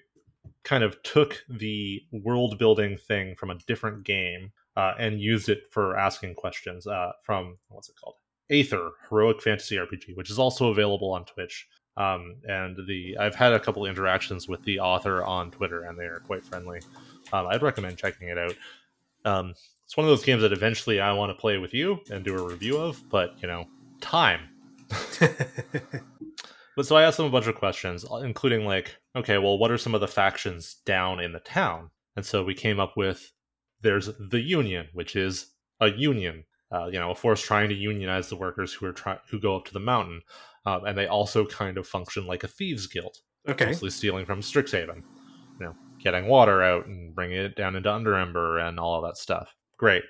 kind 0.63 0.83
of 0.83 1.01
took 1.01 1.41
the 1.49 2.01
world 2.11 2.59
building 2.59 2.97
thing 2.97 3.35
from 3.35 3.51
a 3.51 3.57
different 3.67 4.03
game 4.03 4.51
uh, 4.77 4.93
and 4.97 5.19
used 5.19 5.49
it 5.49 5.63
for 5.69 5.97
asking 5.97 6.35
questions 6.35 6.87
uh, 6.87 7.11
from 7.23 7.57
what's 7.69 7.89
it 7.89 7.95
called? 8.01 8.15
Aether 8.49 8.91
Heroic 9.09 9.41
Fantasy 9.41 9.75
RPG, 9.75 10.15
which 10.15 10.29
is 10.29 10.39
also 10.39 10.69
available 10.69 11.11
on 11.11 11.25
Twitch. 11.25 11.67
Um, 11.97 12.35
and 12.47 12.77
the 12.87 13.17
I've 13.19 13.35
had 13.35 13.53
a 13.53 13.59
couple 13.59 13.85
interactions 13.85 14.47
with 14.47 14.63
the 14.63 14.79
author 14.79 15.23
on 15.23 15.51
Twitter, 15.51 15.83
and 15.83 15.99
they 15.99 16.05
are 16.05 16.19
quite 16.19 16.45
friendly. 16.45 16.79
Um, 17.33 17.47
I'd 17.47 17.63
recommend 17.63 17.97
checking 17.97 18.29
it 18.29 18.37
out. 18.37 18.55
Um, 19.25 19.53
it's 19.83 19.97
one 19.97 20.05
of 20.05 20.09
those 20.09 20.23
games 20.23 20.43
that 20.43 20.53
eventually 20.53 21.01
I 21.01 21.11
want 21.11 21.31
to 21.31 21.41
play 21.41 21.57
with 21.57 21.73
you 21.73 21.99
and 22.09 22.23
do 22.23 22.37
a 22.37 22.47
review 22.47 22.77
of, 22.77 23.01
but 23.09 23.35
you 23.41 23.47
know, 23.47 23.65
time 23.99 24.41
but 26.75 26.85
so 26.85 26.95
I 26.95 27.03
asked 27.03 27.17
them 27.17 27.25
a 27.25 27.31
bunch 27.31 27.47
of 27.47 27.55
questions, 27.55 28.05
uh, 28.09 28.17
including 28.17 28.65
like, 28.65 28.95
okay, 29.15 29.37
well, 29.37 29.57
what 29.57 29.71
are 29.71 29.77
some 29.77 29.95
of 29.95 30.01
the 30.01 30.07
factions 30.07 30.77
down 30.85 31.19
in 31.19 31.31
the 31.31 31.39
town? 31.39 31.89
And 32.15 32.25
so 32.25 32.43
we 32.43 32.53
came 32.53 32.79
up 32.79 32.95
with 32.97 33.31
there's 33.81 34.09
the 34.19 34.39
Union, 34.39 34.87
which 34.93 35.15
is 35.15 35.53
a 35.79 35.89
union, 35.89 36.43
uh, 36.71 36.87
you 36.87 36.99
know, 36.99 37.11
a 37.11 37.15
force 37.15 37.41
trying 37.41 37.69
to 37.69 37.75
unionize 37.75 38.29
the 38.29 38.35
workers 38.35 38.73
who 38.73 38.85
are 38.85 38.93
trying 38.93 39.19
who 39.29 39.39
go 39.39 39.55
up 39.55 39.65
to 39.65 39.73
the 39.73 39.79
mountain, 39.79 40.21
um, 40.65 40.85
and 40.85 40.97
they 40.97 41.07
also 41.07 41.45
kind 41.45 41.77
of 41.77 41.87
function 41.87 42.25
like 42.25 42.43
a 42.43 42.47
thieves 42.47 42.87
guild, 42.87 43.17
okay, 43.47 43.67
mostly 43.67 43.89
stealing 43.89 44.25
from 44.25 44.41
Strixhaven, 44.41 45.03
you 45.59 45.65
know, 45.65 45.75
getting 45.99 46.27
water 46.27 46.63
out 46.63 46.87
and 46.87 47.13
bringing 47.13 47.37
it 47.37 47.55
down 47.55 47.75
into 47.75 47.89
Underember 47.89 48.59
and 48.59 48.79
all 48.79 48.95
of 48.95 49.07
that 49.07 49.17
stuff. 49.17 49.55
Great. 49.77 50.03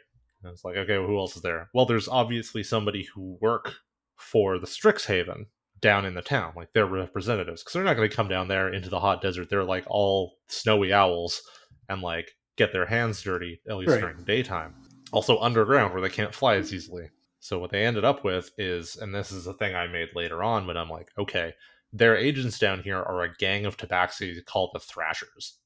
And 0.44 0.54
it's 0.54 0.64
like, 0.64 0.78
okay, 0.78 0.98
well, 0.98 1.08
who 1.08 1.18
else 1.18 1.36
is 1.36 1.42
there? 1.42 1.70
Well, 1.74 1.86
there's 1.86 2.08
obviously 2.08 2.64
somebody 2.64 3.08
who 3.14 3.38
work 3.42 3.74
for 4.16 4.60
the 4.60 4.68
Strixhaven 4.68 5.46
down 5.82 6.06
in 6.06 6.14
the 6.14 6.22
town, 6.22 6.54
like 6.56 6.74
their 6.74 6.86
representatives, 6.86 7.62
because 7.62 7.74
they're 7.74 7.84
not 7.84 7.96
going 7.96 8.10
to 8.10 8.16
come 8.16 8.28
down 8.28 8.48
there 8.48 8.72
into 8.72 8.90
the 8.90 9.00
hot 9.00 9.22
desert. 9.22 9.50
They're 9.50 9.64
like 9.64 9.84
all 9.88 10.38
snowy 10.48 10.94
owls 10.94 11.42
and 11.90 12.02
like 12.02 12.32
get 12.58 12.74
their 12.74 12.86
hands 12.86 13.22
dirty 13.22 13.62
at 13.70 13.78
least 13.78 13.92
right. 13.92 14.02
during 14.02 14.18
the 14.18 14.24
daytime. 14.24 14.76
Also 15.12 15.40
underground 15.40 15.94
where 15.94 16.02
they 16.02 16.10
can't 16.10 16.36
fly 16.36 16.56
as 16.56 16.74
easily. 16.74 17.10
So 17.40 17.60
what 17.60 17.72
they 17.72 17.86
ended 17.86 18.04
up 18.04 18.26
with 18.26 18.52
is, 18.58 18.98
and 18.98 19.16
this 19.16 19.32
is 19.32 19.48
a 19.48 19.54
thing 19.54 19.74
I 19.74 19.88
made 19.88 20.10
later 20.16 20.44
on, 20.44 20.68
but 20.68 20.76
I'm 20.76 20.90
like, 20.90 21.12
okay, 21.18 21.54
their 21.94 22.18
agents 22.18 22.60
down 22.60 22.82
here 22.84 22.98
are 22.98 23.24
a 23.24 23.34
gang 23.36 23.66
of 23.66 23.78
tabaxi 23.78 24.44
called 24.46 24.72
the 24.74 24.80
Thrashers. 24.80 25.60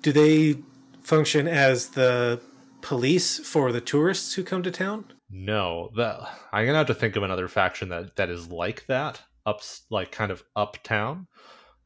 Do 0.00 0.12
they 0.12 0.56
function 1.02 1.46
as 1.46 1.88
the 1.88 2.40
police 2.80 3.38
for 3.40 3.72
the 3.72 3.80
tourists 3.80 4.34
who 4.34 4.44
come 4.44 4.62
to 4.62 4.70
town? 4.70 5.12
No, 5.28 5.90
that 5.96 6.20
I'm 6.52 6.64
gonna 6.64 6.78
have 6.78 6.86
to 6.86 6.94
think 6.94 7.16
of 7.16 7.24
another 7.24 7.48
faction 7.48 7.88
that 7.88 8.16
that 8.16 8.30
is 8.30 8.48
like 8.48 8.86
that, 8.86 9.20
up 9.44 9.60
like 9.90 10.12
kind 10.12 10.30
of 10.30 10.44
uptown 10.54 11.26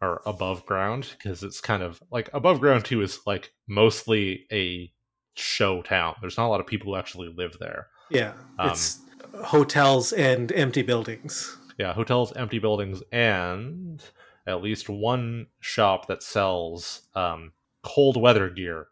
or 0.01 0.23
above 0.27 0.65
ground, 0.67 1.15
because 1.17 1.43
it's 1.43 1.61
kind 1.61 1.83
of 1.83 2.03
like 2.11 2.31
above 2.33 2.61
ground 2.61 2.85
too 2.85 3.03
is 3.03 3.21
like 3.27 3.53
mostly 3.69 4.47
a 4.53 4.93
show 5.35 5.83
town. 5.83 6.15
There's 6.21 6.37
not 6.37 6.47
a 6.47 6.49
lot 6.49 6.61
of 6.61 6.67
people 6.67 6.93
who 6.93 6.99
actually 6.99 7.33
live 7.35 7.57
there. 7.61 7.89
Yeah, 8.11 8.33
um, 8.59 8.71
it's 8.71 9.01
hotels 9.45 10.13
and 10.13 10.51
empty 10.53 10.83
buildings. 10.83 11.57
Yeah, 11.79 11.93
hotels, 11.93 12.33
empty 12.37 12.59
buildings, 12.59 13.03
and 13.13 14.03
at 14.47 14.63
least 14.63 14.89
one 14.89 15.47
shop 15.61 16.09
that 16.09 16.23
sells 16.23 17.03
um, 17.15 17.53
cold 17.83 18.21
weather 18.21 18.51
gear. 18.51 18.87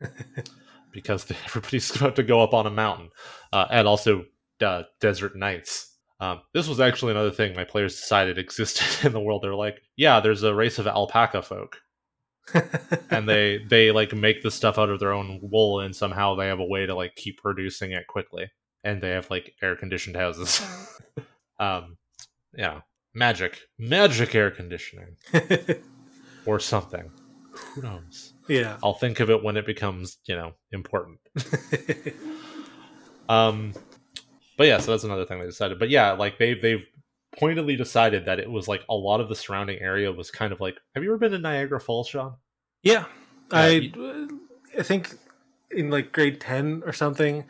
because 0.92 1.30
everybody's 1.46 1.94
about 1.96 2.16
to 2.16 2.22
go 2.22 2.42
up 2.42 2.54
on 2.54 2.66
a 2.66 2.70
mountain, 2.70 3.10
uh, 3.52 3.66
and 3.70 3.88
also 3.88 4.26
uh, 4.60 4.82
desert 5.00 5.34
nights. 5.36 5.91
Um, 6.22 6.40
this 6.54 6.68
was 6.68 6.78
actually 6.78 7.10
another 7.10 7.32
thing 7.32 7.56
my 7.56 7.64
players 7.64 7.96
decided 7.96 8.38
existed 8.38 9.04
in 9.04 9.12
the 9.12 9.20
world. 9.20 9.42
They're 9.42 9.56
like, 9.56 9.82
yeah, 9.96 10.20
there's 10.20 10.44
a 10.44 10.54
race 10.54 10.78
of 10.78 10.86
alpaca 10.86 11.42
folk, 11.42 11.78
and 13.10 13.28
they 13.28 13.58
they 13.68 13.90
like 13.90 14.14
make 14.14 14.40
the 14.40 14.50
stuff 14.50 14.78
out 14.78 14.88
of 14.88 15.00
their 15.00 15.12
own 15.12 15.40
wool, 15.42 15.80
and 15.80 15.94
somehow 15.94 16.36
they 16.36 16.46
have 16.46 16.60
a 16.60 16.64
way 16.64 16.86
to 16.86 16.94
like 16.94 17.16
keep 17.16 17.38
producing 17.38 17.90
it 17.90 18.06
quickly, 18.06 18.48
and 18.84 19.02
they 19.02 19.10
have 19.10 19.30
like 19.30 19.52
air 19.60 19.74
conditioned 19.74 20.14
houses. 20.14 20.64
um, 21.58 21.96
yeah, 22.56 22.82
magic, 23.12 23.58
magic 23.76 24.32
air 24.36 24.52
conditioning, 24.52 25.16
or 26.46 26.60
something. 26.60 27.10
Who 27.74 27.82
knows? 27.82 28.34
Yeah. 28.48 28.76
I'll 28.82 28.94
think 28.94 29.18
of 29.18 29.28
it 29.28 29.42
when 29.42 29.56
it 29.56 29.66
becomes, 29.66 30.18
you 30.26 30.36
know, 30.36 30.52
important. 30.70 31.18
um 33.28 33.72
but 34.56 34.66
yeah, 34.66 34.78
so 34.78 34.90
that's 34.90 35.04
another 35.04 35.24
thing 35.24 35.40
they 35.40 35.46
decided. 35.46 35.78
But 35.78 35.90
yeah, 35.90 36.12
like 36.12 36.38
they 36.38 36.54
they've 36.54 36.86
pointedly 37.38 37.76
decided 37.76 38.26
that 38.26 38.38
it 38.38 38.50
was 38.50 38.68
like 38.68 38.82
a 38.88 38.94
lot 38.94 39.20
of 39.20 39.28
the 39.28 39.34
surrounding 39.34 39.78
area 39.80 40.12
was 40.12 40.30
kind 40.30 40.52
of 40.52 40.60
like 40.60 40.76
have 40.94 41.02
you 41.02 41.10
ever 41.10 41.18
been 41.18 41.32
to 41.32 41.38
Niagara 41.38 41.80
Falls, 41.80 42.08
Sean? 42.08 42.34
Yeah. 42.82 43.06
yeah 43.52 43.58
I 43.58 43.68
you, 43.68 44.40
I 44.78 44.82
think 44.82 45.14
in 45.70 45.90
like 45.90 46.12
grade 46.12 46.40
10 46.40 46.82
or 46.84 46.92
something. 46.92 47.44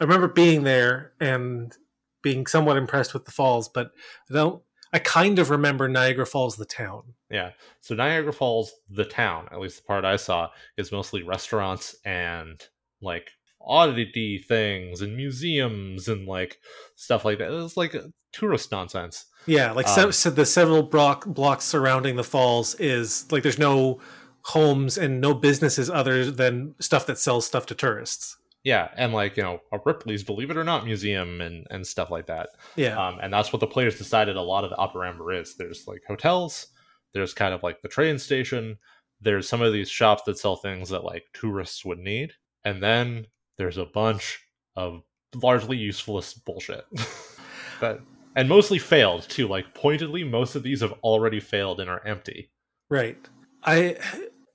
I 0.00 0.04
remember 0.04 0.28
being 0.28 0.62
there 0.62 1.12
and 1.20 1.76
being 2.22 2.46
somewhat 2.46 2.76
impressed 2.76 3.14
with 3.14 3.24
the 3.24 3.32
falls, 3.32 3.68
but 3.68 3.92
I 4.30 4.34
don't 4.34 4.62
I 4.92 4.98
kind 4.98 5.38
of 5.38 5.50
remember 5.50 5.88
Niagara 5.88 6.26
Falls, 6.26 6.56
the 6.56 6.64
town. 6.64 7.14
Yeah. 7.30 7.50
So 7.80 7.94
Niagara 7.94 8.32
Falls, 8.32 8.72
the 8.88 9.04
town, 9.04 9.48
at 9.52 9.60
least 9.60 9.76
the 9.78 9.82
part 9.82 10.04
I 10.04 10.16
saw, 10.16 10.48
is 10.76 10.92
mostly 10.92 11.22
restaurants 11.22 11.94
and 12.04 12.62
like 13.02 13.30
oddity 13.60 14.38
things 14.38 15.02
and 15.02 15.16
museums 15.16 16.08
and 16.08 16.26
like 16.26 16.58
stuff 16.96 17.24
like 17.24 17.38
that. 17.38 17.52
It's 17.52 17.76
like 17.76 17.94
tourist 18.32 18.72
nonsense. 18.72 19.26
Yeah, 19.46 19.72
like 19.72 19.88
um, 19.88 19.94
so, 19.94 20.10
so 20.10 20.30
the 20.30 20.46
several 20.46 20.82
block 20.82 21.26
blocks 21.26 21.64
surrounding 21.64 22.16
the 22.16 22.24
falls 22.24 22.74
is 22.76 23.30
like 23.32 23.42
there's 23.42 23.58
no 23.58 24.00
homes 24.42 24.96
and 24.96 25.20
no 25.20 25.34
businesses 25.34 25.90
other 25.90 26.30
than 26.30 26.74
stuff 26.80 27.06
that 27.06 27.18
sells 27.18 27.46
stuff 27.46 27.66
to 27.66 27.74
tourists. 27.74 28.36
Yeah, 28.64 28.88
and 28.96 29.12
like 29.12 29.36
you 29.36 29.42
know 29.42 29.60
a 29.72 29.78
Ripley's 29.84 30.24
Believe 30.24 30.50
It 30.50 30.56
or 30.56 30.64
Not 30.64 30.84
museum 30.84 31.40
and 31.40 31.66
and 31.70 31.86
stuff 31.86 32.10
like 32.10 32.26
that. 32.26 32.50
Yeah, 32.76 32.98
um, 32.98 33.18
and 33.22 33.32
that's 33.32 33.52
what 33.52 33.60
the 33.60 33.66
players 33.66 33.96
decided. 33.96 34.36
A 34.36 34.42
lot 34.42 34.64
of 34.64 34.70
the 34.70 34.76
Upper 34.76 35.06
Amber 35.06 35.32
is 35.32 35.56
there's 35.56 35.86
like 35.86 36.02
hotels, 36.06 36.66
there's 37.14 37.34
kind 37.34 37.54
of 37.54 37.62
like 37.62 37.80
the 37.82 37.88
train 37.88 38.18
station, 38.18 38.76
there's 39.20 39.48
some 39.48 39.62
of 39.62 39.72
these 39.72 39.88
shops 39.88 40.22
that 40.26 40.38
sell 40.38 40.56
things 40.56 40.90
that 40.90 41.04
like 41.04 41.24
tourists 41.32 41.84
would 41.84 41.98
need, 41.98 42.32
and 42.64 42.82
then 42.82 43.26
there's 43.58 43.76
a 43.76 43.84
bunch 43.84 44.40
of 44.76 45.02
largely 45.34 45.76
useless 45.76 46.32
bullshit 46.32 46.86
that 47.80 48.00
and 48.34 48.48
mostly 48.48 48.78
failed 48.78 49.28
too. 49.28 49.48
Like 49.48 49.74
pointedly, 49.74 50.24
most 50.24 50.54
of 50.54 50.62
these 50.62 50.80
have 50.80 50.92
already 51.02 51.40
failed 51.40 51.80
and 51.80 51.90
are 51.90 52.06
empty. 52.06 52.50
Right. 52.88 53.18
I 53.64 53.96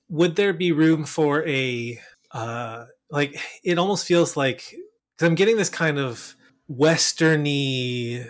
would 0.08 0.36
there 0.36 0.52
be 0.52 0.72
room 0.72 1.04
for 1.04 1.46
a 1.46 2.00
uh 2.32 2.86
like 3.10 3.38
it 3.62 3.78
almost 3.78 4.06
feels 4.06 4.36
like 4.36 4.74
because 5.14 5.28
I'm 5.28 5.34
getting 5.34 5.56
this 5.56 5.68
kind 5.68 5.98
of 5.98 6.34
westerny 6.70 8.26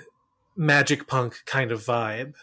magic 0.56 1.06
punk 1.06 1.36
kind 1.46 1.72
of 1.72 1.84
vibe, 1.84 2.34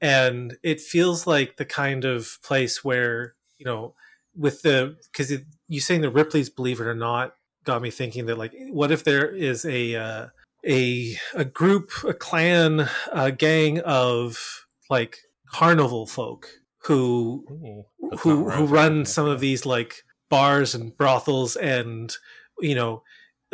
and 0.00 0.56
it 0.62 0.80
feels 0.80 1.26
like 1.26 1.56
the 1.56 1.64
kind 1.64 2.04
of 2.04 2.38
place 2.42 2.82
where 2.82 3.34
you 3.58 3.66
know 3.66 3.94
with 4.34 4.62
the 4.62 4.96
because 5.12 5.32
you 5.68 5.80
saying 5.80 6.00
the 6.00 6.10
Ripley's 6.10 6.50
believe 6.50 6.80
it 6.80 6.86
or 6.86 6.94
not 6.94 7.34
got 7.64 7.82
me 7.82 7.90
thinking 7.90 8.26
that 8.26 8.38
like 8.38 8.54
what 8.70 8.90
if 8.90 9.04
there 9.04 9.28
is 9.28 9.64
a 9.64 9.94
uh, 9.94 10.26
a 10.66 11.16
a 11.34 11.44
group 11.44 11.90
a 12.04 12.14
clan 12.14 12.88
a 13.12 13.32
gang 13.32 13.80
of 13.80 14.66
like 14.90 15.18
carnival 15.50 16.06
folk 16.06 16.48
who 16.78 17.44
Ooh, 17.50 18.16
who 18.18 18.50
who 18.50 18.66
run 18.66 19.04
some 19.04 19.26
of 19.26 19.40
these 19.40 19.64
like 19.66 20.04
bars 20.28 20.74
and 20.74 20.96
brothels 20.96 21.56
and 21.56 22.16
you 22.60 22.74
know 22.74 23.02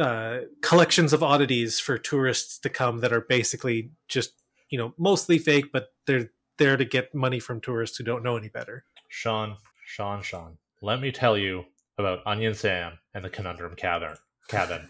uh, 0.00 0.40
collections 0.62 1.12
of 1.12 1.22
oddities 1.22 1.78
for 1.78 1.98
tourists 1.98 2.58
to 2.58 2.70
come 2.70 3.00
that 3.00 3.12
are 3.12 3.20
basically 3.20 3.90
just 4.08 4.32
you 4.70 4.78
know 4.78 4.94
mostly 4.96 5.38
fake, 5.38 5.66
but 5.72 5.88
they're 6.06 6.30
there 6.58 6.76
to 6.76 6.84
get 6.84 7.14
money 7.14 7.38
from 7.38 7.60
tourists 7.60 7.98
who 7.98 8.04
don't 8.04 8.22
know 8.22 8.36
any 8.36 8.48
better. 8.48 8.84
Sean, 9.08 9.56
Sean, 9.84 10.22
Sean, 10.22 10.56
let 10.80 11.00
me 11.00 11.12
tell 11.12 11.36
you 11.36 11.64
about 12.00 12.20
Onion 12.26 12.54
Sam 12.54 12.98
and 13.14 13.24
the 13.24 13.30
Conundrum 13.30 13.76
Cabin. 13.76 14.14
Cabin. 14.48 14.88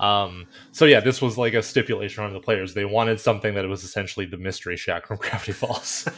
um, 0.00 0.46
so 0.72 0.84
yeah, 0.84 1.00
this 1.00 1.20
was 1.20 1.36
like 1.36 1.54
a 1.54 1.62
stipulation 1.62 2.24
on 2.24 2.32
the 2.32 2.40
players. 2.40 2.72
They 2.74 2.84
wanted 2.84 3.20
something 3.20 3.54
that 3.54 3.66
was 3.68 3.84
essentially 3.84 4.26
the 4.26 4.36
mystery 4.36 4.76
shack 4.76 5.06
from 5.06 5.16
Gravity 5.20 5.52
Falls. 5.52 6.08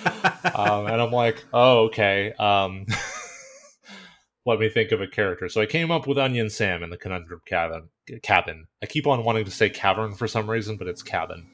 um, 0.54 0.86
and 0.86 1.00
I'm 1.00 1.12
like, 1.12 1.44
oh, 1.52 1.84
okay. 1.86 2.32
Um, 2.34 2.86
let 4.46 4.58
me 4.58 4.68
think 4.68 4.92
of 4.92 5.00
a 5.00 5.06
character. 5.06 5.48
So 5.48 5.60
I 5.60 5.66
came 5.66 5.90
up 5.90 6.06
with 6.06 6.18
Onion 6.18 6.50
Sam 6.50 6.82
in 6.82 6.90
the 6.90 6.96
Conundrum 6.96 7.40
Cabin. 7.46 7.88
Cabin. 8.22 8.66
I 8.82 8.86
keep 8.86 9.06
on 9.06 9.24
wanting 9.24 9.44
to 9.44 9.50
say 9.50 9.70
cavern 9.70 10.14
for 10.14 10.26
some 10.26 10.50
reason, 10.50 10.76
but 10.76 10.88
it's 10.88 11.02
cabin. 11.02 11.46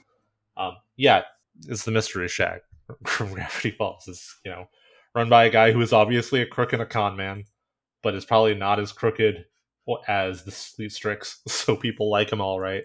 Um, 0.57 0.77
yeah, 0.97 1.23
it's 1.67 1.85
the 1.85 1.91
Mystery 1.91 2.29
Shack 2.29 2.63
from 3.07 3.33
Gravity 3.33 3.71
Falls. 3.71 4.09
It's 4.09 4.39
you 4.45 4.51
know 4.51 4.69
run 5.15 5.29
by 5.29 5.45
a 5.45 5.51
guy 5.51 5.73
who 5.73 5.81
is 5.81 5.93
obviously 5.93 6.41
a 6.41 6.47
crook 6.47 6.73
and 6.73 6.83
a 6.83 6.87
con 6.87 7.17
man, 7.17 7.45
but 8.03 8.15
it's 8.15 8.25
probably 8.25 8.55
not 8.55 8.81
as 8.81 8.93
crooked 8.93 9.45
as 10.07 10.45
the 10.45 10.51
Sleet 10.51 10.93
Strix, 10.93 11.41
so 11.49 11.77
people 11.77 12.11
like 12.11 12.33
him 12.33 12.41
all 12.41 12.61
right. 12.61 12.85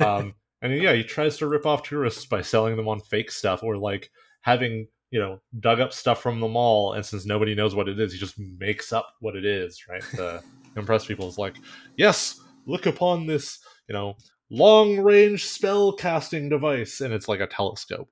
Um, 0.00 0.34
and 0.62 0.74
yeah, 0.74 0.92
he 0.92 1.02
tries 1.02 1.38
to 1.38 1.48
rip 1.48 1.66
off 1.66 1.82
tourists 1.82 2.26
by 2.26 2.42
selling 2.42 2.76
them 2.76 2.88
on 2.88 3.00
fake 3.00 3.30
stuff 3.30 3.62
or 3.62 3.76
like 3.76 4.10
having 4.42 4.86
you 5.12 5.20
know, 5.20 5.40
dug 5.60 5.78
up 5.78 5.92
stuff 5.92 6.22
from 6.22 6.40
the 6.40 6.48
mall, 6.48 6.94
and 6.94 7.04
since 7.04 7.26
nobody 7.26 7.54
knows 7.54 7.74
what 7.74 7.86
it 7.86 8.00
is, 8.00 8.14
he 8.14 8.18
just 8.18 8.38
makes 8.38 8.94
up 8.94 9.14
what 9.20 9.36
it 9.36 9.44
is, 9.44 9.86
right? 9.86 10.02
To 10.16 10.42
impress 10.76 11.04
people 11.04 11.28
is 11.28 11.36
like, 11.36 11.56
yes, 11.96 12.40
look 12.66 12.86
upon 12.86 13.26
this, 13.26 13.58
you 13.88 13.92
know, 13.92 14.16
long 14.48 14.98
range 14.98 15.44
spell 15.44 15.92
casting 15.92 16.48
device, 16.48 17.02
and 17.02 17.12
it's 17.12 17.28
like 17.28 17.40
a 17.40 17.46
telescope. 17.46 18.08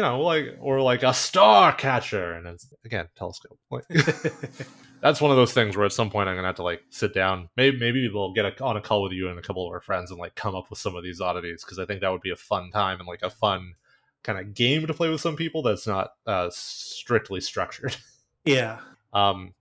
You 0.00 0.06
know, 0.06 0.20
like 0.22 0.56
or 0.60 0.80
like 0.80 1.02
a 1.02 1.12
star 1.12 1.74
catcher, 1.74 2.32
and 2.32 2.46
it's 2.46 2.72
again 2.86 3.06
telescope. 3.16 3.58
That's 5.02 5.20
one 5.20 5.30
of 5.30 5.36
those 5.36 5.52
things 5.52 5.76
where 5.76 5.84
at 5.84 5.92
some 5.92 6.08
point 6.08 6.26
I'm 6.26 6.36
gonna 6.36 6.48
have 6.48 6.56
to 6.56 6.62
like 6.62 6.80
sit 6.88 7.12
down. 7.12 7.50
Maybe 7.54 7.78
maybe 7.78 8.08
we'll 8.08 8.32
get 8.32 8.46
a, 8.46 8.64
on 8.64 8.78
a 8.78 8.80
call 8.80 9.02
with 9.02 9.12
you 9.12 9.28
and 9.28 9.38
a 9.38 9.42
couple 9.42 9.66
of 9.66 9.72
our 9.72 9.82
friends 9.82 10.10
and 10.10 10.18
like 10.18 10.34
come 10.36 10.54
up 10.54 10.70
with 10.70 10.78
some 10.78 10.96
of 10.96 11.04
these 11.04 11.20
oddities 11.20 11.62
because 11.62 11.78
I 11.78 11.84
think 11.84 12.00
that 12.00 12.10
would 12.10 12.22
be 12.22 12.30
a 12.30 12.36
fun 12.36 12.70
time 12.70 12.98
and 12.98 13.06
like 13.06 13.20
a 13.22 13.28
fun 13.28 13.74
kind 14.22 14.38
of 14.38 14.54
game 14.54 14.86
to 14.86 14.94
play 14.94 15.10
with 15.10 15.20
some 15.20 15.36
people 15.36 15.62
that's 15.62 15.86
not 15.86 16.12
uh, 16.26 16.48
strictly 16.50 17.40
structured. 17.40 17.96
Yeah. 18.46 18.78
Um, 19.12 19.52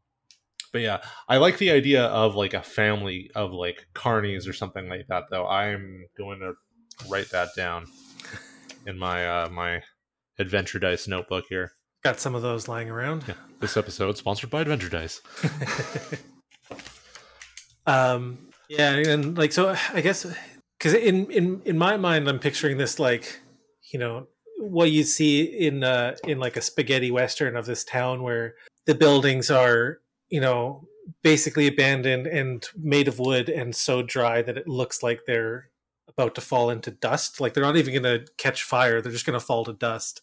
but 0.72 0.80
yeah, 0.80 1.02
I 1.28 1.36
like 1.36 1.58
the 1.58 1.72
idea 1.72 2.06
of 2.06 2.36
like 2.36 2.54
a 2.54 2.64
family 2.64 3.30
of 3.36 3.52
like 3.52 3.86
carnies 3.94 4.48
or 4.48 4.54
something 4.54 4.88
like 4.88 5.06
that. 5.10 5.26
Though 5.30 5.46
I'm 5.46 6.06
going 6.18 6.40
to 6.40 6.54
write 7.10 7.30
that 7.32 7.50
down 7.58 7.88
in 8.88 8.98
my 8.98 9.28
uh, 9.28 9.50
my 9.50 9.82
adventure 10.40 10.80
dice 10.80 11.08
notebook 11.08 11.46
here. 11.50 11.74
Got 12.04 12.20
some 12.20 12.34
of 12.34 12.42
those 12.42 12.68
lying 12.68 12.90
around. 12.90 13.26
Yeah. 13.28 13.34
This 13.60 13.76
episode 13.76 14.18
sponsored 14.18 14.50
by 14.50 14.62
Adventure 14.62 14.90
Dice. 14.90 15.22
um. 17.86 18.48
Yeah, 18.70 18.92
and 18.92 19.38
like 19.38 19.52
so, 19.52 19.76
I 19.94 20.02
guess 20.02 20.26
because 20.78 20.94
in 20.94 21.30
in 21.32 21.62
in 21.66 21.78
my 21.78 21.98
mind, 21.98 22.30
I'm 22.30 22.40
picturing 22.40 22.78
this 22.78 23.00
like 23.00 23.42
you 23.92 24.00
know 24.00 24.28
what 24.60 24.92
you 24.92 25.04
see 25.04 25.42
in 25.44 25.84
uh 25.84 26.16
in 26.26 26.40
like 26.40 26.56
a 26.56 26.62
spaghetti 26.62 27.12
western 27.12 27.56
of 27.56 27.66
this 27.66 27.84
town 27.84 28.22
where 28.22 28.56
the 28.86 28.94
buildings 28.94 29.50
are 29.50 30.00
you 30.30 30.42
know 30.42 30.88
basically 31.24 31.66
abandoned 31.68 32.28
and 32.28 32.68
made 32.78 33.08
of 33.08 33.20
wood 33.20 33.50
and 33.50 33.76
so 33.76 34.02
dry 34.02 34.42
that 34.42 34.58
it 34.58 34.68
looks 34.68 35.02
like 35.02 35.22
they're 35.26 35.69
about 36.20 36.36
to 36.36 36.42
fall 36.42 36.70
into 36.70 36.92
dust 36.92 37.40
like 37.40 37.54
they're 37.54 37.64
not 37.64 37.78
even 37.78 37.94
going 37.94 38.04
to 38.04 38.26
catch 38.38 38.64
fire 38.64 39.02
they're 39.02 39.12
just 39.12 39.26
going 39.26 39.40
to 39.40 39.46
fall 39.46 39.64
to 39.66 39.74
dust 39.74 40.22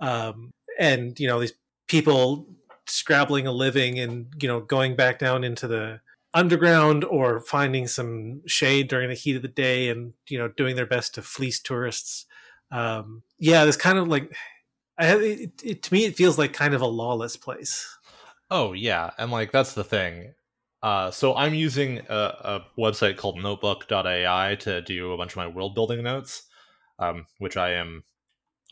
um, 0.00 0.50
and 0.78 1.18
you 1.18 1.26
know 1.26 1.40
these 1.40 1.54
people 1.88 2.46
scrabbling 2.86 3.46
a 3.46 3.52
living 3.52 3.98
and 3.98 4.32
you 4.40 4.48
know 4.48 4.60
going 4.60 4.96
back 4.96 5.18
down 5.18 5.44
into 5.44 5.66
the 5.68 6.00
underground 6.32 7.04
or 7.04 7.40
finding 7.40 7.86
some 7.86 8.40
shade 8.46 8.88
during 8.88 9.08
the 9.08 9.14
heat 9.14 9.36
of 9.36 9.42
the 9.42 9.48
day 9.48 9.88
and 9.88 10.12
you 10.28 10.38
know 10.38 10.48
doing 10.48 10.76
their 10.76 10.86
best 10.86 11.14
to 11.14 11.22
fleece 11.22 11.60
tourists 11.60 12.26
um, 12.70 13.22
yeah, 13.38 13.64
this 13.64 13.76
kind 13.76 13.98
of 13.98 14.08
like, 14.08 14.34
I, 14.98 15.14
it, 15.16 15.62
it, 15.62 15.82
to 15.82 15.92
me, 15.92 16.04
it 16.04 16.16
feels 16.16 16.38
like 16.38 16.52
kind 16.52 16.74
of 16.74 16.82
a 16.82 16.86
lawless 16.86 17.36
place. 17.36 17.86
Oh 18.50 18.72
yeah, 18.72 19.10
and 19.18 19.30
like 19.30 19.52
that's 19.52 19.74
the 19.74 19.84
thing. 19.84 20.34
Uh, 20.82 21.10
so 21.10 21.34
I'm 21.36 21.54
using 21.54 22.00
a, 22.08 22.14
a, 22.14 22.66
website 22.78 23.18
called 23.18 23.36
Notebook.ai 23.36 24.56
to 24.60 24.80
do 24.80 25.12
a 25.12 25.16
bunch 25.16 25.32
of 25.32 25.36
my 25.36 25.46
world 25.46 25.74
building 25.74 26.02
notes, 26.02 26.44
um, 26.98 27.26
which 27.38 27.58
I 27.58 27.72
am 27.72 28.02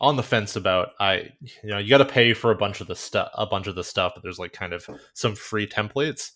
on 0.01 0.15
the 0.15 0.23
fence 0.23 0.55
about. 0.55 0.89
I 0.99 1.31
you 1.41 1.69
know 1.69 1.77
you 1.77 1.89
got 1.89 1.99
to 1.99 2.05
pay 2.05 2.33
for 2.33 2.49
a 2.49 2.55
bunch 2.55 2.81
of 2.81 2.87
the 2.87 2.95
stuff, 2.95 3.29
a 3.35 3.45
bunch 3.45 3.67
of 3.67 3.75
the 3.75 3.83
stuff, 3.83 4.13
but 4.15 4.23
there's 4.23 4.39
like 4.39 4.53
kind 4.53 4.73
of 4.73 4.89
some 5.13 5.35
free 5.35 5.67
templates, 5.67 6.31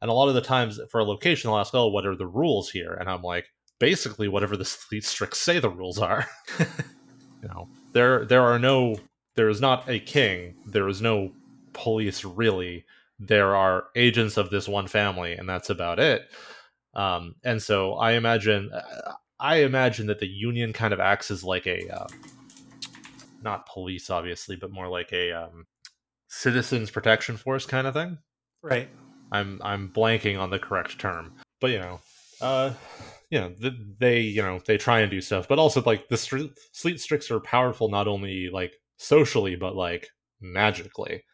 and 0.00 0.10
a 0.10 0.14
lot 0.14 0.28
of 0.28 0.34
the 0.34 0.40
times 0.40 0.80
for 0.90 1.00
a 1.00 1.04
location, 1.04 1.50
I'll 1.50 1.58
ask, 1.58 1.74
"Oh, 1.74 1.88
what 1.88 2.06
are 2.06 2.16
the 2.16 2.26
rules 2.26 2.70
here?" 2.70 2.94
And 2.94 3.10
I'm 3.10 3.22
like, 3.22 3.52
basically 3.82 4.28
whatever 4.28 4.56
the 4.56 4.64
Strix 4.64 5.38
say 5.38 5.58
the 5.58 5.68
rules 5.68 5.98
are. 5.98 6.24
you 6.60 7.48
know, 7.48 7.68
there 7.92 8.24
there 8.24 8.42
are 8.42 8.58
no 8.58 8.94
there 9.34 9.48
is 9.48 9.60
not 9.60 9.88
a 9.88 9.98
king. 9.98 10.54
There 10.66 10.88
is 10.88 11.02
no 11.02 11.32
police 11.72 12.24
really. 12.24 12.84
There 13.26 13.54
are 13.54 13.84
agents 13.94 14.36
of 14.36 14.50
this 14.50 14.68
one 14.68 14.88
family, 14.88 15.32
and 15.32 15.48
that's 15.48 15.70
about 15.70 15.98
it. 15.98 16.22
Um, 16.94 17.36
and 17.44 17.62
so 17.62 17.94
I 17.94 18.12
imagine 18.12 18.70
I 19.38 19.56
imagine 19.56 20.06
that 20.06 20.18
the 20.18 20.26
union 20.26 20.72
kind 20.72 20.92
of 20.92 21.00
acts 21.00 21.30
as 21.30 21.42
like 21.42 21.66
a 21.66 21.88
uh, 21.88 22.06
not 23.42 23.66
police, 23.66 24.10
obviously, 24.10 24.56
but 24.56 24.72
more 24.72 24.88
like 24.88 25.12
a 25.12 25.32
um, 25.32 25.66
citizens 26.28 26.90
protection 26.90 27.36
force 27.36 27.66
kind 27.66 27.86
of 27.86 27.94
thing. 27.94 28.18
Right. 28.62 28.88
I'm 29.30 29.60
I'm 29.64 29.88
blanking 29.88 30.38
on 30.38 30.50
the 30.50 30.58
correct 30.58 30.98
term, 30.98 31.32
but 31.60 31.70
you 31.70 31.78
know, 31.78 32.00
uh, 32.40 32.72
you 33.32 33.40
know 33.40 33.54
they 33.98 34.20
you 34.20 34.42
know 34.42 34.60
they 34.66 34.76
try 34.76 35.00
and 35.00 35.10
do 35.10 35.20
stuff 35.20 35.48
but 35.48 35.58
also 35.58 35.82
like 35.82 36.08
the 36.08 36.50
sleet 36.72 37.00
strix 37.00 37.30
are 37.30 37.40
powerful 37.40 37.88
not 37.88 38.06
only 38.06 38.50
like 38.52 38.74
socially 38.98 39.56
but 39.56 39.74
like 39.74 40.06
magically 40.40 41.24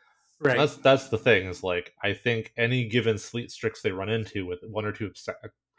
right 0.41 0.57
that's 0.59 0.76
that's 0.76 1.09
the 1.09 1.18
thing 1.18 1.47
is 1.47 1.62
like 1.62 1.93
i 2.03 2.12
think 2.12 2.53
any 2.57 2.86
given 2.86 3.18
sleet 3.18 3.51
strix 3.51 3.82
they 3.82 3.91
run 3.93 4.09
into 4.09 4.47
with 4.47 4.61
one 4.68 4.84
or 4.84 4.93
two 4.93 5.11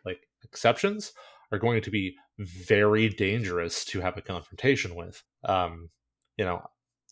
like 0.06 0.28
exceptions 0.44 1.14
are 1.52 1.58
going 1.60 1.82
to 1.82 1.92
be 1.92 2.16
very 2.38 3.10
dangerous 3.10 3.84
to 3.86 4.00
have 4.02 4.18
a 4.18 4.22
confrontation 4.22 4.96
with 4.96 5.24
um 5.46 5.90
you 6.38 6.46
know 6.46 6.62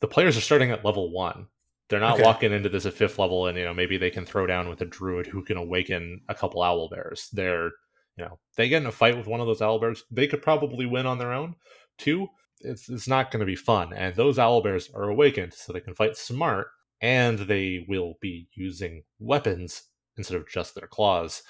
the 0.02 0.08
players 0.08 0.38
are 0.38 0.42
starting 0.42 0.72
at 0.72 0.86
level 0.86 1.12
one 1.12 1.48
They're 1.90 2.00
not 2.00 2.16
Okay. 2.16 2.24
walking 2.24 2.52
into 2.54 2.70
this 2.70 2.86
at 2.86 2.94
fifth 2.94 3.18
level, 3.18 3.48
and 3.48 3.58
you 3.58 3.64
know 3.66 3.74
maybe 3.74 3.98
they 3.98 4.12
can 4.12 4.26
throw 4.26 4.46
down 4.46 4.68
with 4.70 4.82
a 4.82 4.86
druid 4.86 5.26
who 5.28 5.44
can 5.44 5.58
awaken 5.58 6.22
a 6.30 6.36
couple 6.36 6.62
owl 6.62 6.90
bears. 6.90 7.30
They're 7.34 7.72
you 8.18 8.26
know 8.26 8.40
they 8.58 8.68
get 8.70 8.82
in 8.82 8.88
a 8.88 8.92
fight 8.92 9.18
with 9.18 9.28
one 9.28 9.40
of 9.42 9.48
those 9.48 9.62
owl 9.62 9.80
bears, 9.80 10.04
they 10.12 10.28
could 10.28 10.42
probably 10.42 10.86
win 10.86 11.06
on 11.06 11.18
their 11.18 11.32
own. 11.34 11.56
Two, 11.98 12.28
it's 12.60 12.90
it's 12.90 13.08
not 13.08 13.32
going 13.32 13.40
to 13.40 13.46
be 13.46 13.56
fun, 13.56 13.94
and 13.94 14.16
those 14.16 14.38
owl 14.38 14.62
bears 14.62 14.90
are 14.94 15.10
awakened, 15.10 15.54
so 15.54 15.72
they 15.74 15.80
can 15.80 15.96
fight 15.96 16.18
smart, 16.18 16.68
and 17.02 17.40
they 17.40 17.86
will 17.88 18.16
be 18.22 18.48
using 18.54 19.04
weapons 19.20 19.84
instead 20.18 20.38
of 20.38 20.50
just 20.50 20.76
their 20.76 20.88
claws. 20.88 21.44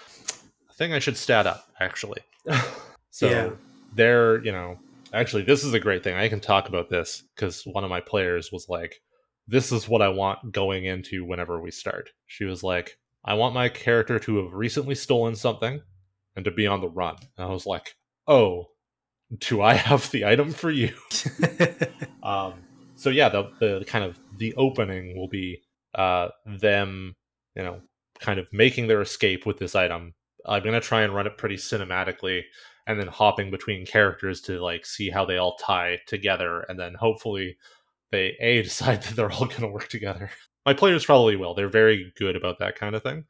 I 0.69 0.73
think 0.73 0.93
I 0.93 0.99
should 0.99 1.17
stat 1.17 1.47
up 1.47 1.67
actually. 1.79 2.21
so 3.11 3.29
Yeah. 3.29 3.49
they're 3.95 4.43
you 4.43 4.51
know 4.51 4.77
actually 5.13 5.43
this 5.43 5.63
is 5.63 5.73
a 5.73 5.79
great 5.79 6.03
thing. 6.03 6.15
I 6.15 6.29
can 6.29 6.39
talk 6.39 6.67
about 6.67 6.89
this 6.89 7.23
because 7.35 7.63
one 7.63 7.83
of 7.83 7.89
my 7.89 8.01
players 8.01 8.51
was 8.51 8.67
like, 8.69 9.01
"This 9.47 9.71
is 9.71 9.87
what 9.87 10.01
I 10.01 10.09
want 10.09 10.51
going 10.51 10.85
into 10.85 11.23
whenever 11.25 11.61
we 11.61 11.71
start." 11.71 12.09
She 12.25 12.43
was 12.45 12.61
like, 12.63 12.97
"I 13.23 13.33
want 13.35 13.55
my 13.55 13.69
character 13.69 14.19
to 14.19 14.43
have 14.43 14.53
recently 14.53 14.95
stolen 14.95 15.35
something 15.35 15.81
and 16.35 16.45
to 16.45 16.51
be 16.51 16.67
on 16.67 16.81
the 16.81 16.89
run." 16.89 17.15
And 17.37 17.47
I 17.47 17.49
was 17.51 17.65
like, 17.65 17.95
"Oh." 18.27 18.67
Do 19.39 19.61
I 19.61 19.73
have 19.73 20.09
the 20.11 20.23
item 20.23 20.51
for 20.53 20.71
you? 20.71 20.93
Um, 22.23 22.53
so 22.97 23.09
yeah, 23.09 23.29
the 23.29 23.49
the 23.59 23.85
kind 23.85 24.03
of 24.03 24.19
the 24.37 24.53
opening 24.55 25.15
will 25.17 25.27
be 25.27 25.61
uh, 25.95 26.29
them, 26.45 27.15
you 27.55 27.63
know, 27.63 27.81
kind 28.19 28.39
of 28.39 28.51
making 28.51 28.87
their 28.87 29.01
escape 29.01 29.45
with 29.45 29.59
this 29.59 29.75
item. 29.75 30.13
I'm 30.45 30.63
gonna 30.63 30.81
try 30.81 31.03
and 31.03 31.13
run 31.13 31.27
it 31.27 31.37
pretty 31.37 31.55
cinematically, 31.55 32.41
and 32.87 32.99
then 32.99 33.07
hopping 33.07 33.51
between 33.51 33.85
characters 33.85 34.41
to 34.41 34.59
like 34.61 34.85
see 34.85 35.09
how 35.09 35.25
they 35.25 35.37
all 35.37 35.55
tie 35.57 35.99
together, 36.07 36.61
and 36.69 36.79
then 36.79 36.95
hopefully 36.95 37.57
they 38.11 38.35
a 38.41 38.61
decide 38.63 39.03
that 39.03 39.15
they're 39.15 39.31
all 39.31 39.45
gonna 39.45 39.71
work 39.71 39.87
together. 39.89 40.29
My 40.65 40.73
players 40.73 41.05
probably 41.05 41.37
will. 41.37 41.53
They're 41.53 41.69
very 41.69 42.11
good 42.17 42.35
about 42.35 42.59
that 42.59 42.75
kind 42.75 42.95
of 42.95 43.03
thing. 43.03 43.25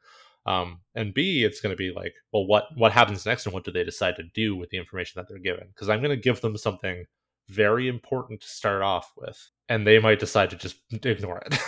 Um, 0.46 0.80
and 0.94 1.12
B, 1.12 1.44
it's 1.44 1.60
going 1.60 1.72
to 1.72 1.76
be 1.76 1.92
like, 1.92 2.14
well, 2.32 2.46
what 2.46 2.64
what 2.74 2.90
happens 2.90 3.26
next, 3.26 3.44
and 3.44 3.52
what 3.52 3.64
do 3.64 3.70
they 3.70 3.84
decide 3.84 4.16
to 4.16 4.22
do 4.34 4.56
with 4.56 4.70
the 4.70 4.78
information 4.78 5.12
that 5.16 5.28
they're 5.28 5.38
given? 5.38 5.68
Because 5.68 5.90
I'm 5.90 6.00
going 6.00 6.16
to 6.16 6.16
give 6.16 6.40
them 6.40 6.56
something 6.56 7.04
very 7.48 7.88
important 7.88 8.40
to 8.40 8.48
start 8.48 8.82
off 8.82 9.12
with, 9.16 9.38
and 9.68 9.86
they 9.86 9.98
might 9.98 10.20
decide 10.20 10.50
to 10.50 10.56
just 10.56 10.76
ignore 11.04 11.42
it. 11.46 11.58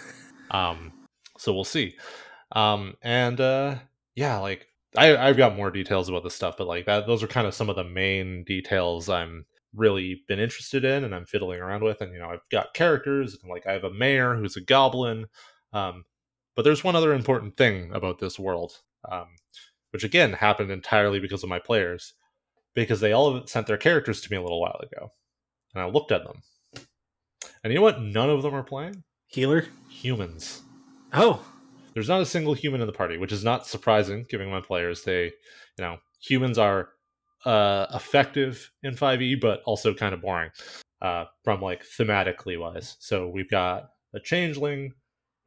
um, 0.50 0.92
so 1.38 1.52
we'll 1.52 1.64
see. 1.64 1.96
Um, 2.52 2.96
and 3.02 3.40
uh, 3.40 3.76
yeah, 4.14 4.38
like 4.38 4.66
I, 4.96 5.16
I've 5.16 5.36
got 5.36 5.56
more 5.56 5.70
details 5.70 6.08
about 6.08 6.24
this 6.24 6.34
stuff, 6.34 6.56
but 6.56 6.66
like 6.66 6.86
that, 6.86 7.06
those 7.06 7.22
are 7.22 7.28
kind 7.28 7.46
of 7.46 7.54
some 7.54 7.70
of 7.70 7.76
the 7.76 7.84
main 7.84 8.44
details 8.44 9.08
I'm 9.08 9.44
really 9.74 10.22
been 10.28 10.38
interested 10.38 10.84
in, 10.84 11.04
and 11.04 11.14
I'm 11.14 11.26
fiddling 11.26 11.60
around 11.60 11.82
with. 11.82 12.00
And 12.00 12.12
you 12.12 12.18
know, 12.18 12.30
I've 12.30 12.48
got 12.50 12.74
characters, 12.74 13.36
and 13.40 13.50
like 13.50 13.66
I 13.66 13.72
have 13.72 13.84
a 13.84 13.92
mayor 13.92 14.34
who's 14.34 14.56
a 14.56 14.60
goblin. 14.60 15.26
Um, 15.72 16.04
but 16.56 16.62
there's 16.62 16.82
one 16.82 16.96
other 16.96 17.12
important 17.14 17.56
thing 17.56 17.92
about 17.94 18.18
this 18.18 18.38
world, 18.38 18.80
um, 19.10 19.28
which 19.92 20.04
again 20.04 20.32
happened 20.32 20.70
entirely 20.70 21.20
because 21.20 21.44
of 21.44 21.48
my 21.48 21.58
players, 21.58 22.14
because 22.74 23.00
they 23.00 23.12
all 23.12 23.46
sent 23.46 23.66
their 23.66 23.76
characters 23.76 24.20
to 24.22 24.30
me 24.30 24.38
a 24.38 24.42
little 24.42 24.60
while 24.60 24.80
ago, 24.82 25.12
and 25.74 25.82
I 25.82 25.86
looked 25.86 26.12
at 26.12 26.24
them, 26.24 26.42
and 27.62 27.72
you 27.72 27.78
know 27.78 27.82
what? 27.82 28.00
None 28.00 28.30
of 28.30 28.42
them 28.42 28.54
are 28.54 28.62
playing 28.62 29.02
Healer. 29.26 29.66
humans. 29.88 30.62
Oh, 31.12 31.44
There's 31.94 32.08
not 32.08 32.20
a 32.20 32.26
single 32.26 32.54
human 32.54 32.80
in 32.80 32.86
the 32.86 32.92
party, 32.92 33.16
which 33.16 33.32
is 33.32 33.42
not 33.44 33.66
surprising, 33.66 34.26
given 34.28 34.50
my 34.50 34.60
players. 34.60 35.02
They, 35.04 35.24
you 35.24 35.30
know, 35.80 35.98
humans 36.20 36.58
are 36.58 36.90
uh, 37.44 37.86
effective 37.94 38.70
in 38.82 38.94
5e, 38.94 39.40
but 39.40 39.62
also 39.64 39.94
kind 39.94 40.14
of 40.14 40.20
boring 40.20 40.50
uh, 41.02 41.24
from 41.44 41.60
like 41.60 41.84
thematically 41.84 42.58
wise. 42.58 42.96
So 43.00 43.28
we've 43.28 43.50
got 43.50 43.90
a 44.14 44.20
changeling, 44.20 44.92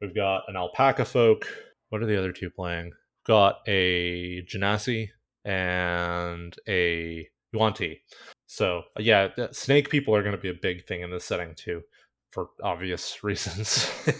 we've 0.00 0.14
got 0.14 0.42
an 0.48 0.56
alpaca 0.56 1.04
folk. 1.04 1.46
What 1.90 2.02
are 2.02 2.06
the 2.06 2.18
other 2.18 2.32
two 2.32 2.50
playing? 2.50 2.92
Got 3.26 3.60
a 3.66 4.42
genasi 4.42 5.08
and 5.44 6.54
a 6.68 7.28
yuanti. 7.54 7.98
So 8.52 8.82
yeah, 8.98 9.30
snake 9.52 9.88
people 9.88 10.14
are 10.14 10.22
going 10.22 10.36
to 10.36 10.40
be 10.40 10.50
a 10.50 10.54
big 10.54 10.86
thing 10.86 11.00
in 11.00 11.10
this 11.10 11.24
setting 11.24 11.54
too, 11.54 11.82
for 12.30 12.50
obvious 12.62 13.24
reasons. 13.24 13.90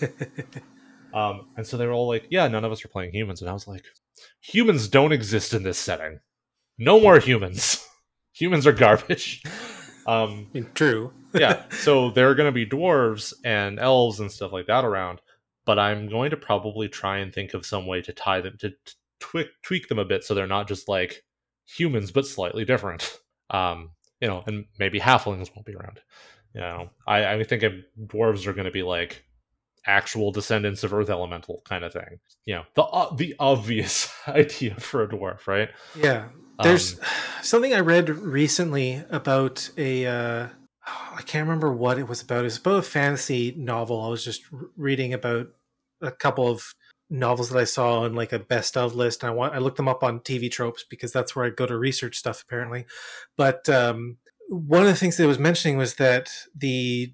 Um, 1.15 1.49
and 1.59 1.67
so 1.67 1.77
they 1.77 1.87
were 1.87 1.93
all 1.93 2.09
like, 2.09 2.27
"Yeah, 2.31 2.49
none 2.49 2.65
of 2.65 2.73
us 2.73 2.83
are 2.85 2.89
playing 2.89 3.13
humans." 3.13 3.43
And 3.43 3.51
I 3.51 3.53
was 3.53 3.69
like, 3.69 3.85
"Humans 4.41 4.89
don't 4.89 5.13
exist 5.13 5.53
in 5.53 5.63
this 5.63 5.77
setting. 5.79 6.21
No 6.79 6.99
more 7.01 7.19
humans. 7.19 7.87
humans 8.33 8.67
are 8.67 8.73
garbage." 8.73 9.43
Um, 10.07 10.49
true. 10.75 11.13
yeah, 11.35 11.69
so 11.71 12.11
there 12.11 12.31
are 12.31 12.35
going 12.35 12.49
to 12.49 12.53
be 12.53 12.65
dwarves 12.65 13.35
and 13.45 13.79
elves 13.79 14.21
and 14.21 14.33
stuff 14.33 14.53
like 14.53 14.67
that 14.69 14.87
around, 14.87 15.21
but 15.67 15.79
I'm 15.79 16.09
going 16.09 16.31
to 16.31 16.37
probably 16.39 16.89
try 16.89 17.19
and 17.19 17.33
think 17.33 17.53
of 17.53 17.67
some 17.67 17.87
way 17.87 18.01
to 18.01 18.13
tie 18.15 18.41
them 18.41 18.57
to, 18.61 18.71
to 18.71 18.95
tweak 19.21 19.49
tweak 19.63 19.89
them 19.89 19.99
a 19.99 20.07
bit 20.07 20.25
so 20.25 20.33
they're 20.33 20.47
not 20.47 20.67
just 20.67 20.89
like 20.89 21.23
humans 21.67 22.11
but 22.11 22.27
slightly 22.27 22.65
different. 22.65 23.19
Um, 23.51 23.91
you 24.23 24.29
know, 24.29 24.43
and 24.47 24.65
maybe 24.79 25.01
halflings 25.01 25.51
won't 25.55 25.67
be 25.67 25.75
around. 25.75 26.01
You 26.55 26.61
know, 26.61 26.91
I, 27.07 27.35
I 27.35 27.45
think 27.45 27.65
dwarves 28.07 28.47
are 28.47 28.53
going 28.53 28.67
to 28.67 28.71
be 28.71 28.83
like 28.83 29.25
actual 29.85 30.31
descendants 30.31 30.85
of 30.85 30.95
Earth 30.95 31.11
Elemental 31.11 31.61
kind 31.65 31.85
of 31.85 31.93
thing. 31.93 32.21
You 32.47 32.55
know, 32.55 32.65
the 32.75 32.85
uh, 32.85 33.15
the 33.15 33.35
obvious 33.39 34.13
idea 34.29 34.77
for 34.77 35.03
a 35.03 35.09
dwarf, 35.09 35.47
right? 35.47 35.71
Yeah. 35.97 36.29
There's 36.63 36.99
Um, 37.01 37.07
something 37.43 37.75
I 37.75 37.81
read 37.81 38.09
recently 38.09 39.03
about 39.11 39.69
a. 39.77 40.07
Uh, 40.07 40.49
I 40.87 41.23
can't 41.23 41.47
remember 41.47 41.73
what 41.73 41.99
it 41.99 42.07
was 42.09 42.23
about. 42.23 42.41
It 42.41 42.45
was 42.45 42.59
about 42.59 42.79
a 42.79 42.83
fantasy 42.83 43.55
novel. 43.57 44.01
I 44.05 44.09
was 44.09 44.25
just 44.25 44.43
reading 44.77 45.13
about 45.15 45.49
a 46.01 46.11
couple 46.13 46.49
of 46.49 46.75
novels 47.13 47.51
that 47.51 47.59
I 47.59 47.65
saw 47.65 48.01
on 48.01 48.15
like 48.15 48.33
a 48.33 48.39
best 48.39 48.77
of 48.77 48.95
list. 48.95 49.23
I 49.23 49.31
want 49.31 49.55
I 49.55 49.59
looked 49.59 49.77
them 49.77 49.89
up 49.89 50.03
on 50.03 50.21
TV 50.21 50.51
tropes 50.51 50.85
because 50.89 51.13
that's 51.13 51.37
where 51.37 51.45
I 51.45 51.51
go 51.51 51.67
to 51.67 51.77
research 51.77 52.17
stuff 52.17 52.43
apparently. 52.43 52.87
But 53.37 53.69
um, 53.69 54.17
one 54.49 54.81
of 54.83 54.89
the 54.89 54.97
things 54.97 55.17
that 55.17 55.25
it 55.25 55.29
was 55.29 55.39
mentioning 55.39 55.77
was 55.77 55.97
that 55.97 56.31
the 56.57 57.13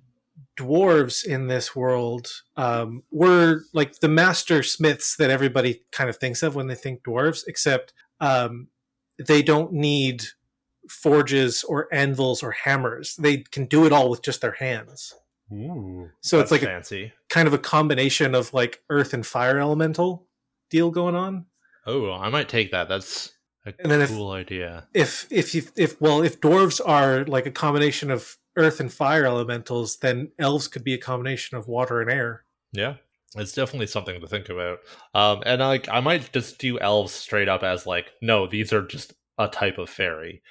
dwarves 0.56 1.24
in 1.24 1.48
this 1.48 1.74
world 1.74 2.42
um, 2.56 3.02
were 3.10 3.62
like 3.72 3.98
the 4.00 4.08
master 4.08 4.62
smiths 4.62 5.16
that 5.16 5.30
everybody 5.30 5.82
kind 5.92 6.08
of 6.08 6.16
thinks 6.16 6.42
of 6.42 6.54
when 6.54 6.68
they 6.68 6.74
think 6.74 7.02
dwarves, 7.02 7.42
except 7.46 7.92
um, 8.20 8.68
they 9.18 9.42
don't 9.42 9.72
need 9.72 10.24
forges 10.88 11.64
or 11.64 11.92
anvils 11.92 12.42
or 12.42 12.52
hammers. 12.52 13.16
They 13.16 13.38
can 13.38 13.66
do 13.66 13.84
it 13.84 13.92
all 13.92 14.10
with 14.10 14.22
just 14.22 14.40
their 14.40 14.52
hands. 14.52 15.14
Ooh, 15.52 16.10
So 16.20 16.40
it's 16.40 16.50
like 16.50 16.62
a 16.62 16.66
fancy. 16.66 17.12
kind 17.28 17.46
of 17.48 17.54
a 17.54 17.58
combination 17.58 18.34
of 18.34 18.52
like 18.54 18.82
earth 18.90 19.12
and 19.14 19.26
fire 19.26 19.58
elemental 19.58 20.26
deal 20.70 20.90
going 20.90 21.14
on. 21.14 21.46
Oh, 21.86 22.12
I 22.12 22.28
might 22.28 22.48
take 22.48 22.70
that. 22.72 22.88
That's 22.88 23.32
a 23.66 23.72
And 23.78 23.90
then 23.90 24.00
if- 24.02 24.10
cool 24.10 24.30
idea. 24.32 24.86
If 24.94 25.26
if 25.30 25.54
you 25.54 25.62
if 25.76 26.00
well 26.00 26.22
if 26.22 26.40
dwarves 26.40 26.80
are 26.84 27.24
like 27.24 27.46
a 27.46 27.50
combination 27.50 28.10
of 28.10 28.36
earth 28.56 28.80
and 28.80 28.92
fire 28.92 29.24
elementals, 29.24 29.96
then 29.98 30.32
elves 30.38 30.68
could 30.68 30.84
be 30.84 30.94
a 30.94 30.98
combination 30.98 31.56
of 31.56 31.68
water 31.68 32.00
and 32.00 32.10
air. 32.10 32.44
Yeah, 32.72 32.96
it's 33.36 33.52
definitely 33.52 33.86
something 33.86 34.20
to 34.20 34.26
think 34.26 34.48
about. 34.48 34.80
Um, 35.14 35.42
and 35.46 35.60
like 35.60 35.88
I 35.88 36.00
might 36.00 36.32
just 36.32 36.58
do 36.58 36.78
elves 36.80 37.12
straight 37.12 37.48
up 37.48 37.62
as 37.62 37.86
like, 37.86 38.06
no, 38.20 38.46
these 38.46 38.72
are 38.72 38.82
just 38.86 39.14
a 39.38 39.48
type 39.48 39.78
of 39.78 39.88
fairy 39.88 40.42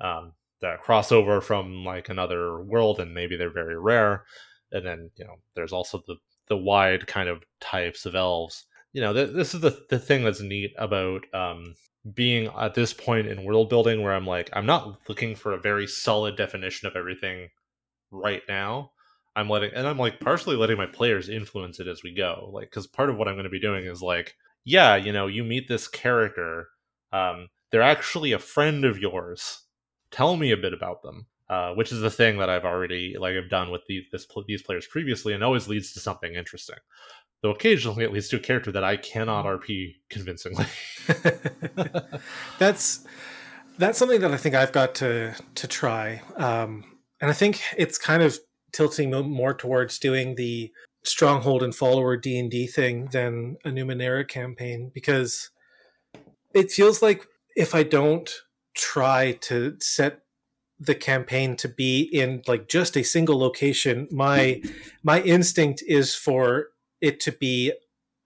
um, 0.00 0.32
that 0.66 0.82
cross 0.82 1.12
over 1.12 1.40
from 1.40 1.84
like 1.84 2.08
another 2.08 2.62
world, 2.62 3.00
and 3.00 3.14
maybe 3.14 3.36
they're 3.36 3.50
very 3.50 3.78
rare. 3.78 4.24
And 4.72 4.84
then 4.84 5.10
you 5.16 5.24
know, 5.24 5.36
there's 5.54 5.72
also 5.72 6.02
the 6.06 6.16
the 6.48 6.56
wide 6.56 7.06
kind 7.06 7.28
of 7.28 7.42
types 7.60 8.06
of 8.06 8.14
elves. 8.14 8.64
You 8.92 9.02
know, 9.02 9.12
th- 9.12 9.32
this 9.32 9.54
is 9.54 9.60
the 9.60 9.84
the 9.90 9.98
thing 9.98 10.24
that's 10.24 10.40
neat 10.40 10.72
about 10.78 11.22
um, 11.34 11.74
being 12.14 12.48
at 12.58 12.74
this 12.74 12.92
point 12.92 13.26
in 13.26 13.44
world 13.44 13.68
building 13.68 14.02
where 14.02 14.14
I'm 14.14 14.26
like, 14.26 14.50
I'm 14.52 14.66
not 14.66 15.00
looking 15.08 15.34
for 15.34 15.52
a 15.52 15.60
very 15.60 15.86
solid 15.86 16.36
definition 16.36 16.86
of 16.86 16.96
everything 16.96 17.48
right 18.10 18.42
now. 18.48 18.92
I'm 19.34 19.50
letting, 19.50 19.72
and 19.74 19.86
I'm 19.86 19.98
like 19.98 20.20
partially 20.20 20.56
letting 20.56 20.78
my 20.78 20.86
players 20.86 21.28
influence 21.28 21.78
it 21.78 21.88
as 21.88 22.02
we 22.02 22.14
go. 22.14 22.48
Like, 22.52 22.70
because 22.70 22.86
part 22.86 23.10
of 23.10 23.16
what 23.16 23.28
I'm 23.28 23.34
going 23.34 23.44
to 23.44 23.50
be 23.50 23.60
doing 23.60 23.84
is 23.84 24.00
like, 24.00 24.34
yeah, 24.64 24.96
you 24.96 25.12
know, 25.12 25.26
you 25.26 25.44
meet 25.44 25.68
this 25.68 25.88
character, 25.88 26.68
um, 27.12 27.48
they're 27.70 27.82
actually 27.82 28.32
a 28.32 28.38
friend 28.38 28.84
of 28.84 28.98
yours. 28.98 29.65
Tell 30.16 30.36
me 30.36 30.50
a 30.50 30.56
bit 30.56 30.72
about 30.72 31.02
them. 31.02 31.26
Uh, 31.48 31.72
which 31.74 31.92
is 31.92 32.00
the 32.00 32.10
thing 32.10 32.38
that 32.38 32.50
I've 32.50 32.64
already 32.64 33.14
like 33.16 33.36
I've 33.36 33.48
done 33.48 33.70
with 33.70 33.82
these 33.86 34.02
this, 34.10 34.26
these 34.48 34.62
players 34.62 34.84
previously, 34.84 35.32
and 35.32 35.44
always 35.44 35.68
leads 35.68 35.92
to 35.92 36.00
something 36.00 36.34
interesting. 36.34 36.78
Though 37.40 37.52
occasionally 37.52 38.02
it 38.02 38.12
leads 38.12 38.28
to 38.30 38.36
a 38.36 38.40
character 38.40 38.72
that 38.72 38.82
I 38.82 38.96
cannot 38.96 39.44
RP 39.44 39.94
convincingly. 40.10 40.66
that's 42.58 43.06
that's 43.78 43.96
something 43.96 44.20
that 44.22 44.32
I 44.32 44.36
think 44.38 44.56
I've 44.56 44.72
got 44.72 44.96
to 44.96 45.36
to 45.54 45.68
try, 45.68 46.20
um, 46.34 46.82
and 47.20 47.30
I 47.30 47.32
think 47.32 47.62
it's 47.76 47.96
kind 47.96 48.24
of 48.24 48.40
tilting 48.72 49.10
more 49.12 49.54
towards 49.54 50.00
doing 50.00 50.34
the 50.34 50.72
stronghold 51.04 51.62
and 51.62 51.72
follower 51.72 52.16
D 52.16 52.40
and 52.40 52.50
D 52.50 52.66
thing 52.66 53.06
than 53.12 53.56
a 53.64 53.68
Numenera 53.68 54.26
campaign 54.26 54.90
because 54.92 55.50
it 56.52 56.72
feels 56.72 57.02
like 57.02 57.24
if 57.54 57.72
I 57.72 57.84
don't 57.84 58.34
try 58.76 59.32
to 59.32 59.76
set 59.80 60.20
the 60.78 60.94
campaign 60.94 61.56
to 61.56 61.68
be 61.68 62.02
in 62.02 62.42
like 62.46 62.68
just 62.68 62.96
a 62.96 63.02
single 63.02 63.38
location, 63.38 64.06
my 64.10 64.62
my 65.02 65.20
instinct 65.22 65.82
is 65.86 66.14
for 66.14 66.68
it 67.00 67.18
to 67.20 67.32
be 67.32 67.72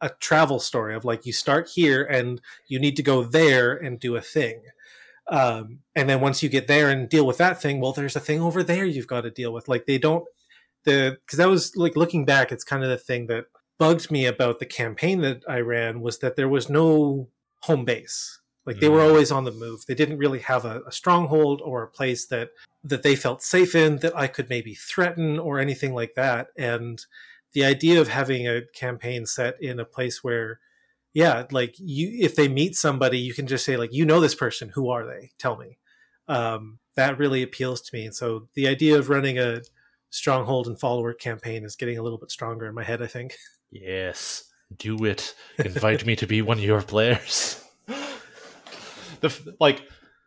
a 0.00 0.10
travel 0.20 0.58
story 0.58 0.94
of 0.94 1.04
like 1.04 1.26
you 1.26 1.32
start 1.32 1.70
here 1.74 2.02
and 2.02 2.40
you 2.68 2.78
need 2.78 2.96
to 2.96 3.02
go 3.02 3.22
there 3.22 3.74
and 3.74 4.00
do 4.00 4.16
a 4.16 4.20
thing. 4.20 4.62
Um, 5.28 5.80
and 5.94 6.08
then 6.08 6.20
once 6.20 6.42
you 6.42 6.48
get 6.48 6.66
there 6.66 6.90
and 6.90 7.08
deal 7.08 7.26
with 7.26 7.38
that 7.38 7.60
thing, 7.60 7.80
well, 7.80 7.92
there's 7.92 8.16
a 8.16 8.20
thing 8.20 8.40
over 8.40 8.62
there 8.62 8.84
you've 8.84 9.06
got 9.06 9.20
to 9.20 9.30
deal 9.30 9.52
with. 9.52 9.68
Like 9.68 9.86
they 9.86 9.98
don't 9.98 10.24
the 10.84 11.18
because 11.24 11.38
that 11.38 11.48
was 11.48 11.76
like 11.76 11.96
looking 11.96 12.24
back, 12.24 12.50
it's 12.50 12.64
kind 12.64 12.82
of 12.82 12.90
the 12.90 12.96
thing 12.96 13.26
that 13.28 13.44
bugged 13.78 14.10
me 14.10 14.26
about 14.26 14.58
the 14.58 14.66
campaign 14.66 15.20
that 15.20 15.42
I 15.48 15.60
ran 15.60 16.00
was 16.00 16.18
that 16.18 16.36
there 16.36 16.48
was 16.48 16.68
no 16.68 17.28
home 17.62 17.84
base. 17.84 18.39
Like 18.70 18.80
they 18.80 18.88
were 18.88 19.00
always 19.00 19.32
on 19.32 19.42
the 19.42 19.50
move. 19.50 19.84
They 19.86 19.96
didn't 19.96 20.18
really 20.18 20.38
have 20.38 20.64
a, 20.64 20.80
a, 20.86 20.92
stronghold 20.92 21.60
or 21.64 21.82
a 21.82 21.88
place 21.88 22.26
that 22.26 22.50
that 22.84 23.02
they 23.02 23.16
felt 23.16 23.42
safe 23.42 23.74
in 23.74 23.96
that 23.96 24.16
I 24.16 24.28
could 24.28 24.48
maybe 24.48 24.74
threaten 24.74 25.40
or 25.40 25.58
anything 25.58 25.92
like 25.92 26.14
that. 26.14 26.50
And 26.56 27.04
the 27.52 27.64
idea 27.64 28.00
of 28.00 28.06
having 28.06 28.46
a 28.46 28.62
campaign 28.72 29.26
set 29.26 29.60
in 29.60 29.80
a 29.80 29.84
place 29.84 30.22
where 30.22 30.60
yeah 31.14 31.46
like 31.50 31.74
you 31.78 32.24
if 32.24 32.36
they 32.36 32.46
meet 32.46 32.76
somebody 32.76 33.18
you 33.18 33.34
can 33.34 33.48
just 33.48 33.64
say 33.64 33.76
like 33.76 33.92
you 33.92 34.06
know 34.06 34.20
this 34.20 34.36
person. 34.36 34.68
Who 34.68 34.88
are 34.88 35.04
they? 35.04 35.32
Tell 35.36 35.56
me. 35.56 35.78
Um, 36.28 36.78
that 36.94 37.18
really 37.18 37.42
appeals 37.42 37.80
to 37.80 37.96
me. 37.96 38.04
And 38.04 38.14
so 38.14 38.46
the 38.54 38.68
idea 38.68 38.96
of 38.96 39.10
running 39.10 39.36
a 39.36 39.62
stronghold 40.10 40.68
and 40.68 40.78
follower 40.78 41.12
campaign 41.12 41.64
is 41.64 41.74
getting 41.74 41.98
a 41.98 42.02
little 42.02 42.18
bit 42.18 42.30
stronger 42.30 42.66
in 42.66 42.74
my 42.76 42.84
head 42.84 43.02
i 43.02 43.08
think. 43.08 43.34
Yes. 43.72 44.44
Do 44.76 45.04
it. 45.04 45.34
Invite 45.58 46.06
me 46.06 46.14
to 46.14 46.28
be 46.28 46.40
one 46.40 46.58
of 46.58 46.64
your 46.64 46.82
players 46.82 47.64
the 49.20 49.56
like 49.60 49.82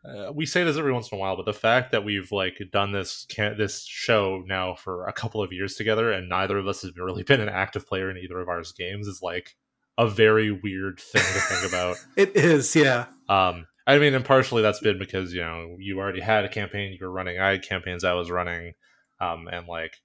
uh, 0.06 0.32
we 0.34 0.46
say 0.46 0.64
this 0.64 0.78
every 0.78 0.92
once 0.92 1.12
in 1.12 1.18
a 1.18 1.22
while, 1.22 1.38
but 1.38 1.46
the 1.46 1.54
fact 1.54 1.92
that 1.92 2.04
we've 2.04 2.32
like 2.32 2.58
done 2.72 2.92
this 2.92 3.26
can- 3.30 3.58
this 3.58 3.86
show 3.86 4.44
now 4.46 4.76
for 4.76 5.08
a 5.08 5.14
couple 5.14 5.42
of 5.42 5.54
years 5.54 5.76
together, 5.76 6.12
and 6.12 6.28
neither 6.28 6.58
of 6.58 6.68
us 6.68 6.82
has 6.82 6.96
really 6.98 7.24
been 7.24 7.42
an 7.42 7.50
active 7.50 7.88
player 7.88 8.10
in 8.10 8.18
either 8.18 8.40
of 8.40 8.50
ours 8.50 8.74
games, 8.74 9.08
is 9.08 9.22
like 9.22 9.56
a 9.98 10.08
very 10.08 10.52
weird 10.52 11.00
thing 11.00 11.22
to 11.22 11.40
think 11.40 11.72
about. 11.72 11.98
it 12.18 12.36
is, 12.36 12.76
yeah. 12.76 13.06
Um, 13.30 13.68
I 13.88 13.98
mean, 13.98 14.14
and 14.14 14.26
partially 14.26 14.62
that's 14.62 14.80
been 14.80 15.00
because 15.00 15.34
you 15.34 15.42
know 15.42 15.76
you 15.80 16.00
already 16.00 16.22
had 16.22 16.46
a 16.46 16.50
campaign 16.50 16.96
you 17.00 17.06
were 17.06 17.12
running. 17.12 17.40
I 17.40 17.52
had 17.52 17.68
campaigns 17.68 18.04
I 18.04 18.14
was 18.14 18.30
running, 18.30 18.74
um, 19.22 19.48
and 19.48 19.68
like 19.68 19.96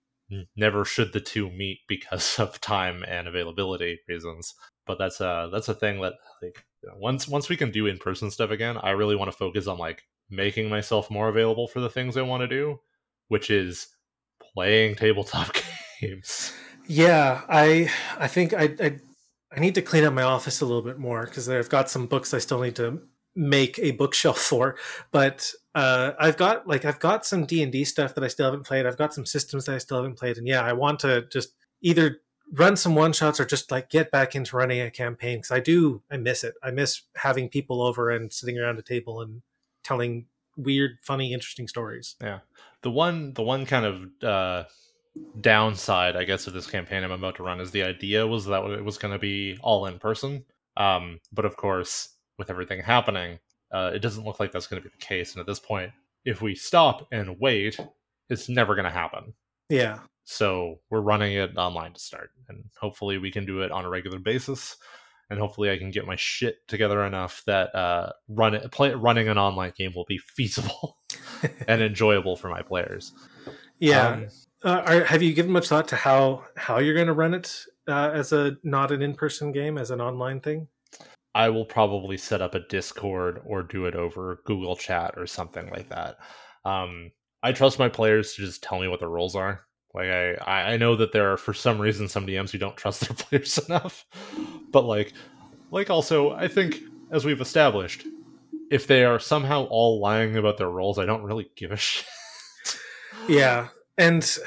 never 0.57 0.85
should 0.85 1.13
the 1.13 1.21
two 1.21 1.51
meet 1.51 1.81
because 1.89 2.39
of 2.39 2.61
time 2.61 3.05
and 3.07 3.27
availability 3.27 4.01
reasons. 4.09 4.55
But 4.87 4.99
that's 4.99 5.21
a 5.21 5.49
that's 5.53 5.69
a 5.69 5.75
thing 5.75 6.01
that 6.03 6.15
like 6.43 6.65
once 6.97 7.29
once 7.29 7.49
we 7.49 7.57
can 7.57 7.71
do 7.71 7.87
in 7.87 7.99
person 7.99 8.31
stuff 8.31 8.51
again, 8.51 8.77
I 8.83 8.91
really 8.91 9.17
want 9.17 9.31
to 9.31 9.37
focus 9.37 9.67
on 9.67 9.79
like 9.79 10.03
making 10.31 10.69
myself 10.69 11.11
more 11.11 11.29
available 11.29 11.69
for 11.69 11.81
the 11.81 11.91
things 11.91 12.17
I 12.17 12.23
want 12.23 12.43
to 12.43 12.49
do, 12.49 12.81
which 13.29 13.51
is 13.51 13.89
playing 14.55 14.97
tabletop 14.97 15.57
games. 16.01 16.53
Yeah, 16.87 17.43
I 17.49 17.91
I 18.19 18.29
think 18.29 18.55
I 18.55 18.75
I, 18.81 18.99
I 19.55 19.61
need 19.61 19.75
to 19.75 19.83
clean 19.83 20.05
up 20.05 20.15
my 20.15 20.23
office 20.23 20.61
a 20.61 20.67
little 20.67 20.83
bit 20.83 20.99
more 20.99 21.25
because 21.25 21.49
I've 21.49 21.69
got 21.69 21.91
some 21.91 22.07
books 22.07 22.33
I 22.35 22.39
still 22.39 22.61
need 22.61 22.77
to 22.77 23.03
make 23.35 23.79
a 23.79 23.93
bookshelf 23.93 24.39
for. 24.51 24.77
But 25.13 25.53
uh, 25.75 26.13
I've 26.19 26.37
got 26.37 26.67
like 26.67 26.85
I've 26.85 27.01
got 27.01 27.27
some 27.27 27.47
D 27.47 27.63
and 27.63 27.73
D 27.73 27.85
stuff 27.85 28.15
that 28.15 28.25
I 28.25 28.29
still 28.29 28.47
haven't 28.47 28.67
played. 28.67 28.87
I've 28.87 28.99
got 28.99 29.15
some 29.15 29.27
systems 29.27 29.67
that 29.67 29.75
I 29.75 29.79
still 29.79 29.99
haven't 29.99 30.19
played, 30.19 30.39
and 30.39 30.47
yeah, 30.47 30.63
I 30.63 30.73
want 30.73 31.01
to 31.01 31.27
just 31.33 31.51
either 31.83 32.21
run 32.53 32.77
some 32.77 32.95
one 32.95 33.13
shots 33.13 33.41
or 33.41 33.45
just 33.45 33.71
like 33.71 33.91
get 33.91 34.11
back 34.11 34.35
into 34.35 34.57
running 34.57 34.81
a 34.81 34.91
campaign 34.91 35.39
because 35.39 35.51
I 35.51 35.61
do 35.61 36.03
I 36.11 36.17
miss 36.17 36.45
it. 36.45 36.55
I 36.63 36.71
miss 36.71 37.03
having 37.17 37.49
people 37.49 37.83
over 37.83 38.11
and 38.11 38.33
sitting 38.33 38.59
around 38.59 38.79
a 38.79 38.83
table 38.83 39.21
and 39.21 39.43
telling 39.85 40.27
weird, 40.57 40.99
funny, 41.03 41.33
interesting 41.33 41.69
stories. 41.69 42.17
Yeah. 42.21 42.41
The 42.83 42.91
one 42.91 43.35
the 43.35 43.43
one 43.43 43.67
kind 43.67 43.85
of 43.85 44.25
uh 44.25 44.65
downside, 45.41 46.17
I 46.17 46.25
guess, 46.25 46.47
of 46.47 46.53
this 46.53 46.67
campaign 46.67 47.03
I'm 47.03 47.11
about 47.11 47.37
to 47.37 47.43
run 47.43 47.61
is 47.61 47.71
the 47.71 47.83
idea 47.83 48.27
was 48.27 48.47
that 48.47 48.65
it 48.65 48.85
was 48.85 48.99
going 48.99 49.13
to 49.13 49.19
be 49.19 49.59
all 49.63 49.87
in 49.87 49.99
person. 49.99 50.45
Um, 50.77 51.21
but 51.33 51.45
of 51.45 51.57
course, 51.57 52.11
with 52.39 52.51
everything 52.51 52.81
happening, 52.81 53.39
uh, 53.73 53.91
it 53.95 53.99
doesn't 54.01 54.25
look 54.25 54.41
like 54.41 54.53
that's 54.53 54.67
going 54.67 54.81
to 54.81 54.89
be 54.89 54.95
the 54.97 55.05
case. 55.05 55.33
And 55.33 55.41
at 55.41 55.47
this 55.47 55.59
point, 55.59 55.91
if 56.25 56.41
we 56.41 56.55
stop 56.55 57.09
and 57.11 57.39
wait, 57.41 57.79
it's 58.31 58.49
never 58.49 58.75
going 58.75 58.85
to 58.85 58.91
happen. 58.91 59.35
Yeah. 59.69 60.01
So 60.31 60.81
we're 60.91 61.01
running 61.01 61.33
it 61.33 61.57
online 61.57 61.95
to 61.95 62.01
start, 62.01 62.33
and 62.51 62.63
hopefully 62.79 63.17
we 63.17 63.31
can 63.31 63.47
do 63.47 63.63
it 63.63 63.73
on 63.73 63.87
a 63.87 63.89
regular 63.89 64.19
basis. 64.19 64.77
And 65.31 65.41
hopefully 65.41 65.71
I 65.71 65.79
can 65.79 65.91
get 65.91 66.07
my 66.07 66.17
shit 66.17 66.69
together 66.69 67.03
enough 67.03 67.43
that 67.47 67.75
uh, 67.75 68.13
run 68.29 68.55
it, 68.55 68.71
play, 68.71 68.93
running 68.93 69.29
an 69.29 69.39
online 69.39 69.73
game 69.75 69.93
will 69.95 70.05
be 70.05 70.19
feasible 70.37 70.99
and 71.67 71.81
enjoyable 71.83 72.37
for 72.37 72.51
my 72.51 72.61
players. 72.61 73.13
Yeah. 73.79 74.07
Um, 74.07 74.29
uh, 74.63 74.83
are, 74.85 75.05
have 75.05 75.23
you 75.23 75.33
given 75.33 75.51
much 75.51 75.69
thought 75.69 75.89
to 75.89 75.97
how 75.97 76.45
how 76.57 76.79
you're 76.79 76.95
going 76.95 77.07
to 77.07 77.15
run 77.15 77.33
it 77.33 77.65
uh, 77.89 78.11
as 78.13 78.35
a 78.35 78.59
not 78.63 78.93
an 78.93 79.01
in 79.01 79.15
person 79.15 79.51
game, 79.51 79.79
as 79.79 79.91
an 79.91 80.03
online 80.03 80.41
thing? 80.41 80.69
I 81.35 81.49
will 81.49 81.65
probably 81.65 82.19
set 82.19 82.43
up 82.43 82.55
a 82.55 82.61
Discord 82.69 83.41
or 83.47 83.63
do 83.63 83.87
it 83.87 83.95
over 83.95 84.43
Google 84.45 84.77
Chat 84.77 85.15
or 85.17 85.27
something 85.27 85.71
like 85.71 85.89
that. 85.89 86.19
Um, 86.67 87.13
I 87.43 87.53
trust 87.53 87.79
my 87.79 87.89
players 87.89 88.35
to 88.35 88.43
just 88.43 88.63
tell 88.63 88.79
me 88.79 88.89
what 88.89 89.01
the 89.01 89.09
rules 89.09 89.35
are. 89.35 89.63
Like 89.99 90.11
I, 90.47 90.75
I 90.75 90.77
know 90.77 90.95
that 90.95 91.11
there 91.11 91.33
are 91.33 91.37
for 91.37 91.53
some 91.53 91.81
reason 91.81 92.07
some 92.07 92.25
DMs 92.25 92.53
who 92.53 92.59
don't 92.59 92.77
trust 92.77 93.01
their 93.01 93.17
players 93.17 93.59
enough, 93.59 94.07
but 94.71 94.85
like, 94.85 95.13
like 95.73 95.91
also 95.91 96.31
I 96.31 96.47
think 96.47 96.79
as 97.11 97.25
we've 97.25 97.41
established, 97.41 98.07
if 98.71 98.87
they 98.87 99.05
are 99.05 99.19
somehow 99.19 99.65
all 99.65 99.99
lying 99.99 100.37
about 100.37 100.57
their 100.57 100.71
roles, 100.71 101.01
I 101.01 101.05
don't 101.05 101.25
really 101.25 101.51
give 101.57 101.73
a 101.73 101.77
shit. 101.77 102.07
yeah, 103.27 103.69
and 103.97 104.39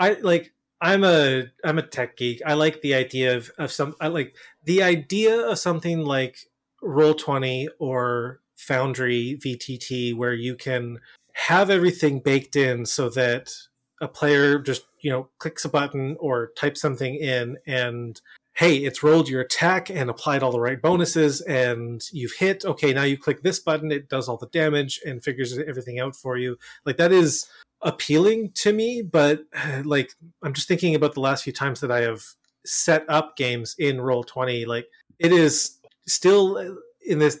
I 0.00 0.14
like 0.14 0.54
I'm 0.80 1.04
a 1.04 1.48
I'm 1.62 1.78
a 1.78 1.86
tech 1.86 2.16
geek. 2.16 2.40
I 2.46 2.54
like 2.54 2.80
the 2.80 2.94
idea 2.94 3.36
of 3.36 3.50
of 3.58 3.70
some 3.70 3.94
I 4.00 4.08
like 4.08 4.34
the 4.64 4.82
idea 4.82 5.38
of 5.50 5.58
something 5.58 6.00
like 6.00 6.38
Roll 6.80 7.12
Twenty 7.12 7.68
or 7.78 8.40
Foundry 8.56 9.38
VTT 9.44 10.16
where 10.16 10.32
you 10.32 10.56
can 10.56 10.98
have 11.34 11.68
everything 11.68 12.20
baked 12.20 12.56
in 12.56 12.86
so 12.86 13.10
that 13.10 13.52
a 14.02 14.08
player 14.08 14.58
just 14.58 14.82
you 15.00 15.10
know 15.10 15.28
clicks 15.38 15.64
a 15.64 15.68
button 15.68 16.16
or 16.20 16.50
types 16.58 16.80
something 16.80 17.14
in 17.14 17.56
and 17.66 18.20
hey 18.54 18.76
it's 18.78 19.02
rolled 19.02 19.28
your 19.28 19.40
attack 19.40 19.88
and 19.88 20.10
applied 20.10 20.42
all 20.42 20.52
the 20.52 20.60
right 20.60 20.82
bonuses 20.82 21.40
and 21.42 22.02
you've 22.12 22.34
hit. 22.38 22.64
Okay 22.64 22.92
now 22.92 23.04
you 23.04 23.16
click 23.16 23.42
this 23.42 23.60
button 23.60 23.90
it 23.90 24.08
does 24.08 24.28
all 24.28 24.36
the 24.36 24.48
damage 24.48 25.00
and 25.06 25.24
figures 25.24 25.56
everything 25.58 26.00
out 26.00 26.14
for 26.14 26.36
you. 26.36 26.58
Like 26.84 26.98
that 26.98 27.12
is 27.12 27.46
appealing 27.80 28.50
to 28.54 28.72
me 28.72 29.02
but 29.02 29.42
like 29.84 30.12
i'm 30.42 30.52
just 30.52 30.68
thinking 30.68 30.94
about 30.94 31.14
the 31.14 31.20
last 31.20 31.42
few 31.42 31.52
times 31.52 31.80
that 31.80 31.90
i 31.90 32.00
have 32.00 32.22
set 32.64 33.04
up 33.08 33.36
games 33.36 33.74
in 33.80 34.00
roll 34.00 34.22
20 34.22 34.66
like 34.66 34.86
it 35.18 35.32
is 35.32 35.78
still 36.06 36.58
uh, 36.58 36.74
in 37.04 37.18
this 37.18 37.40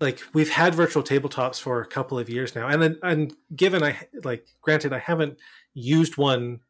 like 0.00 0.20
we've 0.34 0.50
had 0.50 0.74
virtual 0.74 1.02
tabletops 1.02 1.60
for 1.60 1.80
a 1.80 1.86
couple 1.86 2.18
of 2.18 2.28
years 2.28 2.54
now. 2.54 2.68
And 2.68 2.96
and 3.02 3.34
given 3.54 3.82
i 3.82 3.96
like 4.24 4.46
granted 4.60 4.92
i 4.92 4.98
haven't 4.98 5.38
used 5.76 6.16
one 6.16 6.60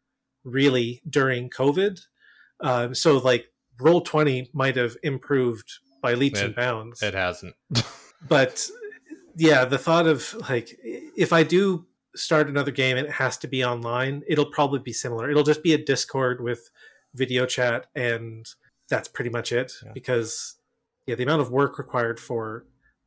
really 0.45 1.01
during 1.09 1.49
COVID. 1.49 2.01
Um, 2.61 2.95
so 2.95 3.19
like 3.19 3.47
roll 3.81 4.01
20 4.01 4.51
might 4.53 4.77
have 4.77 4.97
improved 5.03 5.71
by 6.03 6.15
leaps 6.15 6.41
it, 6.41 6.47
and 6.47 6.55
bounds. 6.55 7.03
It 7.03 7.15
hasn't. 7.15 7.55
but 8.29 8.69
yeah, 9.37 9.65
the 9.65 9.79
thought 9.79 10.07
of 10.07 10.35
like, 10.49 10.77
if 10.83 11.33
I 11.33 11.43
do 11.45 11.87
start 12.15 12.49
another 12.49 12.71
game 12.71 12.97
and 12.97 13.07
it 13.07 13.13
has 13.13 13.37
to 13.39 13.49
be 13.49 13.65
online, 13.65 14.23
it'll 14.27 14.51
probably 14.51 14.81
be 14.81 14.93
similar. 14.93 15.31
It'll 15.31 15.43
just 15.43 15.63
be 15.63 15.75
a 15.75 15.79
Discord 15.79 16.41
with 16.43 16.71
video 17.15 17.47
chat 17.47 17.87
and 17.95 18.47
that's 18.89 19.09
pretty 19.09 19.31
much 19.31 19.53
it 19.53 19.73
yeah. 19.85 19.93
because 19.93 20.57
yeah, 21.07 21.15
the 21.15 21.23
amount 21.23 21.43
of 21.43 21.51
work 21.51 21.79
required 21.79 22.19
for 22.19 22.67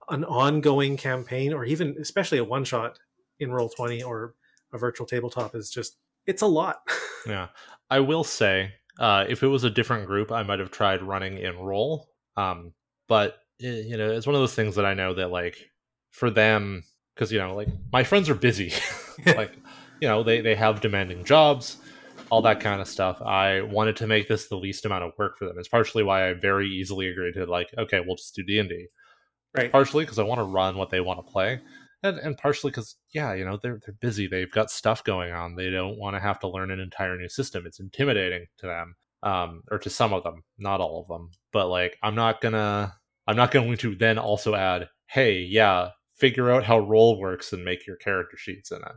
an 0.10 0.24
ongoing 0.24 0.98
campaign 0.98 1.54
or 1.54 1.66
even 1.66 1.96
especially 2.00 2.38
a 2.38 2.44
one 2.44 2.64
shot 2.64 3.00
in 3.40 3.52
roll 3.52 3.70
20 3.70 4.02
or 4.04 4.36
a 4.74 4.78
virtual 4.78 5.08
tabletop 5.08 5.56
is 5.56 5.70
just 5.70 5.98
it's 6.26 6.42
a 6.42 6.48
lot. 6.48 6.82
yeah, 7.28 7.48
I 7.90 8.00
will 8.00 8.24
say 8.24 8.74
uh, 9.00 9.26
if 9.28 9.44
it 9.44 9.48
was 9.48 9.64
a 9.64 9.70
different 9.70 10.06
group, 10.06 10.32
I 10.32 10.44
might 10.44 10.60
have 10.60 10.72
tried 10.72 11.02
running 11.02 11.38
in 11.38 11.58
roll. 11.58 12.10
Um, 12.38 12.74
but 13.08 13.40
eh, 13.62 13.82
you 13.86 13.98
know, 13.98 14.12
it's 14.12 14.28
one 14.28 14.36
of 14.36 14.42
those 14.42 14.56
things 14.56 14.76
that 14.76 14.86
I 14.86 14.94
know 14.94 15.14
that 15.16 15.32
like 15.32 15.58
for 16.12 16.30
them, 16.30 16.84
because 17.16 17.32
you 17.32 17.40
know, 17.40 17.56
like 17.56 17.70
my 17.92 18.04
friends 18.04 18.30
are 18.30 18.36
busy, 18.36 18.74
like 19.26 19.54
you 20.02 20.08
know, 20.08 20.24
they 20.24 20.42
they 20.42 20.56
have 20.56 20.82
demanding 20.82 21.24
jobs, 21.24 21.78
all 22.30 22.42
that 22.44 22.60
kind 22.60 22.82
of 22.82 22.88
stuff. 22.88 23.22
I 23.22 23.62
wanted 23.62 23.96
to 23.98 24.08
make 24.08 24.28
this 24.28 24.48
the 24.48 24.58
least 24.58 24.86
amount 24.86 25.04
of 25.04 25.14
work 25.18 25.38
for 25.38 25.46
them. 25.46 25.58
It's 25.58 25.68
partially 25.68 26.04
why 26.04 26.30
I 26.30 26.34
very 26.34 26.68
easily 26.68 27.10
agreed 27.10 27.34
to 27.34 27.46
like, 27.46 27.70
okay, 27.78 28.00
we'll 28.00 28.16
just 28.16 28.36
do 28.36 28.44
D 28.44 28.60
and 28.60 28.70
D. 28.70 28.88
Right. 29.58 29.72
Partially 29.72 30.04
because 30.04 30.20
I 30.20 30.24
want 30.24 30.40
to 30.40 30.44
run 30.44 30.78
what 30.78 30.92
they 30.92 31.00
want 31.00 31.26
to 31.26 31.32
play 31.32 31.60
and 32.04 32.18
and 32.20 32.38
partially 32.38 32.72
because 32.72 32.96
yeah, 33.14 33.34
you 33.34 33.46
know 33.46 33.58
they're 33.62 33.80
they're 33.86 33.96
busy. 34.00 34.28
They've 34.28 34.52
got 34.52 34.72
stuff 34.72 35.04
going 35.04 35.32
on. 35.32 35.56
They 35.56 35.70
don't 35.70 35.98
want 35.98 36.16
to 36.16 36.20
have 36.20 36.40
to 36.40 36.48
learn 36.48 36.72
an 36.72 36.80
entire 36.80 37.18
new 37.18 37.30
system. 37.30 37.66
It's 37.66 37.80
intimidating 37.80 38.48
to 38.60 38.68
them, 38.68 38.96
um, 39.24 39.64
or 39.72 39.80
to 39.80 39.90
some 39.90 40.14
of 40.14 40.24
them, 40.24 40.44
not 40.58 40.82
all 40.82 41.02
of 41.02 41.08
them. 41.08 41.32
But 41.52 41.68
like, 41.68 41.98
I'm 42.04 42.16
not 42.16 42.42
gonna 42.42 42.94
I'm 43.30 43.36
not 43.36 43.52
going 43.52 43.78
to 43.78 43.94
then 43.94 44.18
also 44.18 44.56
add, 44.56 44.90
hey, 45.06 45.42
yeah, 45.42 45.90
figure 46.18 46.50
out 46.50 46.64
how 46.64 46.80
roll 46.80 47.20
works 47.20 47.54
and 47.54 47.64
make 47.64 47.86
your 47.86 47.96
character 47.96 48.38
sheets 48.38 48.72
in 48.72 48.80
it. 48.80 48.96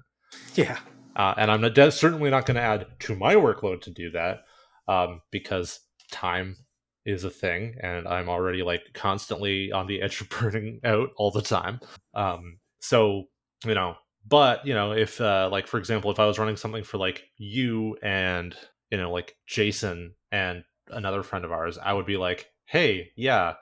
Yeah. 0.54 0.78
Uh, 1.14 1.34
and 1.36 1.50
I'm 1.50 1.60
not, 1.60 1.92
certainly 1.92 2.30
not 2.30 2.46
going 2.46 2.54
to 2.54 2.62
add 2.62 2.86
to 3.00 3.14
my 3.14 3.34
workload 3.34 3.82
to 3.82 3.90
do 3.90 4.10
that 4.12 4.44
um, 4.88 5.20
because 5.30 5.80
time 6.10 6.56
is 7.04 7.24
a 7.24 7.30
thing, 7.30 7.74
and 7.82 8.08
I'm 8.08 8.30
already 8.30 8.62
like 8.62 8.80
constantly 8.94 9.70
on 9.70 9.86
the 9.86 10.00
edge 10.00 10.22
of 10.22 10.28
burning 10.40 10.80
out 10.82 11.10
all 11.16 11.30
the 11.30 11.42
time. 11.42 11.80
Um, 12.14 12.58
so 12.82 13.28
you 13.64 13.74
know, 13.74 13.94
but 14.26 14.66
you 14.66 14.74
know, 14.74 14.92
if 14.92 15.20
uh, 15.20 15.48
like 15.50 15.66
for 15.66 15.78
example, 15.78 16.10
if 16.10 16.18
I 16.18 16.26
was 16.26 16.38
running 16.38 16.56
something 16.56 16.84
for 16.84 16.98
like 16.98 17.24
you 17.38 17.96
and 18.02 18.54
you 18.90 18.98
know 18.98 19.10
like 19.10 19.36
Jason 19.46 20.14
and 20.30 20.64
another 20.88 21.22
friend 21.22 21.44
of 21.44 21.52
ours, 21.52 21.78
I 21.78 21.92
would 21.92 22.06
be 22.06 22.16
like, 22.16 22.50
hey, 22.66 23.10
yeah, 23.16 23.54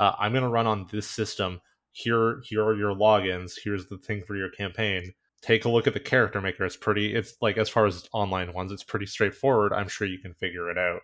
uh, 0.00 0.12
I'm 0.18 0.32
gonna 0.32 0.48
run 0.48 0.66
on 0.66 0.88
this 0.90 1.06
system. 1.06 1.60
Here, 1.92 2.40
here 2.44 2.64
are 2.64 2.74
your 2.74 2.94
logins. 2.94 3.52
Here's 3.62 3.86
the 3.86 3.98
thing 3.98 4.22
for 4.22 4.34
your 4.34 4.48
campaign. 4.48 5.12
Take 5.42 5.66
a 5.66 5.68
look 5.68 5.86
at 5.86 5.92
the 5.92 6.00
character 6.00 6.40
maker. 6.40 6.64
It's 6.64 6.76
pretty. 6.76 7.14
It's 7.14 7.34
like 7.42 7.58
as 7.58 7.68
far 7.68 7.84
as 7.86 8.08
online 8.12 8.54
ones, 8.54 8.72
it's 8.72 8.84
pretty 8.84 9.06
straightforward. 9.06 9.74
I'm 9.74 9.88
sure 9.88 10.06
you 10.06 10.18
can 10.18 10.32
figure 10.32 10.70
it 10.70 10.78
out. 10.78 11.00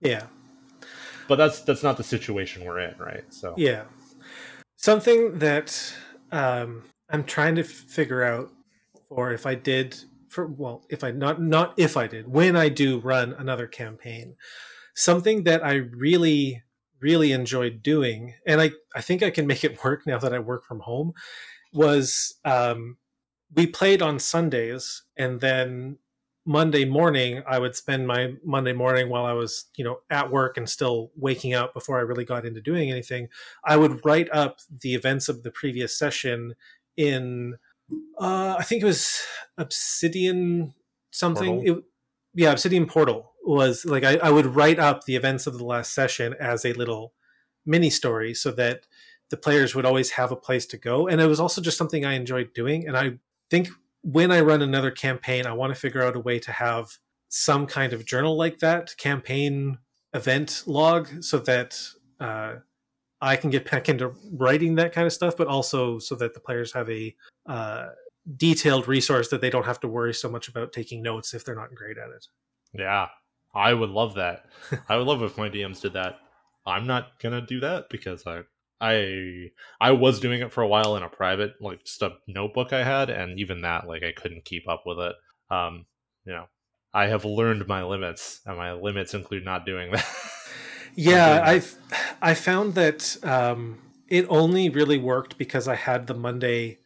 Yeah, 0.00 0.26
but 1.26 1.36
that's 1.36 1.62
that's 1.62 1.82
not 1.82 1.96
the 1.96 2.04
situation 2.04 2.64
we're 2.64 2.78
in, 2.78 2.96
right? 2.98 3.24
So 3.30 3.54
yeah, 3.56 3.84
something 4.76 5.40
that 5.40 5.92
um, 6.30 6.84
I'm 7.10 7.24
trying 7.24 7.54
to 7.56 7.64
figure 7.64 8.22
out, 8.22 8.50
or 9.08 9.32
if 9.32 9.46
I 9.46 9.54
did 9.54 9.96
for 10.28 10.46
well, 10.46 10.84
if 10.90 11.02
I 11.02 11.10
not 11.10 11.40
not 11.40 11.74
if 11.78 11.96
I 11.96 12.06
did 12.06 12.28
when 12.28 12.56
I 12.56 12.68
do 12.68 12.98
run 12.98 13.32
another 13.32 13.66
campaign, 13.66 14.36
something 14.94 15.44
that 15.44 15.64
I 15.64 15.74
really 15.74 16.62
really 17.00 17.32
enjoyed 17.32 17.82
doing, 17.82 18.34
and 18.46 18.60
I 18.60 18.72
I 18.94 19.00
think 19.00 19.22
I 19.22 19.30
can 19.30 19.46
make 19.52 19.64
it 19.64 19.82
work 19.82 20.06
now 20.06 20.18
that 20.18 20.34
I 20.34 20.38
work 20.38 20.64
from 20.64 20.80
home, 20.80 21.12
was 21.72 22.34
um, 22.44 22.98
we 23.54 23.66
played 23.66 24.02
on 24.02 24.18
Sundays, 24.18 25.02
and 25.16 25.40
then 25.40 25.98
Monday 26.48 26.86
morning, 26.86 27.42
I 27.46 27.58
would 27.58 27.76
spend 27.76 28.06
my 28.06 28.32
Monday 28.42 28.72
morning 28.72 29.10
while 29.10 29.26
I 29.26 29.34
was, 29.34 29.66
you 29.76 29.84
know, 29.84 29.98
at 30.08 30.30
work 30.30 30.56
and 30.56 30.66
still 30.66 31.10
waking 31.14 31.52
up 31.52 31.74
before 31.74 31.98
I 31.98 32.02
really 32.02 32.24
got 32.24 32.46
into 32.46 32.62
doing 32.62 32.90
anything. 32.90 33.28
I 33.66 33.76
would 33.76 34.02
write 34.02 34.30
up 34.32 34.60
the 34.80 34.94
events 34.94 35.28
of 35.28 35.42
the 35.42 35.50
previous 35.50 35.98
session 35.98 36.54
in, 36.98 37.56
uh, 38.20 38.56
I 38.58 38.64
think 38.64 38.82
it 38.82 38.86
was 38.86 39.22
Obsidian 39.56 40.74
something. 41.10 41.66
It, 41.66 41.84
yeah, 42.34 42.50
Obsidian 42.52 42.86
Portal 42.86 43.32
was 43.44 43.86
like 43.86 44.04
I, 44.04 44.16
I 44.18 44.30
would 44.30 44.46
write 44.46 44.78
up 44.78 45.04
the 45.04 45.16
events 45.16 45.46
of 45.46 45.56
the 45.56 45.64
last 45.64 45.94
session 45.94 46.34
as 46.38 46.66
a 46.66 46.74
little 46.74 47.14
mini 47.64 47.88
story 47.88 48.34
so 48.34 48.50
that 48.52 48.86
the 49.30 49.36
players 49.36 49.74
would 49.74 49.86
always 49.86 50.12
have 50.12 50.32
a 50.32 50.36
place 50.36 50.66
to 50.66 50.76
go. 50.76 51.06
And 51.06 51.20
it 51.20 51.26
was 51.26 51.40
also 51.40 51.60
just 51.60 51.78
something 51.78 52.04
I 52.04 52.14
enjoyed 52.14 52.52
doing. 52.54 52.86
And 52.86 52.96
I 52.96 53.12
think 53.50 53.68
when 54.02 54.30
I 54.30 54.40
run 54.40 54.62
another 54.62 54.90
campaign, 54.90 55.46
I 55.46 55.52
want 55.52 55.74
to 55.74 55.80
figure 55.80 56.02
out 56.02 56.16
a 56.16 56.20
way 56.20 56.38
to 56.40 56.52
have 56.52 56.98
some 57.28 57.66
kind 57.66 57.92
of 57.92 58.06
journal 58.06 58.36
like 58.36 58.58
that, 58.58 58.96
campaign 58.96 59.78
event 60.14 60.62
log, 60.66 61.22
so 61.22 61.38
that 61.40 61.78
uh, 62.20 62.56
I 63.20 63.36
can 63.36 63.50
get 63.50 63.70
back 63.70 63.88
into 63.88 64.12
writing 64.32 64.76
that 64.76 64.92
kind 64.92 65.06
of 65.06 65.12
stuff, 65.12 65.36
but 65.36 65.48
also 65.48 65.98
so 65.98 66.14
that 66.16 66.34
the 66.34 66.40
players 66.40 66.72
have 66.72 66.88
a 66.88 67.14
uh, 67.46 67.88
detailed 68.36 68.86
resource 68.86 69.28
that 69.28 69.40
they 69.40 69.50
don't 69.50 69.66
have 69.66 69.80
to 69.80 69.88
worry 69.88 70.14
so 70.14 70.28
much 70.28 70.48
about 70.48 70.72
taking 70.72 71.02
notes 71.02 71.34
if 71.34 71.44
they're 71.44 71.54
not 71.54 71.74
great 71.74 71.98
at 71.98 72.10
it. 72.10 72.26
Yeah, 72.72 73.08
I 73.54 73.74
would 73.74 73.90
love 73.90 74.14
that. 74.14 74.46
I 74.88 74.96
would 74.96 75.06
love 75.06 75.22
if 75.22 75.38
my 75.38 75.48
DMs 75.48 75.80
did 75.80 75.94
that. 75.94 76.20
I'm 76.66 76.86
not 76.86 77.18
gonna 77.18 77.40
do 77.40 77.60
that 77.60 77.88
because 77.88 78.26
I 78.26 78.42
I 78.80 79.50
I 79.80 79.92
was 79.92 80.20
doing 80.20 80.42
it 80.42 80.52
for 80.52 80.62
a 80.62 80.68
while 80.68 80.96
in 80.96 81.02
a 81.02 81.08
private 81.08 81.54
like 81.60 81.84
just 81.84 82.02
a 82.02 82.16
notebook 82.26 82.72
I 82.72 82.84
had, 82.84 83.10
and 83.10 83.40
even 83.40 83.62
that 83.62 83.88
like 83.88 84.02
I 84.02 84.12
couldn't 84.12 84.44
keep 84.44 84.68
up 84.68 84.84
with 84.86 84.98
it. 84.98 85.16
Um, 85.50 85.86
you 86.24 86.32
know, 86.32 86.44
I 86.92 87.06
have 87.06 87.24
learned 87.24 87.66
my 87.66 87.82
limits, 87.84 88.40
and 88.44 88.56
my 88.56 88.72
limits 88.72 89.14
include 89.14 89.44
not 89.44 89.66
doing 89.66 89.92
that. 89.92 90.06
yeah, 90.94 91.42
I've 91.44 91.76
I 92.20 92.34
found 92.34 92.74
that 92.74 93.16
um, 93.22 93.78
it 94.08 94.26
only 94.28 94.68
really 94.68 94.98
worked 94.98 95.38
because 95.38 95.68
I 95.68 95.74
had 95.74 96.06
the 96.06 96.14
Monday. 96.14 96.78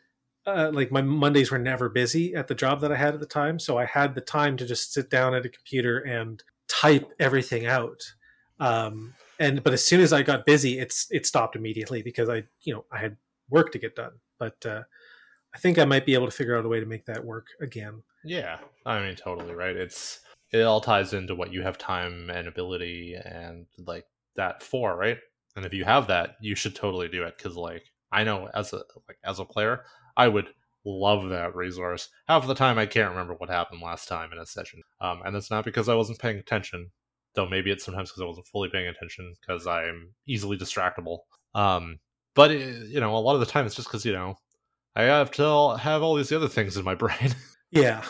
Uh, 0.44 0.70
like 0.72 0.90
my 0.90 1.02
Mondays 1.02 1.52
were 1.52 1.58
never 1.58 1.88
busy 1.88 2.34
at 2.34 2.48
the 2.48 2.54
job 2.54 2.80
that 2.80 2.90
I 2.90 2.96
had 2.96 3.14
at 3.14 3.20
the 3.20 3.26
time, 3.26 3.58
so 3.58 3.78
I 3.78 3.84
had 3.84 4.14
the 4.14 4.20
time 4.20 4.56
to 4.56 4.66
just 4.66 4.92
sit 4.92 5.08
down 5.08 5.34
at 5.34 5.46
a 5.46 5.48
computer 5.48 5.98
and 5.98 6.42
type 6.68 7.12
everything 7.20 7.66
out. 7.66 8.02
Um, 8.58 9.14
and 9.38 9.62
but 9.62 9.72
as 9.72 9.84
soon 9.84 10.00
as 10.00 10.12
I 10.12 10.22
got 10.22 10.44
busy, 10.44 10.78
it's 10.78 11.06
it 11.10 11.26
stopped 11.26 11.56
immediately 11.56 12.02
because 12.02 12.28
I 12.28 12.44
you 12.62 12.74
know 12.74 12.84
I 12.90 12.98
had 12.98 13.16
work 13.50 13.72
to 13.72 13.78
get 13.78 13.94
done. 13.94 14.12
But 14.38 14.66
uh, 14.66 14.82
I 15.54 15.58
think 15.58 15.78
I 15.78 15.84
might 15.84 16.06
be 16.06 16.14
able 16.14 16.26
to 16.26 16.32
figure 16.32 16.56
out 16.56 16.64
a 16.64 16.68
way 16.68 16.80
to 16.80 16.86
make 16.86 17.06
that 17.06 17.24
work 17.24 17.46
again. 17.60 18.02
Yeah, 18.24 18.58
I 18.84 19.00
mean 19.00 19.14
totally 19.14 19.54
right. 19.54 19.76
It's 19.76 20.20
it 20.52 20.62
all 20.62 20.80
ties 20.80 21.12
into 21.12 21.34
what 21.34 21.52
you 21.52 21.62
have 21.62 21.78
time 21.78 22.30
and 22.30 22.46
ability 22.46 23.14
and 23.14 23.66
like 23.86 24.04
that 24.36 24.62
for, 24.62 24.96
right? 24.96 25.18
And 25.56 25.64
if 25.64 25.72
you 25.72 25.84
have 25.84 26.06
that, 26.08 26.36
you 26.40 26.54
should 26.54 26.74
totally 26.74 27.08
do 27.08 27.24
it 27.24 27.36
because 27.36 27.56
like 27.56 27.84
I 28.10 28.24
know 28.24 28.48
as 28.54 28.72
a 28.72 28.82
like 29.08 29.18
as 29.24 29.38
a 29.38 29.44
player, 29.44 29.84
I 30.16 30.28
would 30.28 30.48
love 30.84 31.28
that 31.30 31.54
resource. 31.54 32.08
Half 32.28 32.46
the 32.46 32.54
time, 32.54 32.78
I 32.78 32.86
can't 32.86 33.10
remember 33.10 33.34
what 33.34 33.50
happened 33.50 33.80
last 33.82 34.08
time 34.08 34.32
in 34.32 34.38
a 34.38 34.46
session, 34.46 34.82
um, 35.00 35.22
and 35.24 35.36
it's 35.36 35.50
not 35.50 35.64
because 35.64 35.88
I 35.88 35.94
wasn't 35.94 36.18
paying 36.18 36.38
attention 36.38 36.90
though 37.34 37.48
maybe 37.48 37.70
it's 37.70 37.84
sometimes 37.84 38.10
because 38.10 38.22
I 38.22 38.26
wasn't 38.26 38.46
fully 38.46 38.68
paying 38.68 38.88
attention 38.88 39.34
because 39.40 39.66
I'm 39.66 40.14
easily 40.26 40.56
distractible. 40.56 41.20
Um, 41.54 41.98
but 42.34 42.50
it, 42.50 42.88
you 42.88 43.00
know, 43.00 43.16
a 43.16 43.18
lot 43.18 43.34
of 43.34 43.40
the 43.40 43.46
time 43.46 43.66
it's 43.66 43.74
just 43.74 43.88
because 43.88 44.04
you 44.04 44.12
know 44.12 44.36
I 44.94 45.04
have 45.04 45.30
to 45.32 45.76
have 45.76 46.02
all 46.02 46.14
these 46.14 46.32
other 46.32 46.48
things 46.48 46.76
in 46.76 46.84
my 46.84 46.94
brain. 46.96 47.34
yeah. 47.70 48.04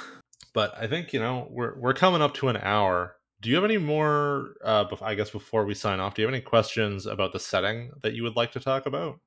But 0.55 0.75
I 0.77 0.87
think 0.87 1.13
you 1.13 1.21
know 1.21 1.49
we're 1.51 1.79
we're 1.79 1.95
coming 1.95 2.23
up 2.23 2.35
to 2.35 2.49
an 2.49 2.57
hour. 2.57 3.17
Do 3.41 3.49
you 3.49 3.57
have 3.57 3.65
any 3.65 3.79
more? 3.79 4.55
Uh, 4.65 4.85
I 5.01 5.15
guess 5.15 5.31
before 5.31 5.65
we 5.65 5.75
sign 5.75 6.01
off, 6.01 6.15
do 6.15 6.23
you 6.23 6.29
have 6.29 6.35
any 6.35 6.43
questions 6.43 7.07
about 7.07 7.33
the 7.33 7.41
setting 7.41 7.91
that 8.03 8.15
you 8.15 8.23
would 8.23 8.37
like 8.37 8.53
to 8.53 8.61
talk 8.61 8.87
about, 8.87 9.19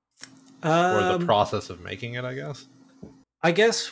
um, 0.64 0.96
or 0.96 1.02
the 1.02 1.16
um, 1.16 1.26
process 1.26 1.70
of 1.70 1.82
making 1.82 2.14
it? 2.14 2.24
I 2.24 2.34
guess. 2.34 2.68
I 3.42 3.52
guess 3.52 3.92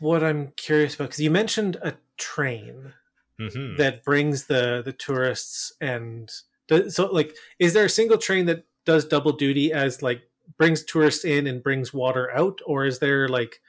what 0.00 0.22
I'm 0.22 0.52
curious 0.56 0.94
about 0.94 1.08
because 1.08 1.20
you 1.20 1.30
mentioned 1.30 1.76
a 1.82 1.94
train 2.16 2.92
mm-hmm. 3.40 3.76
that 3.76 4.04
brings 4.04 4.46
the 4.46 4.82
the 4.84 4.92
tourists 4.92 5.72
and 5.80 6.30
does, 6.68 6.96
so 6.96 7.06
like 7.06 7.34
is 7.58 7.72
there 7.72 7.86
a 7.86 7.90
single 7.90 8.18
train 8.18 8.46
that 8.46 8.64
does 8.84 9.04
double 9.04 9.32
duty 9.32 9.72
as 9.72 10.02
like 10.02 10.22
brings 10.58 10.84
tourists 10.84 11.24
in 11.24 11.46
and 11.46 11.62
brings 11.62 11.92
water 11.92 12.30
out 12.32 12.60
or 12.66 12.84
is 12.84 12.98
there 12.98 13.28
like 13.28 13.60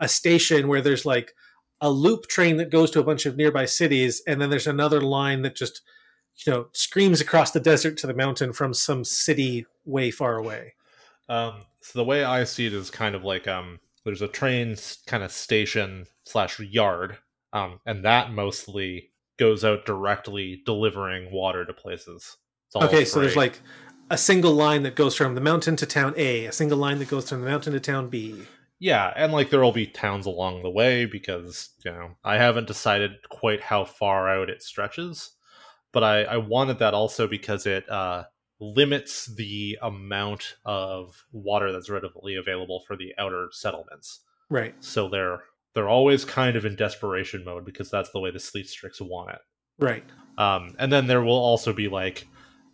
a 0.00 0.08
station 0.08 0.68
where 0.68 0.82
there's 0.82 1.06
like 1.06 1.34
a 1.80 1.90
loop 1.90 2.26
train 2.26 2.56
that 2.56 2.70
goes 2.70 2.90
to 2.90 3.00
a 3.00 3.04
bunch 3.04 3.26
of 3.26 3.36
nearby 3.36 3.64
cities 3.64 4.22
and 4.26 4.40
then 4.40 4.50
there's 4.50 4.66
another 4.66 5.00
line 5.00 5.42
that 5.42 5.54
just 5.54 5.82
you 6.44 6.52
know 6.52 6.66
screams 6.72 7.20
across 7.20 7.50
the 7.50 7.60
desert 7.60 7.96
to 7.96 8.06
the 8.06 8.14
mountain 8.14 8.52
from 8.52 8.72
some 8.72 9.04
city 9.04 9.66
way 9.84 10.10
far 10.10 10.36
away 10.36 10.74
um, 11.28 11.62
so 11.80 11.98
the 11.98 12.04
way 12.04 12.24
i 12.24 12.44
see 12.44 12.66
it 12.66 12.72
is 12.72 12.90
kind 12.90 13.14
of 13.14 13.24
like 13.24 13.46
um, 13.46 13.78
there's 14.04 14.22
a 14.22 14.28
train 14.28 14.76
kind 15.06 15.22
of 15.22 15.32
station 15.32 16.06
slash 16.24 16.58
yard 16.60 17.18
um, 17.52 17.80
and 17.86 18.04
that 18.04 18.32
mostly 18.32 19.10
goes 19.38 19.64
out 19.64 19.86
directly 19.86 20.62
delivering 20.64 21.30
water 21.30 21.64
to 21.64 21.72
places. 21.72 22.36
Okay, 22.74 23.04
so 23.04 23.20
there's 23.20 23.36
like 23.36 23.60
a 24.10 24.18
single 24.18 24.52
line 24.52 24.82
that 24.82 24.96
goes 24.96 25.14
from 25.14 25.34
the 25.34 25.40
mountain 25.40 25.76
to 25.76 25.86
town 25.86 26.14
A, 26.16 26.46
a 26.46 26.52
single 26.52 26.78
line 26.78 26.98
that 26.98 27.08
goes 27.08 27.28
from 27.28 27.40
the 27.40 27.48
mountain 27.48 27.72
to 27.72 27.80
town 27.80 28.08
B. 28.08 28.42
Yeah, 28.78 29.12
and 29.16 29.32
like 29.32 29.50
there'll 29.50 29.72
be 29.72 29.86
towns 29.86 30.26
along 30.26 30.62
the 30.62 30.70
way 30.70 31.06
because, 31.06 31.70
you 31.84 31.90
know, 31.90 32.10
I 32.24 32.36
haven't 32.36 32.66
decided 32.66 33.12
quite 33.30 33.60
how 33.60 33.84
far 33.84 34.28
out 34.28 34.50
it 34.50 34.62
stretches. 34.62 35.32
But 35.92 36.04
I, 36.04 36.24
I 36.24 36.36
wanted 36.36 36.78
that 36.80 36.92
also 36.92 37.26
because 37.26 37.64
it 37.64 37.88
uh, 37.88 38.24
limits 38.60 39.34
the 39.34 39.78
amount 39.80 40.56
of 40.64 41.24
water 41.32 41.72
that's 41.72 41.88
readily 41.88 42.36
available 42.36 42.82
for 42.86 42.96
the 42.96 43.14
outer 43.18 43.48
settlements. 43.50 44.20
Right. 44.50 44.74
So 44.80 45.08
they're 45.08 45.42
they're 45.74 45.88
always 45.88 46.24
kind 46.24 46.56
of 46.56 46.64
in 46.64 46.76
desperation 46.76 47.44
mode 47.44 47.64
because 47.64 47.90
that's 47.90 48.10
the 48.10 48.20
way 48.20 48.30
the 48.30 48.40
Sleet 48.40 48.68
Strix 48.68 49.00
want 49.00 49.30
it. 49.30 49.38
Right. 49.78 50.04
Um, 50.38 50.74
and 50.78 50.92
then 50.92 51.06
there 51.06 51.22
will 51.22 51.32
also 51.32 51.72
be 51.72 51.88
like 51.88 52.26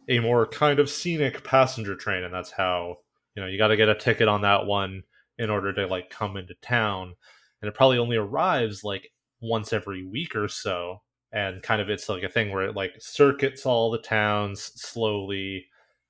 a 0.08 0.18
more 0.18 0.46
kind 0.46 0.78
of 0.78 0.90
scenic 0.90 1.44
passenger 1.44 1.94
train, 1.94 2.24
and 2.24 2.34
that's 2.34 2.50
how 2.50 2.96
you 3.36 3.42
know 3.42 3.48
you 3.48 3.58
got 3.58 3.68
to 3.68 3.76
get 3.76 3.88
a 3.88 3.94
ticket 3.94 4.28
on 4.28 4.42
that 4.42 4.66
one 4.66 5.04
in 5.38 5.50
order 5.50 5.72
to 5.72 5.86
like 5.86 6.10
come 6.10 6.36
into 6.36 6.54
town, 6.62 7.14
and 7.60 7.68
it 7.68 7.74
probably 7.74 7.98
only 7.98 8.16
arrives 8.16 8.84
like 8.84 9.10
once 9.40 9.72
every 9.72 10.04
week 10.04 10.36
or 10.36 10.48
so, 10.48 11.02
and 11.32 11.62
kind 11.62 11.80
of 11.80 11.90
it's 11.90 12.08
like 12.08 12.22
a 12.22 12.28
thing 12.28 12.50
where 12.50 12.64
it 12.64 12.76
like 12.76 12.92
circuits 12.98 13.66
all 13.66 13.90
the 13.90 13.98
towns 13.98 14.72
slowly. 14.76 15.66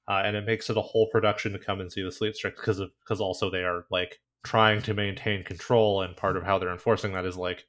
Uh, 0.08 0.22
and 0.24 0.34
it 0.36 0.44
makes 0.44 0.68
it 0.68 0.76
a 0.76 0.82
whole 0.82 1.06
production 1.12 1.52
to 1.52 1.58
come 1.60 1.80
and 1.80 1.90
see 1.90 2.02
the 2.02 2.10
Sleet 2.10 2.34
Strix 2.34 2.60
because 2.60 2.80
of 2.80 2.90
because 3.00 3.20
also 3.20 3.48
they 3.48 3.62
are 3.62 3.84
like 3.90 4.18
trying 4.42 4.82
to 4.82 4.94
maintain 4.94 5.44
control. 5.44 6.02
And 6.02 6.16
part 6.16 6.36
of 6.36 6.42
how 6.42 6.58
they're 6.58 6.72
enforcing 6.72 7.12
that 7.12 7.24
is 7.24 7.36
like 7.36 7.64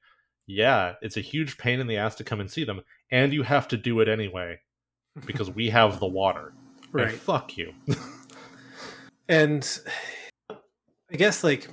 yeah 0.45 0.95
it's 1.01 1.15
a 1.15 1.21
huge 1.21 1.57
pain 1.57 1.79
in 1.79 1.87
the 1.87 1.95
ass 1.95 2.15
to 2.15 2.23
come 2.23 2.39
and 2.39 2.49
see 2.49 2.63
them. 2.63 2.81
And 3.11 3.33
you 3.33 3.43
have 3.43 3.67
to 3.69 3.77
do 3.77 3.99
it 3.99 4.09
anyway 4.09 4.59
because 5.25 5.51
we 5.51 5.69
have 5.69 5.99
the 5.99 6.07
water. 6.07 6.53
Right. 6.91 7.09
and 7.09 7.17
fuck 7.19 7.55
you. 7.55 7.73
And 9.29 9.79
i 11.13 11.17
guess 11.17 11.43
like 11.43 11.69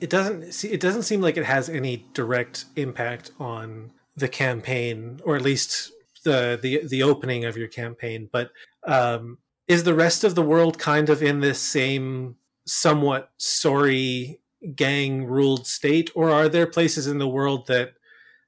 it 0.00 0.10
doesn't 0.10 0.52
see 0.52 0.68
it 0.68 0.80
doesn't 0.80 1.02
seem 1.02 1.20
like 1.20 1.36
it 1.36 1.44
has 1.44 1.68
any 1.68 2.04
direct 2.12 2.66
impact 2.76 3.30
on 3.38 3.90
the 4.16 4.28
campaign 4.28 5.20
or 5.24 5.36
at 5.36 5.42
least 5.42 5.92
the 6.22 6.58
the 6.60 6.86
the 6.86 7.02
opening 7.02 7.44
of 7.44 7.56
your 7.56 7.68
campaign, 7.68 8.28
but 8.32 8.50
um, 8.86 9.38
is 9.68 9.84
the 9.84 9.94
rest 9.94 10.24
of 10.24 10.34
the 10.34 10.42
world 10.42 10.78
kind 10.78 11.10
of 11.10 11.22
in 11.22 11.40
this 11.40 11.60
same 11.60 12.36
somewhat 12.66 13.30
sorry 13.36 14.40
gang 14.76 15.24
ruled 15.24 15.66
state, 15.66 16.10
or 16.14 16.30
are 16.30 16.48
there 16.48 16.66
places 16.66 17.06
in 17.06 17.18
the 17.18 17.28
world 17.28 17.66
that 17.66 17.94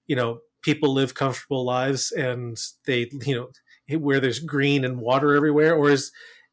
you 0.07 0.17
know 0.17 0.41
people 0.63 0.93
live 0.93 1.15
comfortable 1.15 1.65
lives 1.65 2.13
and 2.13 2.59
they 2.87 3.09
you 3.27 3.35
know 3.35 3.99
where 3.99 4.21
there's 4.21 4.39
green 4.39 4.85
and 4.85 4.99
water 4.99 5.35
everywhere, 5.35 5.75
or 5.75 5.91
is 5.91 6.13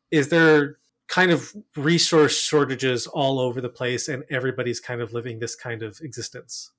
is 0.09 0.29
there 0.29 0.77
kind 1.11 1.29
of 1.29 1.53
resource 1.75 2.39
shortages 2.39 3.05
all 3.05 3.37
over 3.37 3.59
the 3.59 3.69
place 3.69 4.07
and 4.07 4.23
everybody's 4.29 4.79
kind 4.79 5.01
of 5.01 5.13
living 5.13 5.39
this 5.39 5.55
kind 5.55 5.83
of 5.83 5.99
existence? 6.01 6.71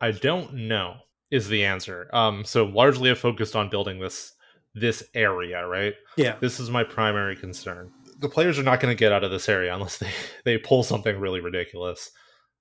I 0.00 0.12
don't 0.12 0.54
know 0.54 0.94
is 1.32 1.48
the 1.48 1.64
answer. 1.64 2.08
Um, 2.12 2.44
so 2.44 2.64
largely 2.64 3.10
I 3.10 3.14
focused 3.14 3.56
on 3.56 3.68
building 3.68 3.98
this 3.98 4.32
this 4.74 5.02
area, 5.14 5.66
right? 5.66 5.94
Yeah. 6.16 6.36
This 6.40 6.60
is 6.60 6.70
my 6.70 6.84
primary 6.84 7.34
concern. 7.34 7.90
The 8.18 8.28
players 8.28 8.58
are 8.58 8.62
not 8.62 8.78
going 8.78 8.94
to 8.94 8.98
get 8.98 9.10
out 9.10 9.24
of 9.24 9.30
this 9.30 9.48
area 9.48 9.74
unless 9.74 9.98
they 9.98 10.10
they 10.44 10.58
pull 10.58 10.82
something 10.82 11.18
really 11.18 11.40
ridiculous. 11.40 12.10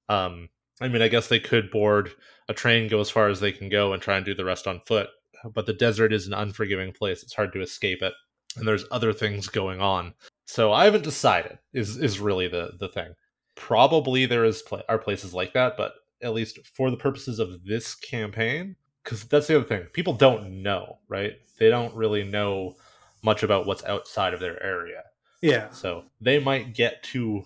Um, 0.10 0.50
I 0.82 0.88
mean, 0.88 1.02
I 1.02 1.08
guess 1.08 1.28
they 1.28 1.40
could 1.40 1.72
board 1.72 2.12
a 2.50 2.54
train, 2.54 2.90
go 2.90 3.00
as 3.00 3.10
far 3.10 3.30
as 3.30 3.40
they 3.40 3.52
can 3.52 3.70
go, 3.70 3.94
and 3.94 4.02
try 4.02 4.18
and 4.18 4.26
do 4.26 4.34
the 4.34 4.46
rest 4.46 4.68
on 4.68 4.82
foot. 4.86 5.08
But 5.54 5.68
the 5.68 5.74
desert 5.74 6.12
is 6.12 6.26
an 6.26 6.34
unforgiving 6.34 6.94
place; 6.94 7.22
it's 7.22 7.36
hard 7.36 7.54
to 7.54 7.62
escape 7.62 8.02
it, 8.02 8.14
and 8.58 8.68
there's 8.68 8.86
other 8.92 9.14
things 9.14 9.48
going 9.48 9.80
on. 9.80 10.14
So 10.46 10.72
I 10.72 10.86
haven't 10.86 11.04
decided. 11.04 11.60
Is 11.74 11.98
is 11.98 12.20
really 12.20 12.48
the 12.48 12.72
the 12.80 12.88
thing. 12.88 13.14
Probably 13.56 14.26
there 14.26 14.46
is 14.46 14.62
pla- 14.62 14.84
are 14.88 14.98
places 14.98 15.34
like 15.34 15.54
that, 15.54 15.78
but 15.78 15.94
at 16.22 16.34
least 16.34 16.60
for 16.76 16.90
the 16.92 16.98
purposes 16.98 17.40
of 17.40 17.64
this 17.64 17.96
campaign, 17.96 18.76
because 19.04 19.24
that's 19.26 19.48
the 19.48 19.58
other 19.58 19.66
thing. 19.66 19.86
People 19.94 20.14
don't 20.14 20.64
know, 20.64 21.00
right? 21.08 21.34
They 21.60 21.70
don't 21.70 21.96
really 21.96 22.24
know 22.24 22.76
much 23.24 23.44
about 23.44 23.66
what's 23.66 23.84
outside 23.86 24.34
of 24.34 24.40
their 24.40 24.62
area. 24.64 25.04
Yeah. 25.42 25.70
So 25.72 26.06
they 26.22 26.40
might 26.40 26.74
get 26.74 27.04
to, 27.04 27.44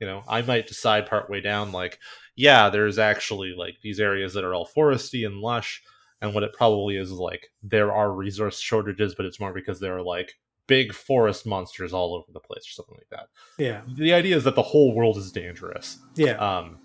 you 0.00 0.06
know, 0.06 0.22
I 0.28 0.42
might 0.42 0.66
decide 0.66 1.06
partway 1.06 1.40
down, 1.40 1.72
like, 1.72 1.98
yeah, 2.36 2.70
there's 2.70 2.98
actually 2.98 3.54
like 3.56 3.76
these 3.82 4.00
areas 4.00 4.34
that 4.34 4.44
are 4.44 4.54
all 4.54 4.68
foresty 4.68 5.26
and 5.26 5.40
lush. 5.40 5.82
And 6.22 6.34
what 6.34 6.42
it 6.42 6.52
probably 6.52 6.96
is 6.96 7.10
is 7.10 7.18
like 7.18 7.48
there 7.62 7.92
are 7.92 8.12
resource 8.12 8.60
shortages, 8.60 9.14
but 9.14 9.26
it's 9.26 9.40
more 9.40 9.52
because 9.52 9.80
there 9.80 9.96
are 9.96 10.02
like 10.02 10.34
big 10.70 10.94
forest 10.94 11.44
monsters 11.44 11.92
all 11.92 12.14
over 12.14 12.30
the 12.32 12.38
place 12.38 12.62
or 12.62 12.70
something 12.70 12.94
like 12.96 13.10
that. 13.10 13.26
Yeah. 13.58 13.80
The 13.92 14.14
idea 14.14 14.36
is 14.36 14.44
that 14.44 14.54
the 14.54 14.62
whole 14.62 14.94
world 14.94 15.16
is 15.16 15.32
dangerous. 15.32 15.98
Yeah. 16.14 16.36
Um, 16.36 16.78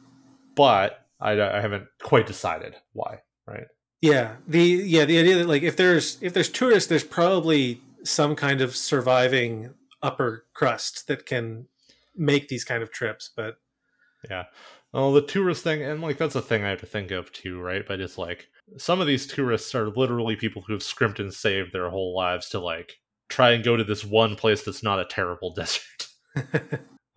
but 0.56 1.06
I, 1.22 1.40
I 1.40 1.62
haven't 1.62 1.86
quite 2.02 2.26
decided 2.26 2.76
why, 2.94 3.20
right? 3.48 3.68
Yeah. 4.02 4.38
The 4.48 4.60
yeah 4.60 5.06
the 5.06 5.20
idea 5.20 5.38
that 5.38 5.48
like 5.48 5.62
if 5.62 5.78
there's 5.78 6.18
if 6.20 6.34
there's 6.34 6.50
tourists, 6.50 6.90
there's 6.90 7.04
probably 7.04 7.80
some 8.04 8.36
kind 8.36 8.62
of 8.62 8.76
surviving 8.76 9.76
upper 10.02 10.46
crust 10.56 11.08
that 11.08 11.28
can 11.28 11.68
make 12.16 12.48
these 12.48 12.64
kind 12.64 12.82
of 12.82 12.92
trips. 12.92 13.30
But 13.36 13.58
yeah, 14.28 14.46
well, 14.94 15.14
the 15.14 15.22
tourist 15.22 15.64
thing, 15.64 15.84
and 15.84 16.02
like 16.02 16.18
that's 16.18 16.36
a 16.36 16.42
thing 16.42 16.64
I 16.64 16.70
have 16.70 16.80
to 16.80 16.88
think 16.88 17.12
of 17.12 17.32
too, 17.32 17.62
right? 17.62 17.86
But 17.88 18.00
it's 18.00 18.18
like 18.18 18.48
some 18.78 19.00
of 19.00 19.08
these 19.08 19.28
tourists 19.28 19.76
are 19.76 19.90
literally 19.90 20.36
people 20.36 20.64
who 20.66 20.74
have 20.74 20.84
scrimped 20.84 21.20
and 21.20 21.34
saved 21.34 21.72
their 21.72 21.92
whole 21.92 22.16
lives 22.16 22.50
to 22.50 22.60
like 22.60 23.00
try 23.30 23.52
and 23.52 23.64
go 23.64 23.76
to 23.76 23.84
this 23.84 24.04
one 24.06 24.36
place 24.36 24.64
that's 24.64 24.84
not 24.84 25.00
a 25.00 25.06
terrible 25.06 25.54
desert. 25.56 26.08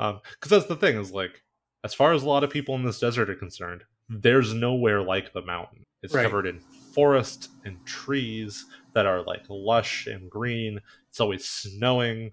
um, 0.00 0.20
because 0.32 0.50
that's 0.50 0.66
the 0.66 0.76
thing 0.76 0.96
is 0.96 1.12
like, 1.12 1.42
as 1.84 1.94
far 1.94 2.12
as 2.12 2.22
a 2.22 2.28
lot 2.28 2.44
of 2.44 2.50
people 2.50 2.74
in 2.74 2.84
this 2.84 2.98
desert 3.00 3.30
are 3.30 3.34
concerned, 3.34 3.84
there's 4.08 4.54
nowhere 4.54 5.02
like 5.02 5.32
the 5.32 5.42
mountain. 5.42 5.84
It's 6.02 6.14
Right. 6.14 6.22
covered 6.24 6.46
in 6.46 6.60
forest 6.94 7.48
and 7.64 7.84
trees 7.84 8.64
that 8.94 9.06
are 9.06 9.22
like 9.22 9.42
lush 9.48 10.06
and 10.06 10.30
green. 10.30 10.80
It's 11.08 11.20
always 11.20 11.44
snowing. 11.48 12.32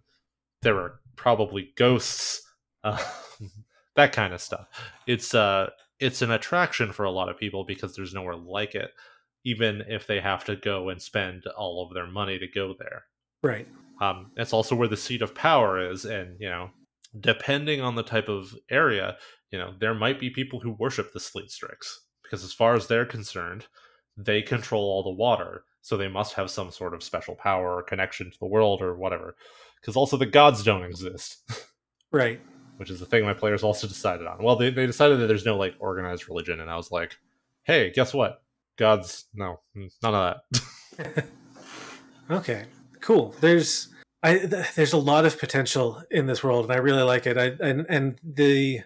There 0.62 0.78
are 0.80 1.00
probably 1.16 1.74
ghosts, 1.76 2.42
uh, 2.84 3.04
that 3.96 4.14
kind 4.14 4.34
of 4.34 4.42
stuff. 4.42 4.68
It's 5.08 5.34
uh, 5.34 5.70
it's 6.00 6.22
an 6.22 6.32
attraction 6.32 6.92
for 6.92 7.06
a 7.06 7.12
lot 7.12 7.30
of 7.30 7.38
people 7.38 7.64
because 7.66 7.96
there's 7.96 8.14
nowhere 8.14 8.36
like 8.36 8.76
it, 8.76 8.92
even 9.44 9.84
if 9.88 10.08
they 10.08 10.20
have 10.20 10.44
to 10.46 10.56
go 10.56 10.90
and 10.90 11.02
spend 11.02 11.44
all 11.58 11.86
of 11.86 11.94
their 11.94 12.08
money 12.08 12.38
to 12.40 12.48
go 12.48 12.74
there. 12.78 13.06
Right. 13.44 13.68
Um, 14.02 14.32
it's 14.36 14.52
also 14.54 14.76
where 14.76 14.88
the 14.90 14.98
seat 14.98 15.22
of 15.22 15.34
power 15.34 15.80
is, 15.92 16.04
and 16.06 16.36
you 16.40 16.50
know, 16.50 16.70
depending 17.20 17.82
on 17.82 17.96
the 17.96 18.04
type 18.04 18.28
of 18.28 18.54
area, 18.70 19.18
you 19.52 19.58
know, 19.58 19.74
there 19.80 19.94
might 19.94 20.20
be 20.20 20.30
people 20.30 20.60
who 20.60 20.72
worship 20.72 21.14
the 21.14 21.20
Sleet 21.20 21.50
Strix 21.50 22.02
because, 22.24 22.44
as 22.44 22.52
far 22.54 22.76
as 22.76 22.88
they're 22.88 23.06
concerned, 23.06 23.68
they 24.18 24.42
control 24.42 24.84
all 24.84 25.04
the 25.04 25.10
water, 25.12 25.64
so 25.82 25.96
they 25.96 26.08
must 26.10 26.34
have 26.34 26.50
some 26.52 26.72
sort 26.72 26.94
of 26.94 27.04
special 27.04 27.36
power 27.36 27.78
or 27.78 27.84
connection 27.84 28.30
to 28.32 28.40
the 28.40 28.46
world 28.48 28.82
or 28.82 28.96
whatever. 28.96 29.36
Because 29.80 29.96
also 29.96 30.18
the 30.18 30.26
gods 30.26 30.64
don't 30.64 30.84
exist, 30.84 31.44
Right. 32.12 32.42
which 32.78 32.90
is 32.90 33.00
the 33.00 33.06
thing 33.06 33.24
my 33.24 33.34
players 33.34 33.64
also 33.64 33.88
decided 33.88 34.26
on. 34.28 34.44
Well, 34.44 34.56
they 34.58 34.72
they 34.72 34.88
decided 34.88 35.20
that 35.20 35.28
there's 35.28 35.46
no 35.46 35.56
like 35.58 35.76
organized 35.80 36.28
religion, 36.28 36.60
and 36.60 36.70
I 36.70 36.76
was 36.76 36.92
like, 36.92 37.16
hey, 37.64 37.92
guess 37.92 38.14
what? 38.14 38.42
Gods, 38.78 39.26
no, 39.34 39.62
none 40.04 40.16
of 40.16 40.38
that. 40.98 41.26
Okay, 42.32 42.66
cool. 43.06 43.36
There's 43.40 43.90
I 44.24 44.40
th- 44.40 44.74
there's 44.74 44.94
a 44.94 44.98
lot 44.98 45.26
of 45.26 45.40
potential 45.40 46.02
in 46.10 46.26
this 46.26 46.44
world, 46.44 46.66
and 46.66 46.74
I 46.74 46.78
really 46.78 47.04
like 47.04 47.28
it. 47.28 47.38
I 47.38 47.52
and 47.64 47.86
and 47.88 48.20
the 48.24 48.82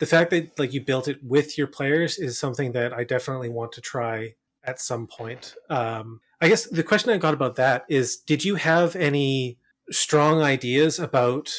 the 0.00 0.06
fact 0.06 0.30
that 0.30 0.58
like 0.58 0.72
you 0.72 0.80
built 0.84 1.06
it 1.08 1.18
with 1.22 1.56
your 1.56 1.68
players 1.68 2.18
is 2.18 2.38
something 2.38 2.72
that 2.72 2.92
I 2.92 3.04
definitely 3.04 3.48
want 3.48 3.72
to 3.72 3.80
try 3.80 4.34
at 4.64 4.80
some 4.80 5.06
point. 5.06 5.54
Um, 5.70 6.20
I 6.40 6.48
guess 6.48 6.66
the 6.66 6.82
question 6.82 7.10
I 7.10 7.18
got 7.18 7.34
about 7.34 7.56
that 7.56 7.84
is, 7.88 8.16
did 8.16 8.44
you 8.44 8.56
have 8.56 8.96
any 8.96 9.58
strong 9.90 10.42
ideas 10.42 10.98
about 10.98 11.54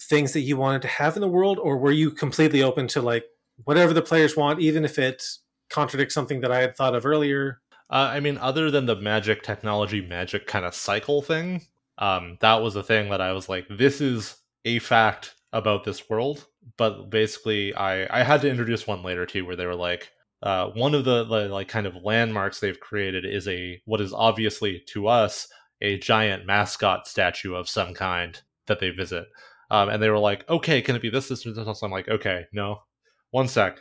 things 0.00 0.32
that 0.34 0.40
you 0.40 0.56
wanted 0.56 0.82
to 0.82 0.88
have 0.88 1.16
in 1.16 1.22
the 1.22 1.28
world, 1.28 1.58
or 1.58 1.78
were 1.78 1.92
you 1.92 2.10
completely 2.10 2.62
open 2.62 2.86
to 2.88 3.02
like 3.02 3.24
whatever 3.64 3.92
the 3.92 4.02
players 4.02 4.36
want, 4.36 4.60
even 4.60 4.84
if 4.84 4.98
it 4.98 5.24
contradicts 5.68 6.14
something 6.14 6.40
that 6.42 6.52
I 6.52 6.60
had 6.60 6.76
thought 6.76 6.94
of 6.94 7.04
earlier? 7.04 7.61
Uh, 7.90 8.10
I 8.12 8.20
mean, 8.20 8.38
other 8.38 8.70
than 8.70 8.86
the 8.86 8.96
magic 8.96 9.42
technology, 9.42 10.00
magic 10.00 10.46
kind 10.46 10.64
of 10.64 10.74
cycle 10.74 11.22
thing, 11.22 11.62
um, 11.98 12.38
that 12.40 12.62
was 12.62 12.76
a 12.76 12.82
thing 12.82 13.10
that 13.10 13.20
I 13.20 13.32
was 13.32 13.48
like, 13.48 13.66
this 13.68 14.00
is 14.00 14.36
a 14.64 14.78
fact 14.78 15.34
about 15.52 15.84
this 15.84 16.08
world. 16.08 16.46
But 16.76 17.10
basically, 17.10 17.74
I 17.74 18.20
I 18.20 18.22
had 18.22 18.40
to 18.42 18.50
introduce 18.50 18.86
one 18.86 19.02
later 19.02 19.26
too, 19.26 19.44
where 19.44 19.56
they 19.56 19.66
were 19.66 19.74
like, 19.74 20.10
uh, 20.42 20.68
one 20.70 20.94
of 20.94 21.04
the, 21.04 21.24
the 21.24 21.48
like 21.48 21.68
kind 21.68 21.86
of 21.86 22.04
landmarks 22.04 22.60
they've 22.60 22.80
created 22.80 23.24
is 23.24 23.46
a 23.48 23.80
what 23.84 24.00
is 24.00 24.12
obviously 24.12 24.82
to 24.88 25.08
us 25.08 25.48
a 25.80 25.98
giant 25.98 26.46
mascot 26.46 27.06
statue 27.06 27.54
of 27.54 27.68
some 27.68 27.94
kind 27.94 28.40
that 28.66 28.80
they 28.80 28.90
visit. 28.90 29.26
Um, 29.70 29.88
and 29.88 30.02
they 30.02 30.10
were 30.10 30.18
like, 30.18 30.48
okay, 30.48 30.82
can 30.82 30.96
it 30.96 31.02
be 31.02 31.10
this, 31.10 31.28
this, 31.28 31.44
this? 31.44 31.82
I'm 31.82 31.90
like, 31.90 32.08
okay, 32.08 32.46
no, 32.52 32.82
one 33.30 33.48
sec. 33.48 33.80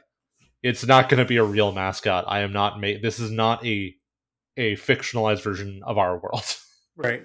It's 0.63 0.85
not 0.85 1.09
going 1.09 1.19
to 1.19 1.25
be 1.25 1.37
a 1.37 1.43
real 1.43 1.71
mascot. 1.71 2.25
I 2.27 2.41
am 2.41 2.53
not 2.53 2.79
made. 2.79 3.01
This 3.01 3.19
is 3.19 3.31
not 3.31 3.65
a 3.65 3.95
a 4.57 4.75
fictionalized 4.75 5.43
version 5.43 5.81
of 5.85 5.97
our 5.97 6.19
world. 6.19 6.43
Right. 6.97 7.23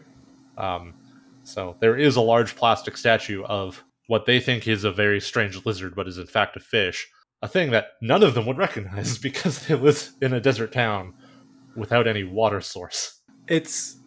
Um, 0.57 0.95
so 1.43 1.76
there 1.80 1.97
is 1.97 2.14
a 2.14 2.20
large 2.20 2.55
plastic 2.55 2.97
statue 2.97 3.43
of 3.43 3.82
what 4.07 4.24
they 4.24 4.39
think 4.39 4.66
is 4.68 4.84
a 4.84 4.93
very 4.93 5.20
strange 5.20 5.66
lizard, 5.66 5.95
but 5.97 6.07
is 6.07 6.18
in 6.18 6.26
fact 6.28 6.57
a 6.57 6.61
fish. 6.61 7.07
A 7.43 7.49
thing 7.49 7.72
that 7.72 7.89
none 8.01 8.22
of 8.22 8.34
them 8.34 8.47
would 8.47 8.57
recognize 8.57 9.18
because 9.28 9.66
they 9.66 9.74
live 9.74 10.12
in 10.22 10.32
a 10.32 10.41
desert 10.41 10.72
town 10.72 11.14
without 11.74 12.07
any 12.07 12.22
water 12.22 12.61
source. 12.61 13.20
it's 13.49 13.99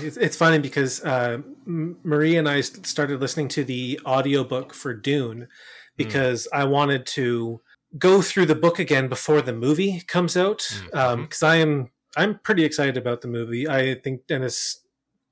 it's, 0.00 0.16
it's 0.16 0.36
funny 0.36 0.58
because 0.58 1.02
uh, 1.04 1.38
Marie 1.64 2.36
and 2.36 2.48
I 2.48 2.62
started 2.62 3.20
listening 3.20 3.48
to 3.48 3.64
the 3.64 4.00
audiobook 4.04 4.74
for 4.74 4.94
Dune 4.94 5.48
because 5.96 6.48
I 6.52 6.64
wanted 6.64 7.06
to 7.06 7.60
go 7.98 8.22
through 8.22 8.46
the 8.46 8.54
book 8.54 8.78
again 8.78 9.08
before 9.08 9.42
the 9.42 9.52
movie 9.52 10.02
comes 10.06 10.36
out 10.36 10.68
because 10.90 11.42
I 11.42 11.56
am 11.56 11.90
I'm 12.16 12.38
pretty 12.38 12.64
excited 12.64 12.96
about 12.96 13.20
the 13.20 13.28
movie. 13.28 13.68
I 13.68 13.94
think 13.96 14.26
Denis 14.26 14.80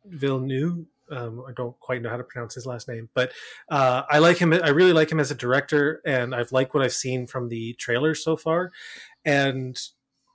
Villeneuve. 0.05 0.87
Um, 1.11 1.45
I 1.47 1.53
don't 1.53 1.79
quite 1.81 2.03
know 2.03 2.09
how 2.09 2.17
to 2.17 2.25
pronounce 2.25 2.55
his 2.55 2.67
last 2.67 2.89
name, 2.89 3.11
but 3.15 3.33
uh, 3.69 4.03
I 4.11 4.19
like 4.19 4.39
him. 4.39 4.53
I 4.53 4.71
really 4.71 4.93
like 4.93 5.11
him 5.11 5.21
as 5.21 5.31
a 5.31 5.35
director, 5.35 6.01
and 6.07 6.35
I've 6.35 6.53
liked 6.53 6.75
what 6.75 6.83
I've 6.83 6.95
seen 6.95 7.27
from 7.27 7.49
the 7.49 7.75
trailers 7.75 8.25
so 8.25 8.37
far. 8.37 8.73
And 9.25 9.79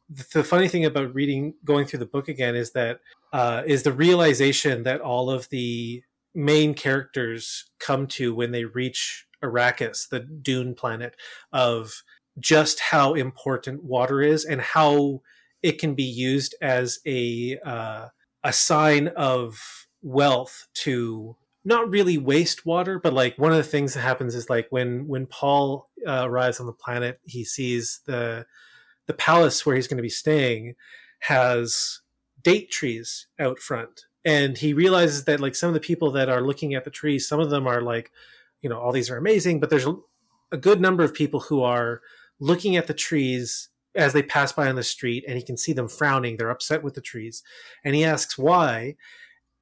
the, 0.09 0.25
the 0.33 0.43
funny 0.43 0.67
thing 0.67 0.85
about 0.85 1.13
reading, 1.13 1.55
going 1.65 1.85
through 1.85 1.99
the 1.99 2.05
book 2.05 2.27
again, 2.27 2.55
is 2.55 2.71
that 2.73 2.99
uh, 3.33 3.63
is 3.65 3.83
the 3.83 3.91
realization 3.91 4.83
that 4.83 5.01
all 5.01 5.29
of 5.31 5.49
the 5.49 6.03
main 6.35 6.75
characters 6.75 7.65
come 7.79 8.05
to 8.07 8.33
when 8.35 8.51
they 8.51 8.65
reach 8.65 9.25
Arrakis, 9.43 10.07
the 10.09 10.19
Dune 10.19 10.75
planet, 10.75 11.15
of 11.51 12.03
just 12.39 12.79
how 12.79 13.13
important 13.13 13.83
water 13.83 14.21
is 14.21 14.45
and 14.45 14.61
how 14.61 15.21
it 15.61 15.79
can 15.79 15.95
be 15.95 16.03
used 16.03 16.55
as 16.61 16.99
a 17.05 17.57
uh, 17.65 18.07
a 18.43 18.53
sign 18.53 19.09
of 19.09 19.87
wealth 20.01 20.67
to 20.73 21.35
not 21.65 21.89
really 21.89 22.17
waste 22.17 22.65
water, 22.65 22.99
but 22.99 23.13
like 23.13 23.37
one 23.37 23.51
of 23.51 23.57
the 23.57 23.63
things 23.63 23.93
that 23.93 24.01
happens 24.01 24.35
is 24.35 24.49
like 24.49 24.67
when 24.69 25.07
when 25.07 25.25
Paul 25.25 25.89
uh, 26.07 26.23
arrives 26.25 26.59
on 26.59 26.65
the 26.65 26.73
planet, 26.73 27.19
he 27.25 27.43
sees 27.43 28.01
the 28.05 28.45
the 29.07 29.13
palace 29.13 29.65
where 29.65 29.75
he's 29.75 29.87
going 29.87 29.97
to 29.97 30.03
be 30.03 30.09
staying 30.09 30.75
has 31.19 32.01
date 32.41 32.71
trees 32.71 33.27
out 33.39 33.59
front. 33.59 34.05
And 34.23 34.57
he 34.57 34.73
realizes 34.73 35.25
that 35.25 35.39
like 35.39 35.55
some 35.55 35.69
of 35.69 35.73
the 35.73 35.79
people 35.79 36.11
that 36.11 36.29
are 36.29 36.41
looking 36.41 36.73
at 36.73 36.83
the 36.83 36.91
trees 36.91 37.27
some 37.27 37.39
of 37.39 37.49
them 37.49 37.67
are 37.67 37.81
like 37.81 38.11
you 38.61 38.69
know 38.69 38.79
all 38.79 38.91
these 38.91 39.09
are 39.09 39.17
amazing 39.17 39.59
but 39.59 39.69
there's 39.69 39.87
a 40.51 40.57
good 40.57 40.81
number 40.81 41.03
of 41.03 41.13
people 41.13 41.39
who 41.39 41.61
are 41.63 42.01
looking 42.39 42.75
at 42.75 42.87
the 42.87 42.93
trees 42.93 43.69
as 43.95 44.13
they 44.13 44.23
pass 44.23 44.51
by 44.51 44.67
on 44.67 44.75
the 44.75 44.83
street 44.83 45.23
and 45.27 45.37
he 45.37 45.43
can 45.43 45.57
see 45.57 45.73
them 45.73 45.87
frowning. 45.87 46.37
They're 46.37 46.49
upset 46.49 46.83
with 46.83 46.93
the 46.93 47.01
trees. 47.01 47.43
And 47.83 47.95
he 47.95 48.05
asks 48.05 48.37
why 48.37 48.95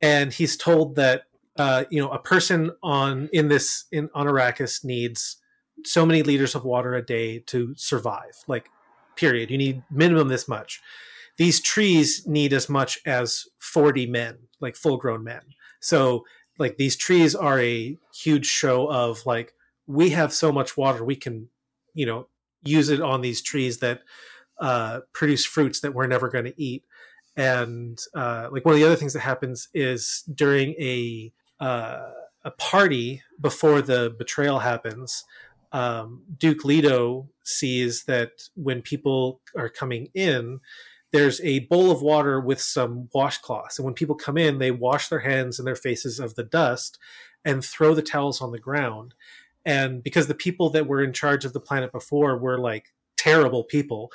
and 0.02 0.34
he's 0.34 0.58
told 0.58 0.96
that 0.96 1.24
uh, 1.58 1.86
you 1.90 2.00
know 2.00 2.10
a 2.10 2.20
person 2.20 2.72
on 2.84 3.30
in 3.34 3.48
this 3.48 3.86
in 3.92 4.10
on 4.14 4.28
arrakis 4.28 4.84
needs 4.84 5.38
so 5.84 6.06
many 6.06 6.22
liters 6.22 6.54
of 6.54 6.64
water 6.66 6.94
a 6.94 7.06
day 7.06 7.40
to 7.40 7.74
survive 7.76 8.44
like 8.48 8.70
period. 9.16 9.50
You 9.50 9.58
need 9.58 9.84
minimum 9.90 10.28
this 10.28 10.48
much. 10.48 10.82
These 11.38 11.62
trees 11.62 12.26
need 12.26 12.54
as 12.54 12.70
much 12.70 13.00
as 13.06 13.46
40 13.60 14.08
men 14.08 14.38
like 14.60 14.76
full 14.76 14.98
grown 14.98 15.24
men. 15.24 15.42
So 15.82 16.26
like 16.58 16.78
these 16.78 16.96
trees 16.96 17.36
are 17.36 17.60
a 17.60 17.98
huge 18.14 18.46
show 18.46 18.90
of 18.92 19.26
like 19.26 19.54
we 19.88 20.12
have 20.12 20.34
so 20.34 20.52
much 20.52 20.78
water 20.78 21.04
we 21.04 21.16
can 21.16 21.50
you 21.94 22.06
know 22.06 22.28
use 22.64 22.90
it 22.90 23.02
on 23.02 23.22
these 23.22 23.42
trees 23.42 23.80
that 23.80 24.02
uh, 24.60 25.02
produce 25.14 25.46
fruits 25.46 25.82
that 25.82 25.94
we're 25.94 26.08
never 26.08 26.30
going 26.30 26.46
to 26.46 26.62
eat. 26.62 26.84
And 27.36 28.00
uh, 28.16 28.50
like 28.52 28.66
one 28.66 28.74
of 28.74 28.80
the 28.80 28.86
other 28.86 28.96
things 28.96 29.14
that 29.14 29.20
happens 29.20 29.70
is 29.74 30.24
during 30.34 30.72
a 30.80 31.32
uh, 31.60 32.12
a 32.44 32.52
party 32.52 33.22
before 33.42 33.82
the 33.82 34.16
betrayal 34.18 34.60
happens 34.60 35.26
um, 35.72 36.24
duke 36.38 36.64
leto 36.64 37.30
sees 37.44 38.04
that 38.06 38.32
when 38.56 38.82
people 38.82 39.42
are 39.56 39.70
coming 39.70 40.10
in 40.14 40.60
there's 41.12 41.40
a 41.42 41.60
bowl 41.60 41.90
of 41.90 42.02
water 42.02 42.40
with 42.40 42.62
some 42.62 43.08
washcloths. 43.16 43.78
And 43.78 43.86
when 43.86 43.94
people 43.94 44.16
come 44.16 44.38
in 44.38 44.60
they 44.60 44.72
wash 44.72 45.08
their 45.08 45.20
hands 45.20 45.60
and 45.60 45.68
their 45.68 45.76
faces 45.76 46.20
of 46.20 46.36
the 46.36 46.44
dust 46.44 46.98
and 47.44 47.64
throw 47.64 47.94
the 47.94 48.02
towels 48.02 48.42
on 48.42 48.52
the 48.52 48.60
ground 48.60 49.14
and 49.68 50.02
because 50.04 50.26
the 50.28 50.34
people 50.34 50.72
that 50.72 50.88
were 50.88 51.04
in 51.04 51.14
charge 51.14 51.46
of 51.46 51.54
the 51.54 51.60
planet 51.60 51.92
before 51.92 52.36
were 52.38 52.58
like 52.58 52.86
terrible 53.18 53.64
people 53.64 54.12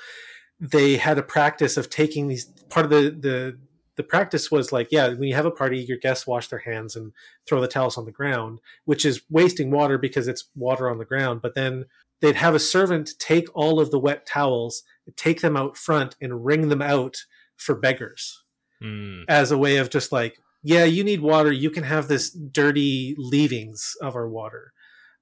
they 0.59 0.97
had 0.97 1.19
a 1.19 1.23
practice 1.23 1.77
of 1.77 1.91
taking 1.91 2.27
these 2.29 2.47
part 2.69 2.85
of 2.87 2.91
the 2.91 3.11
the 3.11 3.59
the 3.97 4.03
practice 4.03 4.51
was 4.51 4.73
like 4.73 4.89
yeah 4.91 5.09
when 5.09 5.25
you 5.29 5.35
have 5.35 5.47
a 5.47 5.51
party 5.51 5.79
your 5.79 5.99
guests 5.99 6.27
wash 6.27 6.49
their 6.49 6.61
hands 6.61 6.97
and 6.97 7.13
throw 7.47 7.61
the 7.61 7.69
towels 7.69 7.99
on 7.99 8.05
the 8.07 8.13
ground 8.13 8.59
which 8.85 9.05
is 9.05 9.23
wasting 9.29 9.71
water 9.71 9.99
because 9.99 10.27
it's 10.27 10.49
water 10.57 10.89
on 10.91 10.99
the 10.99 11.05
ground 11.05 11.41
but 11.43 11.55
then 11.55 11.85
they'd 12.21 12.37
have 12.37 12.55
a 12.55 12.59
servant 12.61 13.11
take 13.19 13.49
all 13.55 13.79
of 13.81 13.91
the 13.91 13.99
wet 13.99 14.25
towels 14.27 14.83
take 15.17 15.41
them 15.41 15.57
out 15.57 15.77
front 15.77 16.17
and 16.21 16.45
wring 16.45 16.69
them 16.69 16.83
out 16.83 17.17
for 17.57 17.75
beggars 17.75 18.39
Mm. 18.83 19.25
as 19.29 19.53
a 19.53 19.59
way 19.59 19.77
of 19.77 19.91
just 19.91 20.11
like 20.11 20.39
yeah 20.65 20.83
you 20.83 21.05
need 21.05 21.21
water 21.21 21.53
you 21.53 21.71
can 21.71 21.85
have 21.85 22.09
this 22.09 22.31
dirty 22.31 23.15
leavings 23.17 23.95
of 24.01 24.17
our 24.17 24.29
water 24.29 24.73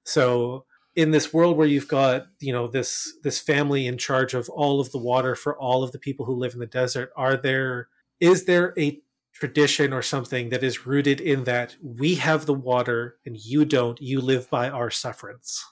so 0.03 0.65
in 0.95 1.11
this 1.11 1.33
world 1.33 1.57
where 1.57 1.67
you've 1.67 1.87
got 1.87 2.27
you 2.39 2.51
know 2.51 2.67
this 2.67 3.13
this 3.23 3.39
family 3.39 3.87
in 3.87 3.97
charge 3.97 4.33
of 4.33 4.49
all 4.49 4.79
of 4.79 4.91
the 4.91 4.97
water 4.97 5.35
for 5.35 5.57
all 5.57 5.83
of 5.83 5.91
the 5.91 5.99
people 5.99 6.25
who 6.25 6.35
live 6.35 6.53
in 6.53 6.59
the 6.59 6.65
desert 6.65 7.11
are 7.15 7.37
there 7.37 7.87
is 8.19 8.45
there 8.45 8.73
a 8.77 8.99
tradition 9.33 9.93
or 9.93 10.01
something 10.01 10.49
that 10.49 10.63
is 10.63 10.85
rooted 10.85 11.21
in 11.21 11.45
that 11.45 11.75
we 11.81 12.15
have 12.15 12.45
the 12.45 12.53
water 12.53 13.15
and 13.25 13.37
you 13.37 13.63
don't 13.63 14.01
you 14.01 14.19
live 14.19 14.49
by 14.49 14.69
our 14.69 14.89
sufferance 14.89 15.63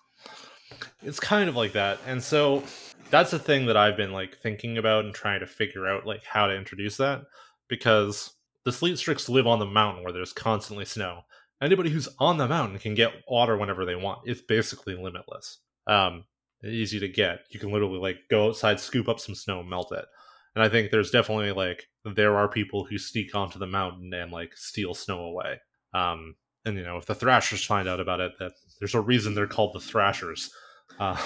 It's 1.04 1.20
kind 1.20 1.50
of 1.50 1.56
like 1.56 1.74
that. 1.74 2.00
And 2.06 2.22
so 2.22 2.64
that's 3.10 3.34
a 3.34 3.40
thing 3.40 3.66
that 3.68 3.78
I've 3.78 3.98
been 3.98 4.12
like 4.12 4.38
thinking 4.38 4.78
about 4.78 5.06
and 5.06 5.14
trying 5.14 5.40
to 5.40 5.48
figure 5.48 5.88
out 5.88 6.06
like 6.06 6.24
how 6.24 6.48
to 6.48 6.56
introduce 6.56 6.98
that 6.98 7.24
because 7.68 8.34
the 8.66 8.72
sleet 8.72 8.98
strix 8.98 9.30
live 9.30 9.48
on 9.48 9.60
the 9.60 9.66
mountain 9.66 10.04
where 10.04 10.14
there's 10.14 10.34
constantly 10.34 10.86
snow. 10.86 11.22
Anybody 11.62 11.90
who's 11.90 12.08
on 12.20 12.38
the 12.38 12.48
mountain 12.48 12.80
can 12.80 12.96
get 12.96 13.14
water 13.28 13.58
whenever 13.58 13.86
they 13.86 13.96
want. 13.96 14.22
It's 14.26 14.42
basically 14.42 14.96
limitless. 14.96 15.60
Um, 15.88 16.24
easy 16.64 17.00
to 17.00 17.08
get. 17.08 17.42
You 17.50 17.60
can 17.60 17.72
literally 17.72 18.00
like 18.00 18.18
go 18.30 18.48
outside, 18.48 18.80
scoop 18.80 19.10
up 19.10 19.20
some 19.20 19.36
snow, 19.36 19.64
melt 19.64 19.92
it. 19.92 20.06
And 20.56 20.64
I 20.64 20.70
think 20.70 20.92
there's 20.92 21.12
definitely 21.12 21.52
like 21.52 21.88
there 22.06 22.38
are 22.38 22.48
people 22.48 22.86
who 22.86 22.98
sneak 22.98 23.36
onto 23.36 23.60
the 23.60 23.68
mountain 23.68 24.14
and 24.14 24.32
like 24.32 24.56
steal 24.56 24.94
snow 24.94 25.20
away. 25.22 25.60
Um, 25.94 26.36
and 26.66 26.78
you 26.78 26.84
know, 26.84 26.98
if 26.98 27.06
the 27.06 27.16
Thrashers 27.16 27.64
find 27.64 27.88
out 27.88 28.00
about 28.00 28.20
it, 28.20 28.34
that 28.40 28.54
there's 28.80 28.96
a 28.96 29.02
reason 29.02 29.34
they're 29.34 29.48
called 29.48 29.74
the 29.74 29.80
Thrashers. 29.80 30.52
Um, 31.00 31.18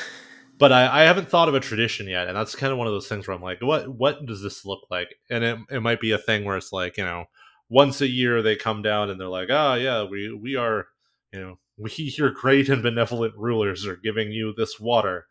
but 0.58 0.72
I, 0.72 1.02
I 1.02 1.04
haven't 1.04 1.28
thought 1.28 1.48
of 1.48 1.54
a 1.54 1.60
tradition 1.60 2.08
yet, 2.08 2.28
and 2.28 2.36
that's 2.36 2.54
kind 2.54 2.72
of 2.72 2.78
one 2.78 2.86
of 2.86 2.92
those 2.92 3.08
things 3.08 3.26
where 3.26 3.36
I'm 3.36 3.42
like, 3.42 3.62
what 3.62 3.88
what 3.88 4.26
does 4.26 4.42
this 4.42 4.64
look 4.64 4.80
like? 4.90 5.14
And 5.30 5.44
it 5.44 5.58
it 5.70 5.80
might 5.80 6.00
be 6.00 6.12
a 6.12 6.18
thing 6.18 6.44
where 6.44 6.56
it's 6.56 6.72
like, 6.72 6.96
you 6.96 7.04
know, 7.04 7.24
once 7.68 8.00
a 8.00 8.08
year 8.08 8.42
they 8.42 8.56
come 8.56 8.82
down 8.82 9.10
and 9.10 9.20
they're 9.20 9.28
like, 9.28 9.48
ah, 9.50 9.74
yeah, 9.74 10.04
we 10.04 10.32
we 10.32 10.56
are, 10.56 10.86
you 11.32 11.40
know, 11.40 11.58
we 11.78 11.90
your 12.16 12.30
great 12.30 12.68
and 12.68 12.82
benevolent 12.82 13.34
rulers 13.36 13.86
are 13.86 13.96
giving 13.96 14.32
you 14.32 14.54
this 14.56 14.80
water. 14.80 15.26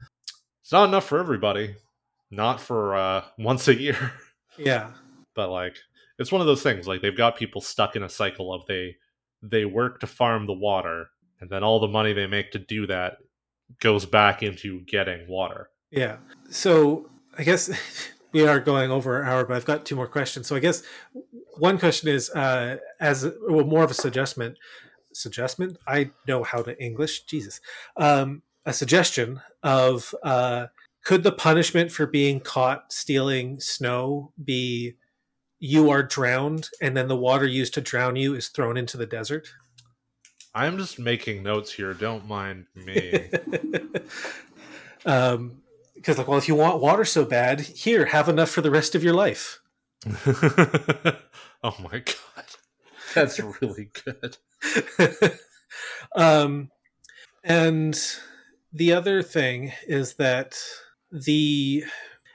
It's 0.62 0.72
not 0.72 0.88
enough 0.90 1.06
for 1.06 1.20
everybody, 1.20 1.76
not 2.30 2.60
for 2.60 2.96
uh, 2.96 3.24
once 3.38 3.68
a 3.68 3.76
year, 3.76 4.14
yeah 4.58 4.92
but 5.38 5.50
like 5.50 5.78
it's 6.20 6.34
one 6.34 6.42
of 6.42 6.48
those 6.48 6.64
things. 6.64 6.86
Like 6.86 7.02
they've 7.02 7.16
got 7.16 7.38
people 7.38 7.62
stuck 7.62 7.96
in 7.96 8.04
a 8.04 8.10
cycle 8.10 8.52
of 8.52 8.66
they 8.68 8.98
they 9.42 9.64
work 9.64 10.02
to 10.02 10.08
farm 10.08 10.48
the 10.48 10.54
water, 10.54 11.12
and 11.40 11.50
then 11.50 11.64
all 11.64 11.80
the 11.80 11.88
money 11.88 12.12
they 12.12 12.28
make 12.28 12.52
to 12.52 12.60
do 12.60 12.88
that 12.88 13.20
goes 13.80 14.06
back 14.06 14.44
into 14.44 14.82
getting 14.82 15.30
water. 15.30 15.70
Yeah. 15.92 16.18
So 16.50 17.10
I 17.38 17.44
guess 17.44 17.70
we 18.34 18.46
are 18.46 18.60
going 18.60 18.92
over 18.92 19.22
an 19.22 19.30
hour, 19.30 19.46
but 19.46 19.56
I've 19.56 19.66
got 19.66 19.86
two 19.86 19.96
more 19.96 20.08
questions. 20.08 20.48
So 20.48 20.58
I 20.58 20.60
guess 20.60 20.84
one 21.60 21.78
question 21.78 22.10
is 22.10 22.30
uh, 22.30 22.78
as 23.00 23.28
well, 23.48 23.66
more 23.66 23.84
of 23.84 23.92
a 23.92 23.96
suggestion. 23.96 24.56
Suggestion? 25.14 25.78
I 25.88 26.12
know 26.28 26.44
how 26.44 26.62
to 26.62 26.80
English. 26.82 27.24
Jesus. 27.24 27.60
Um, 27.96 28.44
a 28.66 28.74
suggestion 28.74 29.42
of 29.64 30.14
uh, 30.24 30.68
could 31.04 31.24
the 31.24 31.32
punishment 31.32 31.92
for 31.92 32.06
being 32.06 32.40
caught 32.40 32.92
stealing 32.92 33.60
snow 33.60 34.34
be 34.44 34.96
you 35.60 35.90
are 35.90 36.04
drowned 36.04 36.70
and 36.82 36.96
then 36.96 37.08
the 37.08 37.16
water 37.16 37.48
used 37.48 37.74
to 37.76 37.82
drown 37.82 38.16
you 38.16 38.36
is 38.36 38.50
thrown 38.50 38.78
into 38.78 38.98
the 38.98 39.06
desert? 39.06 39.48
I'm 40.54 40.78
just 40.78 41.00
making 41.00 41.44
notes 41.44 41.72
here. 41.72 41.94
Don't 41.94 42.28
mind 42.28 42.66
me. 42.76 43.30
um, 45.06 45.62
because 45.96 46.18
like, 46.18 46.28
well, 46.28 46.38
if 46.38 46.48
you 46.48 46.56
want 46.56 46.82
water 46.82 47.06
so 47.06 47.26
bad, 47.26 47.60
here, 47.60 48.06
have 48.06 48.30
enough 48.30 48.50
for 48.50 48.62
the 48.62 48.72
rest 48.72 48.94
of 48.96 49.04
your 49.04 49.14
life. 49.14 49.62
oh 51.64 51.76
my 51.80 52.00
god, 52.00 52.46
that's 53.14 53.40
really 53.40 53.90
good. 54.06 54.38
um, 56.16 56.70
and 57.44 58.00
the 58.74 58.94
other 58.94 59.24
thing 59.24 59.72
is 59.88 60.16
that 60.16 60.58
the 61.12 61.84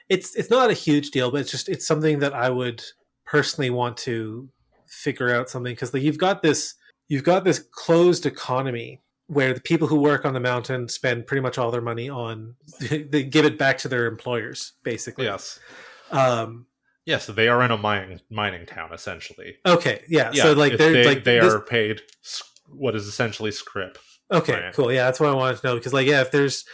it's 0.09 0.35
it's 0.35 0.51
not 0.51 0.71
a 0.71 0.75
huge 0.75 1.11
deal, 1.11 1.31
but 1.31 1.41
it's 1.41 1.51
just 1.51 1.69
it's 1.69 1.87
something 1.87 2.19
that 2.21 2.35
I 2.35 2.51
would 2.51 2.83
personally 3.25 3.71
want 3.71 3.97
to 3.99 4.49
figure 4.87 5.35
out 5.35 5.49
something. 5.49 5.73
Because 5.73 5.95
like, 5.95 6.03
you've 6.03 6.19
got 6.19 6.43
this 6.43 6.75
you've 7.09 7.25
got 7.25 7.45
this 7.45 7.59
closed 7.59 8.27
economy 8.27 9.01
where 9.27 9.55
the 9.55 9.61
people 9.61 9.89
who 9.89 9.97
work 9.97 10.25
on 10.25 10.35
the 10.35 10.41
mountain 10.41 10.89
spend 10.89 11.27
pretty 11.27 11.41
much 11.41 11.57
all 11.57 11.71
their 11.71 11.81
money 11.81 12.09
on 12.09 12.55
they 12.81 13.23
give 13.23 13.45
it 13.45 13.59
back 13.59 13.79
to 13.79 13.89
their 13.89 14.07
employers 14.07 14.73
basically. 14.83 15.25
Yes, 15.25 15.59
um 16.11 16.67
yes, 17.07 17.27
they 17.27 17.49
are 17.49 17.63
in 17.63 17.71
a 17.71 17.77
mining 17.77 18.21
mining 18.31 18.67
town 18.67 18.93
essentially. 18.93 19.57
okay 19.67 20.03
yeah, 20.09 20.31
Yeah, 20.33 20.43
so 20.43 20.53
like 20.53 20.77
they're 20.79 20.93
they, 20.93 21.05
like 21.05 21.25
they 21.25 21.39
this- 21.41 21.53
are 21.53 21.61
paid 21.61 22.01
what 22.69 22.95
is 22.97 23.07
essentially 23.07 23.51
scrip. 23.51 23.99
Okay, 24.31 24.55
Right. 24.55 24.73
cool. 24.75 24.91
Yeah, 24.91 25.05
that's 25.05 25.21
what 25.21 25.29
I 25.29 25.35
wanted 25.35 25.59
to 25.61 25.67
know 25.67 25.75
because, 25.75 25.93
like, 25.93 26.07
yeah, 26.07 26.23
if 26.23 26.31
there's 26.31 26.65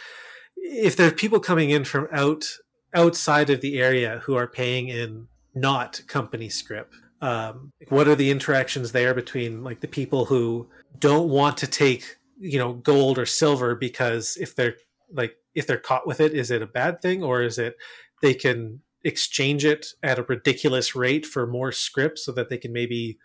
if 0.55 0.95
there's 0.95 1.13
people 1.13 1.39
coming 1.41 1.71
in 1.71 1.83
from 1.83 2.07
out 2.11 2.45
outside 2.93 3.49
of 3.49 3.59
the 3.61 3.79
area 3.81 4.19
who 4.23 4.35
are 4.35 4.47
paying 4.47 4.87
in 4.87 5.27
not 5.53 6.01
company 6.07 6.47
script, 6.47 6.93
um, 7.21 7.73
what 7.89 8.07
are 8.07 8.15
the 8.15 8.31
interactions 8.31 8.93
there 8.93 9.13
between 9.13 9.61
like 9.63 9.81
the 9.81 9.87
people 9.89 10.25
who 10.25 10.69
don't 10.99 11.27
want 11.29 11.57
to 11.57 11.67
take 11.67 12.15
you 12.39 12.57
know 12.57 12.73
gold 12.73 13.19
or 13.19 13.25
silver 13.25 13.75
because 13.75 14.37
if 14.39 14.55
they're 14.55 14.75
like 15.11 15.35
if 15.53 15.67
they're 15.67 15.77
caught 15.77 16.07
with 16.07 16.21
it, 16.21 16.33
is 16.33 16.51
it 16.51 16.61
a 16.61 16.67
bad 16.67 17.01
thing 17.01 17.23
or 17.23 17.41
is 17.41 17.57
it 17.59 17.75
they 18.21 18.33
can 18.33 18.79
exchange 19.03 19.65
it 19.65 19.87
at 20.03 20.19
a 20.19 20.23
ridiculous 20.23 20.95
rate 20.95 21.25
for 21.25 21.47
more 21.47 21.71
script 21.71 22.19
so 22.19 22.31
that 22.33 22.49
they 22.49 22.57
can 22.57 22.73
maybe 22.73 23.17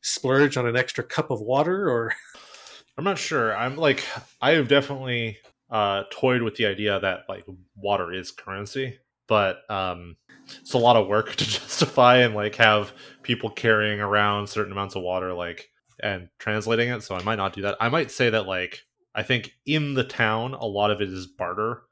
splurge 0.00 0.56
on 0.56 0.66
an 0.66 0.76
extra 0.76 1.02
cup 1.02 1.30
of 1.30 1.40
water 1.40 1.88
or 1.88 2.12
I'm 2.98 3.04
not 3.04 3.18
sure. 3.18 3.56
I'm 3.56 3.76
like 3.76 4.04
I 4.40 4.52
have 4.52 4.68
definitely 4.68 5.38
uh 5.70 6.04
toyed 6.10 6.42
with 6.42 6.56
the 6.56 6.66
idea 6.66 7.00
that 7.00 7.20
like 7.28 7.44
water 7.76 8.12
is 8.12 8.30
currency, 8.30 8.98
but 9.26 9.68
um 9.70 10.16
it's 10.46 10.74
a 10.74 10.78
lot 10.78 10.96
of 10.96 11.08
work 11.08 11.32
to 11.36 11.44
justify 11.44 12.18
and 12.18 12.34
like 12.34 12.56
have 12.56 12.92
people 13.22 13.50
carrying 13.50 14.00
around 14.00 14.48
certain 14.48 14.72
amounts 14.72 14.94
of 14.94 15.02
water 15.02 15.32
like 15.32 15.70
and 16.02 16.28
translating 16.38 16.90
it, 16.90 17.02
so 17.02 17.14
I 17.14 17.22
might 17.22 17.36
not 17.36 17.54
do 17.54 17.62
that. 17.62 17.76
I 17.80 17.88
might 17.88 18.10
say 18.10 18.30
that 18.30 18.46
like 18.46 18.82
I 19.14 19.22
think 19.22 19.52
in 19.64 19.94
the 19.94 20.04
town 20.04 20.54
a 20.54 20.66
lot 20.66 20.90
of 20.90 21.00
it 21.00 21.08
is 21.08 21.26
barter 21.26 21.82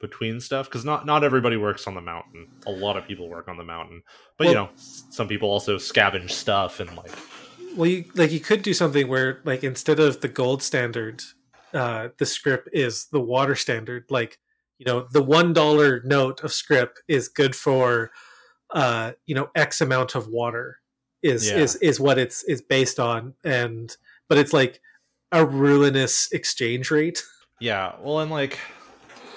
between 0.00 0.40
stuff 0.40 0.66
because 0.66 0.84
not 0.84 1.06
not 1.06 1.24
everybody 1.24 1.56
works 1.56 1.86
on 1.86 1.94
the 1.94 2.00
mountain. 2.00 2.46
A 2.66 2.70
lot 2.70 2.96
of 2.96 3.06
people 3.06 3.28
work 3.28 3.48
on 3.48 3.56
the 3.56 3.64
mountain, 3.64 4.02
but 4.36 4.46
you 4.48 4.54
know, 4.54 4.68
some 4.76 5.28
people 5.28 5.50
also 5.50 5.76
scavenge 5.76 6.30
stuff 6.30 6.80
and 6.80 6.94
like 6.96 7.10
Well, 7.76 7.88
you 7.88 8.04
like 8.14 8.32
you 8.32 8.40
could 8.40 8.62
do 8.62 8.74
something 8.74 9.08
where 9.08 9.40
like 9.44 9.64
instead 9.64 10.00
of 10.00 10.20
the 10.20 10.28
gold 10.28 10.62
standard, 10.62 11.22
uh, 11.74 12.08
the 12.18 12.26
script 12.26 12.68
is 12.72 13.06
the 13.12 13.20
water 13.20 13.54
standard. 13.54 14.04
Like 14.10 14.38
you 14.78 14.86
know, 14.86 15.06
the 15.10 15.22
one 15.22 15.52
dollar 15.52 16.00
note 16.04 16.42
of 16.44 16.52
script 16.52 17.02
is 17.08 17.28
good 17.28 17.56
for 17.56 18.10
uh, 18.72 19.12
you 19.26 19.34
know 19.34 19.50
X 19.54 19.80
amount 19.80 20.14
of 20.14 20.28
water 20.28 20.78
is 21.22 21.48
Yeah. 21.48 21.58
is 21.58 21.76
is 21.76 21.98
what 21.98 22.18
it's 22.18 22.44
is 22.44 22.62
based 22.62 23.00
on, 23.00 23.34
and 23.44 23.96
but 24.28 24.38
it's 24.38 24.52
like 24.52 24.80
a 25.32 25.44
ruinous 25.44 26.30
exchange 26.32 26.90
rate. 26.90 27.22
Yeah, 27.60 27.96
well, 28.00 28.20
and 28.20 28.30
like, 28.30 28.56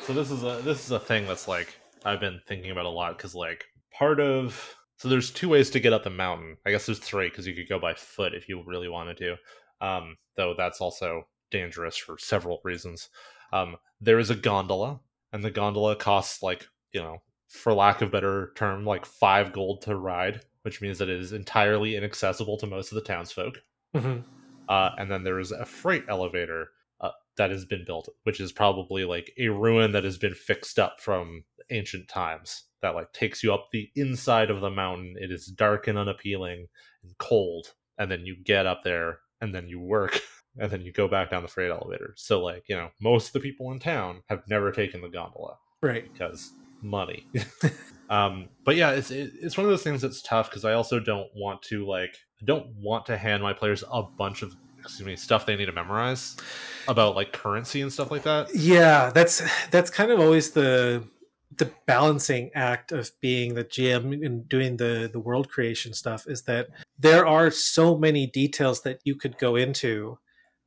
so 0.02 0.14
this 0.14 0.32
is 0.32 0.44
a 0.44 0.62
this 0.64 0.86
is 0.86 0.92
a 0.92 1.00
thing 1.00 1.28
that's 1.28 1.48
like 1.48 1.78
I've 2.06 2.20
been 2.20 2.42
thinking 2.48 2.72
about 2.72 2.86
a 2.86 2.90
lot 2.90 3.18
because 3.18 3.36
like 3.36 3.66
part 3.92 4.20
of 4.20 4.76
so 4.98 5.10
there's 5.10 5.32
two 5.32 5.50
ways 5.50 5.70
to 5.72 5.80
get 5.80 5.94
up 5.94 6.04
the 6.04 6.10
mountain. 6.10 6.58
I 6.66 6.72
guess 6.72 6.86
there's 6.86 7.00
three 7.00 7.30
because 7.30 7.48
you 7.48 7.56
could 7.56 7.70
go 7.70 7.80
by 7.80 7.94
foot 7.94 8.34
if 8.34 8.48
you 8.48 8.64
really 8.66 8.90
wanted 8.90 9.18
to. 9.18 9.36
Um, 9.80 10.18
though 10.36 10.54
that's 10.56 10.82
also 10.82 11.24
dangerous 11.50 11.98
for 11.98 12.18
several 12.18 12.62
reasons. 12.64 13.10
Um, 13.52 13.78
there 14.00 14.20
is 14.20 14.30
a 14.30 14.36
gondola, 14.36 15.00
and 15.34 15.44
the 15.44 15.52
gondola 15.52 15.96
costs 15.96 16.44
like 16.44 16.68
you 16.94 17.02
know, 17.02 17.18
for 17.48 17.74
lack 17.74 18.02
of 18.02 18.12
better 18.12 18.52
term, 18.56 18.86
like 18.86 19.06
five 19.06 19.54
gold 19.54 19.82
to 19.84 19.96
ride, 19.96 20.42
which 20.64 20.82
means 20.82 20.98
that 21.00 21.10
it 21.10 21.20
is 21.20 21.34
entirely 21.34 21.96
inaccessible 21.96 22.58
to 22.58 22.68
most 22.68 22.92
of 22.92 22.96
the 22.96 23.02
townsfolk. 23.02 23.62
Mhm. 23.96 24.24
Uh, 24.70 24.92
and 24.98 25.12
then 25.12 25.24
there 25.24 25.40
is 25.40 25.52
a 25.52 25.66
freight 25.66 26.06
elevator 26.08 26.70
that 27.42 27.50
has 27.50 27.66
been 27.66 27.84
built, 27.84 28.08
which 28.22 28.40
is 28.40 28.52
probably 28.52 29.04
like 29.04 29.34
a 29.40 29.48
ruin 29.50 29.94
that 29.94 30.04
has 30.04 30.20
been 30.20 30.36
fixed 30.36 30.78
up 30.78 31.02
from 31.02 31.44
ancient 31.72 32.08
times. 32.08 32.66
That 32.84 32.94
like 32.94 33.14
takes 33.14 33.42
you 33.42 33.52
up 33.52 33.70
the 33.72 33.90
inside 33.96 34.52
of 34.52 34.62
the 34.62 34.70
mountain. 34.70 35.16
It 35.20 35.32
is 35.32 35.48
dark 35.48 35.88
and 35.88 35.98
unappealing 35.98 36.68
and 37.04 37.18
cold, 37.18 37.74
and 37.98 38.12
then 38.12 38.28
you 38.28 38.36
get 38.36 38.68
up 38.68 38.84
there, 38.84 39.22
and 39.42 39.56
then 39.56 39.68
you 39.68 39.80
work, 39.80 40.22
and 40.60 40.70
then 40.70 40.82
you 40.82 40.92
go 40.92 41.08
back 41.08 41.32
down 41.32 41.42
the 41.42 41.48
freight 41.50 41.72
elevator. 41.72 42.14
So 42.16 42.44
like 42.44 42.66
you 42.70 42.76
know, 42.76 42.92
most 43.02 43.28
of 43.28 43.34
the 43.34 43.40
people 43.40 43.72
in 43.72 43.80
town 43.80 44.22
have 44.30 44.44
never 44.48 44.72
taken 44.72 45.02
the 45.02 45.10
gondola 45.10 45.58
Right. 45.82 46.12
because 46.14 46.52
money. 46.84 47.28
um, 48.12 48.50
but 48.64 48.76
yeah, 48.76 48.92
it's 48.92 49.10
it's 49.10 49.58
one 49.58 49.66
of 49.66 49.72
those 49.72 49.84
things 49.84 50.04
that's 50.04 50.22
tough 50.22 50.48
because 50.52 50.64
I 50.64 50.74
also 50.74 51.00
don't 51.00 51.30
want 51.36 51.64
to 51.64 51.88
like 51.88 52.16
I 52.40 52.46
don't 52.46 52.68
want 52.76 53.08
to 53.08 53.18
hand 53.18 53.42
my 53.42 53.54
players 53.54 53.84
a 53.92 54.04
bunch 54.04 54.44
of 54.44 54.56
excuse 54.82 55.06
me 55.06 55.16
stuff 55.16 55.46
they 55.46 55.56
need 55.56 55.68
to 55.68 55.72
memorize 55.72 56.38
about 56.88 57.16
like 57.16 57.32
currency 57.32 57.82
and 57.82 57.92
stuff 57.92 58.12
like 58.12 58.24
that. 58.24 58.54
Yeah, 58.54 59.12
that's 59.14 59.42
that's 59.70 59.90
kind 59.90 60.12
of 60.12 60.20
always 60.20 60.52
the 60.52 61.04
the 61.58 61.72
balancing 61.86 62.50
act 62.56 62.92
of 62.92 63.12
being 63.20 63.54
the 63.56 63.64
GM 63.64 64.26
and 64.26 64.48
doing 64.48 64.78
the 64.78 65.10
the 65.12 65.20
world 65.20 65.50
creation 65.50 65.94
stuff 65.94 66.26
is 66.28 66.44
that 66.44 66.70
there 66.98 67.26
are 67.26 67.52
so 67.52 67.98
many 67.98 68.26
details 68.26 68.82
that 68.82 69.00
you 69.04 69.16
could 69.16 69.38
go 69.38 69.56
into 69.56 70.18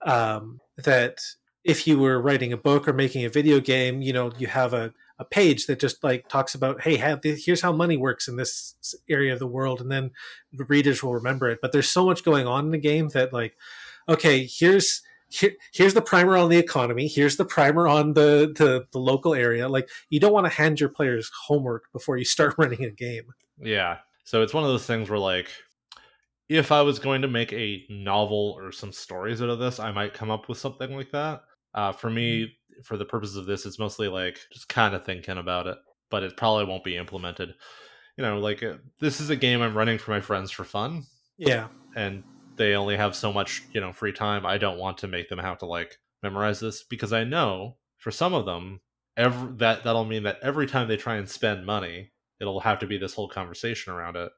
um, 0.04 0.60
that 0.76 1.20
if 1.64 1.86
you 1.86 1.98
were 1.98 2.20
writing 2.20 2.52
a 2.52 2.58
book 2.58 2.86
or 2.86 2.92
making 2.92 3.24
a 3.24 3.30
video 3.30 3.58
game, 3.58 4.02
you 4.02 4.12
know, 4.12 4.30
you 4.38 4.46
have 4.46 4.74
a 4.74 4.92
a 5.18 5.24
page 5.24 5.66
that 5.66 5.78
just 5.78 6.02
like 6.02 6.28
talks 6.28 6.54
about, 6.54 6.82
hey, 6.82 6.96
have 6.96 7.20
this, 7.22 7.44
here's 7.44 7.60
how 7.60 7.72
money 7.72 7.96
works 7.96 8.26
in 8.26 8.36
this 8.36 8.74
area 9.08 9.32
of 9.32 9.38
the 9.38 9.46
world, 9.46 9.80
and 9.80 9.90
then 9.90 10.10
the 10.52 10.64
readers 10.64 11.02
will 11.02 11.14
remember 11.14 11.48
it. 11.48 11.60
But 11.62 11.72
there's 11.72 11.88
so 11.88 12.04
much 12.04 12.24
going 12.24 12.46
on 12.46 12.66
in 12.66 12.70
the 12.72 12.78
game 12.78 13.08
that 13.10 13.32
like, 13.32 13.56
okay, 14.08 14.46
here's 14.46 15.02
here, 15.28 15.52
here's 15.72 15.94
the 15.94 16.02
primer 16.02 16.36
on 16.36 16.48
the 16.48 16.58
economy. 16.58 17.08
Here's 17.08 17.36
the 17.36 17.44
primer 17.44 17.88
on 17.88 18.12
the, 18.12 18.52
the 18.56 18.86
the 18.92 18.98
local 18.98 19.34
area. 19.34 19.68
Like 19.68 19.88
you 20.10 20.20
don't 20.20 20.32
want 20.32 20.46
to 20.46 20.52
hand 20.52 20.80
your 20.80 20.88
players 20.88 21.30
homework 21.46 21.90
before 21.92 22.16
you 22.16 22.24
start 22.24 22.54
running 22.58 22.84
a 22.84 22.90
game. 22.90 23.24
Yeah. 23.58 23.98
So 24.24 24.42
it's 24.42 24.54
one 24.54 24.64
of 24.64 24.70
those 24.70 24.86
things 24.86 25.10
where 25.10 25.18
like 25.18 25.48
if 26.48 26.72
I 26.72 26.82
was 26.82 26.98
going 26.98 27.22
to 27.22 27.28
make 27.28 27.52
a 27.52 27.84
novel 27.88 28.56
or 28.58 28.70
some 28.70 28.92
stories 28.92 29.40
out 29.42 29.48
of 29.48 29.58
this, 29.58 29.80
I 29.80 29.90
might 29.92 30.14
come 30.14 30.30
up 30.30 30.48
with 30.48 30.58
something 30.58 30.94
like 30.94 31.10
that. 31.12 31.42
Uh, 31.72 31.90
for 31.90 32.10
me, 32.10 32.56
for 32.82 32.96
the 32.96 33.04
purposes 33.04 33.36
of 33.36 33.46
this, 33.46 33.66
it's 33.66 33.78
mostly 33.78 34.08
like 34.08 34.38
just 34.52 34.68
kind 34.68 34.94
of 34.94 35.04
thinking 35.04 35.38
about 35.38 35.66
it, 35.66 35.78
but 36.10 36.22
it 36.22 36.36
probably 36.36 36.64
won't 36.64 36.84
be 36.84 36.96
implemented. 36.96 37.54
You 38.16 38.22
know, 38.22 38.38
like 38.38 38.62
uh, 38.62 38.74
this 39.00 39.20
is 39.20 39.30
a 39.30 39.36
game 39.36 39.60
I'm 39.62 39.76
running 39.76 39.98
for 39.98 40.12
my 40.12 40.20
friends 40.20 40.50
for 40.50 40.64
fun, 40.64 41.04
Yeah, 41.36 41.68
and 41.96 42.22
they 42.56 42.74
only 42.74 42.96
have 42.96 43.16
so 43.16 43.32
much, 43.32 43.62
you 43.72 43.80
know, 43.80 43.92
free 43.92 44.12
time. 44.12 44.46
I 44.46 44.58
don't 44.58 44.78
want 44.78 44.98
to 44.98 45.08
make 45.08 45.28
them 45.28 45.38
have 45.38 45.58
to 45.58 45.66
like 45.66 45.98
memorize 46.22 46.60
this 46.60 46.82
because 46.82 47.12
I 47.12 47.24
know 47.24 47.76
for 47.98 48.10
some 48.10 48.34
of 48.34 48.44
them, 48.44 48.80
every 49.16 49.52
that 49.56 49.84
that'll 49.84 50.04
mean 50.04 50.24
that 50.24 50.38
every 50.42 50.66
time 50.66 50.88
they 50.88 50.96
try 50.96 51.16
and 51.16 51.28
spend 51.28 51.66
money, 51.66 52.12
it'll 52.40 52.60
have 52.60 52.78
to 52.80 52.86
be 52.86 52.98
this 52.98 53.14
whole 53.14 53.28
conversation 53.28 53.92
around 53.92 54.16
it, 54.16 54.30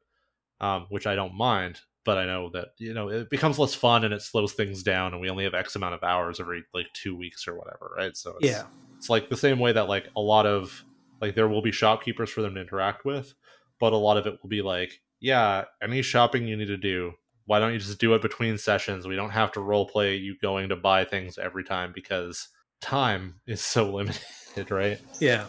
um, 0.60 0.86
which 0.88 1.06
I 1.06 1.14
don't 1.14 1.34
mind. 1.34 1.80
But 2.04 2.18
I 2.18 2.26
know 2.26 2.50
that 2.50 2.68
you 2.78 2.94
know 2.94 3.08
it 3.08 3.30
becomes 3.30 3.58
less 3.58 3.74
fun 3.74 4.04
and 4.04 4.14
it 4.14 4.22
slows 4.22 4.52
things 4.52 4.82
down, 4.82 5.12
and 5.12 5.20
we 5.20 5.28
only 5.28 5.44
have 5.44 5.54
X 5.54 5.74
amount 5.74 5.94
of 5.94 6.04
hours 6.04 6.38
every 6.38 6.62
like 6.72 6.86
two 6.92 7.16
weeks 7.16 7.48
or 7.48 7.56
whatever, 7.56 7.90
right? 7.96 8.16
So 8.16 8.36
it's, 8.40 8.48
yeah, 8.48 8.62
it's 8.96 9.10
like 9.10 9.28
the 9.28 9.36
same 9.36 9.58
way 9.58 9.72
that 9.72 9.88
like 9.88 10.08
a 10.14 10.20
lot 10.20 10.46
of 10.46 10.84
like 11.20 11.34
there 11.34 11.48
will 11.48 11.62
be 11.62 11.72
shopkeepers 11.72 12.30
for 12.30 12.42
them 12.42 12.54
to 12.54 12.60
interact 12.60 13.04
with, 13.04 13.34
but 13.80 13.92
a 13.92 13.96
lot 13.96 14.16
of 14.16 14.26
it 14.26 14.38
will 14.40 14.48
be 14.48 14.62
like, 14.62 15.00
yeah, 15.20 15.64
any 15.82 16.02
shopping 16.02 16.46
you 16.46 16.56
need 16.56 16.68
to 16.68 16.76
do, 16.76 17.12
why 17.46 17.58
don't 17.58 17.72
you 17.72 17.78
just 17.78 17.98
do 17.98 18.14
it 18.14 18.22
between 18.22 18.58
sessions? 18.58 19.06
We 19.06 19.16
don't 19.16 19.30
have 19.30 19.52
to 19.52 19.60
role 19.60 19.86
play 19.86 20.16
you 20.16 20.36
going 20.42 20.68
to 20.68 20.76
buy 20.76 21.04
things 21.04 21.38
every 21.38 21.64
time 21.64 21.92
because 21.94 22.48
time 22.80 23.36
is 23.46 23.60
so 23.60 23.90
limited, 23.94 24.70
right? 24.70 25.00
yeah. 25.20 25.46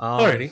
Um, 0.00 0.20
Alrighty, 0.20 0.50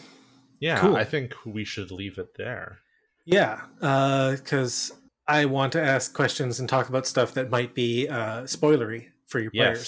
Yeah, 0.60 0.78
Cool. 0.80 0.96
I 0.96 1.04
think 1.04 1.34
we 1.44 1.64
should 1.64 1.90
leave 1.90 2.16
it 2.18 2.28
there. 2.36 2.78
yeah. 3.26 3.62
Because 3.80 4.92
I 5.28 5.44
want 5.46 5.72
to 5.72 5.82
ask 5.82 6.14
questions 6.14 6.60
and 6.60 6.68
talk 6.68 6.88
about 6.88 7.06
stuff 7.06 7.34
that 7.34 7.50
might 7.50 7.74
be 7.74 8.08
uh, 8.08 8.42
spoilery 8.42 9.06
for 9.26 9.40
your 9.40 9.50
players. 9.50 9.78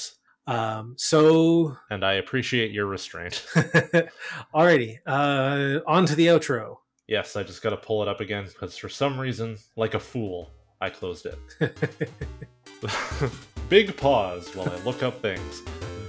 Yes. 0.47 0.57
Um, 0.59 0.95
so, 0.97 1.77
And 1.91 2.05
I 2.05 2.15
appreciate 2.15 2.71
your 2.71 2.87
restraint. 2.87 3.45
alrighty, 4.55 4.99
uh, 5.07 5.81
on 5.87 6.07
to 6.07 6.15
the 6.15 6.27
outro. 6.29 6.77
Yes, 7.09 7.37
I 7.37 7.43
just 7.43 7.63
got 7.63 7.71
to 7.71 7.77
pull 7.77 8.03
it 8.03 8.09
up 8.09 8.21
again 8.21 8.45
because 8.45 8.77
for 8.77 8.89
some 8.89 9.19
reason, 9.19 9.57
like 9.77 9.95
a 9.95 10.01
fool, 10.01 10.51
I 10.81 10.91
closed 10.91 11.27
it. 11.27 11.39
Big 13.69 13.97
pause 13.97 14.55
while 14.55 14.69
I 14.69 14.77
look 14.85 15.03
up 15.03 15.21
things. 15.21 15.63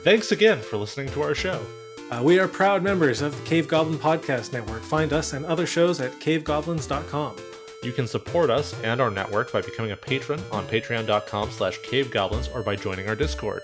Thanks 0.03 0.31
again 0.31 0.59
for 0.59 0.77
listening 0.77 1.09
to 1.09 1.23
our 1.23 1.35
show. 1.35 1.65
Uh, 2.11 2.21
we 2.23 2.39
are 2.39 2.47
proud 2.47 2.83
members 2.83 3.21
of 3.21 3.37
the 3.37 3.43
Cave 3.43 3.67
Goblin 3.67 3.99
Podcast 3.99 4.53
Network. 4.53 4.81
Find 4.81 5.11
us 5.11 5.33
and 5.33 5.45
other 5.45 5.65
shows 5.65 5.99
at 5.99 6.11
cavegoblins.com. 6.13 7.35
You 7.83 7.91
can 7.91 8.07
support 8.07 8.49
us 8.49 8.73
and 8.83 9.01
our 9.01 9.11
network 9.11 9.51
by 9.51 9.61
becoming 9.61 9.91
a 9.91 9.95
patron 9.97 10.41
on 10.51 10.65
patreon.com 10.67 11.51
slash 11.51 11.79
cavegoblins 11.79 12.53
or 12.55 12.63
by 12.63 12.75
joining 12.75 13.07
our 13.07 13.15
Discord. 13.15 13.63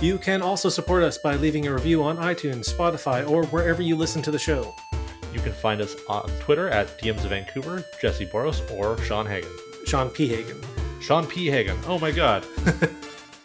You 0.00 0.18
can 0.18 0.42
also 0.42 0.68
support 0.68 1.04
us 1.04 1.18
by 1.18 1.36
leaving 1.36 1.66
a 1.66 1.74
review 1.74 2.02
on 2.02 2.16
iTunes, 2.16 2.72
Spotify, 2.74 3.28
or 3.28 3.44
wherever 3.46 3.82
you 3.82 3.94
listen 3.94 4.20
to 4.22 4.30
the 4.30 4.38
show. 4.38 4.74
You 5.32 5.40
can 5.40 5.52
find 5.52 5.80
us 5.80 5.96
on 6.08 6.28
Twitter 6.40 6.68
at 6.68 6.98
DMs 7.00 7.24
of 7.24 7.30
Vancouver, 7.30 7.84
Jesse 8.00 8.26
Boros, 8.26 8.60
or 8.70 8.98
Sean 9.04 9.26
Hagen. 9.26 9.50
Sean 9.86 10.10
P. 10.10 10.28
Hagen. 10.28 10.60
Sean 11.00 11.26
P. 11.26 11.46
Hagen. 11.46 11.76
Oh 11.86 11.98
my 11.98 12.10
god. 12.12 12.44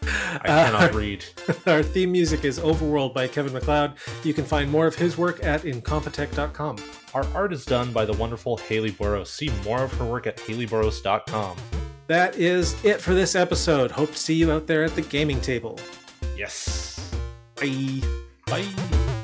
I 0.03 0.39
Uh, 0.45 0.65
cannot 0.72 0.93
read. 0.93 1.26
Our 1.65 1.81
theme 1.84 2.11
music 2.11 2.45
is 2.45 2.59
Overworld 2.59 3.14
by 3.14 3.27
Kevin 3.27 3.53
MacLeod. 3.53 3.93
You 4.23 4.34
can 4.34 4.45
find 4.45 4.69
more 4.72 4.85
of 4.85 4.95
his 4.95 5.18
work 5.18 5.43
at 5.43 5.64
incompetech.com. 5.64 6.77
Our 7.14 7.26
art 7.34 7.51
is 7.53 7.65
done 7.65 7.91
by 7.91 8.05
the 8.05 8.14
wonderful 8.14 8.57
Haley 8.57 8.91
Boros. 8.91 9.27
See 9.27 9.49
more 9.65 9.84
of 9.84 9.91
her 9.93 10.05
work 10.05 10.27
at 10.27 10.38
haleyboros.com. 10.38 11.57
That 12.07 12.35
is 12.38 12.76
it 12.85 13.01
for 13.01 13.14
this 13.14 13.35
episode. 13.35 13.91
Hope 13.91 14.11
to 14.11 14.18
see 14.18 14.35
you 14.35 14.51
out 14.51 14.68
there 14.68 14.84
at 14.84 14.95
the 14.95 15.01
gaming 15.01 15.41
table. 15.41 15.80
Yes. 16.38 17.11
Bye. 17.55 18.01
Bye. 18.45 19.16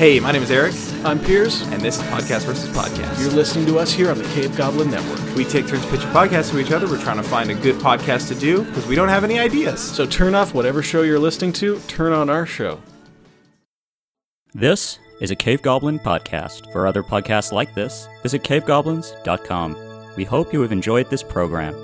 Hey, 0.00 0.18
my 0.18 0.32
name 0.32 0.42
is 0.42 0.50
Eric, 0.50 0.74
I'm 1.04 1.20
Piers. 1.20 1.60
and 1.60 1.82
this 1.82 1.98
is 1.98 2.02
Podcast 2.04 2.46
versus 2.46 2.74
Podcast. 2.74 3.20
You're 3.20 3.32
listening 3.32 3.66
to 3.66 3.78
us 3.78 3.92
here 3.92 4.10
on 4.10 4.16
the 4.16 4.24
Cave 4.30 4.56
Goblin 4.56 4.90
Network. 4.90 5.36
we 5.36 5.44
take 5.44 5.66
turns 5.66 5.84
pitching 5.90 6.08
podcasts 6.08 6.50
to 6.52 6.58
each 6.58 6.72
other. 6.72 6.86
We're 6.86 7.02
trying 7.02 7.18
to 7.18 7.22
find 7.22 7.50
a 7.50 7.54
good 7.54 7.74
podcast 7.74 8.28
to 8.28 8.34
do 8.34 8.64
because 8.64 8.86
we 8.86 8.94
don't 8.94 9.10
have 9.10 9.24
any 9.24 9.38
ideas. 9.38 9.78
So 9.78 10.06
turn 10.06 10.34
off 10.34 10.54
whatever 10.54 10.82
show 10.82 11.02
you're 11.02 11.18
listening 11.18 11.52
to, 11.52 11.78
turn 11.80 12.14
on 12.14 12.30
our 12.30 12.46
show. 12.46 12.80
This 14.54 14.98
is 15.20 15.30
a 15.30 15.36
Cave 15.36 15.60
Goblin 15.60 15.98
podcast. 15.98 16.72
For 16.72 16.86
other 16.86 17.02
podcasts 17.02 17.52
like 17.52 17.74
this, 17.74 18.08
visit 18.22 18.42
cavegoblins.com. 18.42 20.14
We 20.16 20.24
hope 20.24 20.54
you 20.54 20.62
have 20.62 20.72
enjoyed 20.72 21.10
this 21.10 21.22
program. 21.22 21.74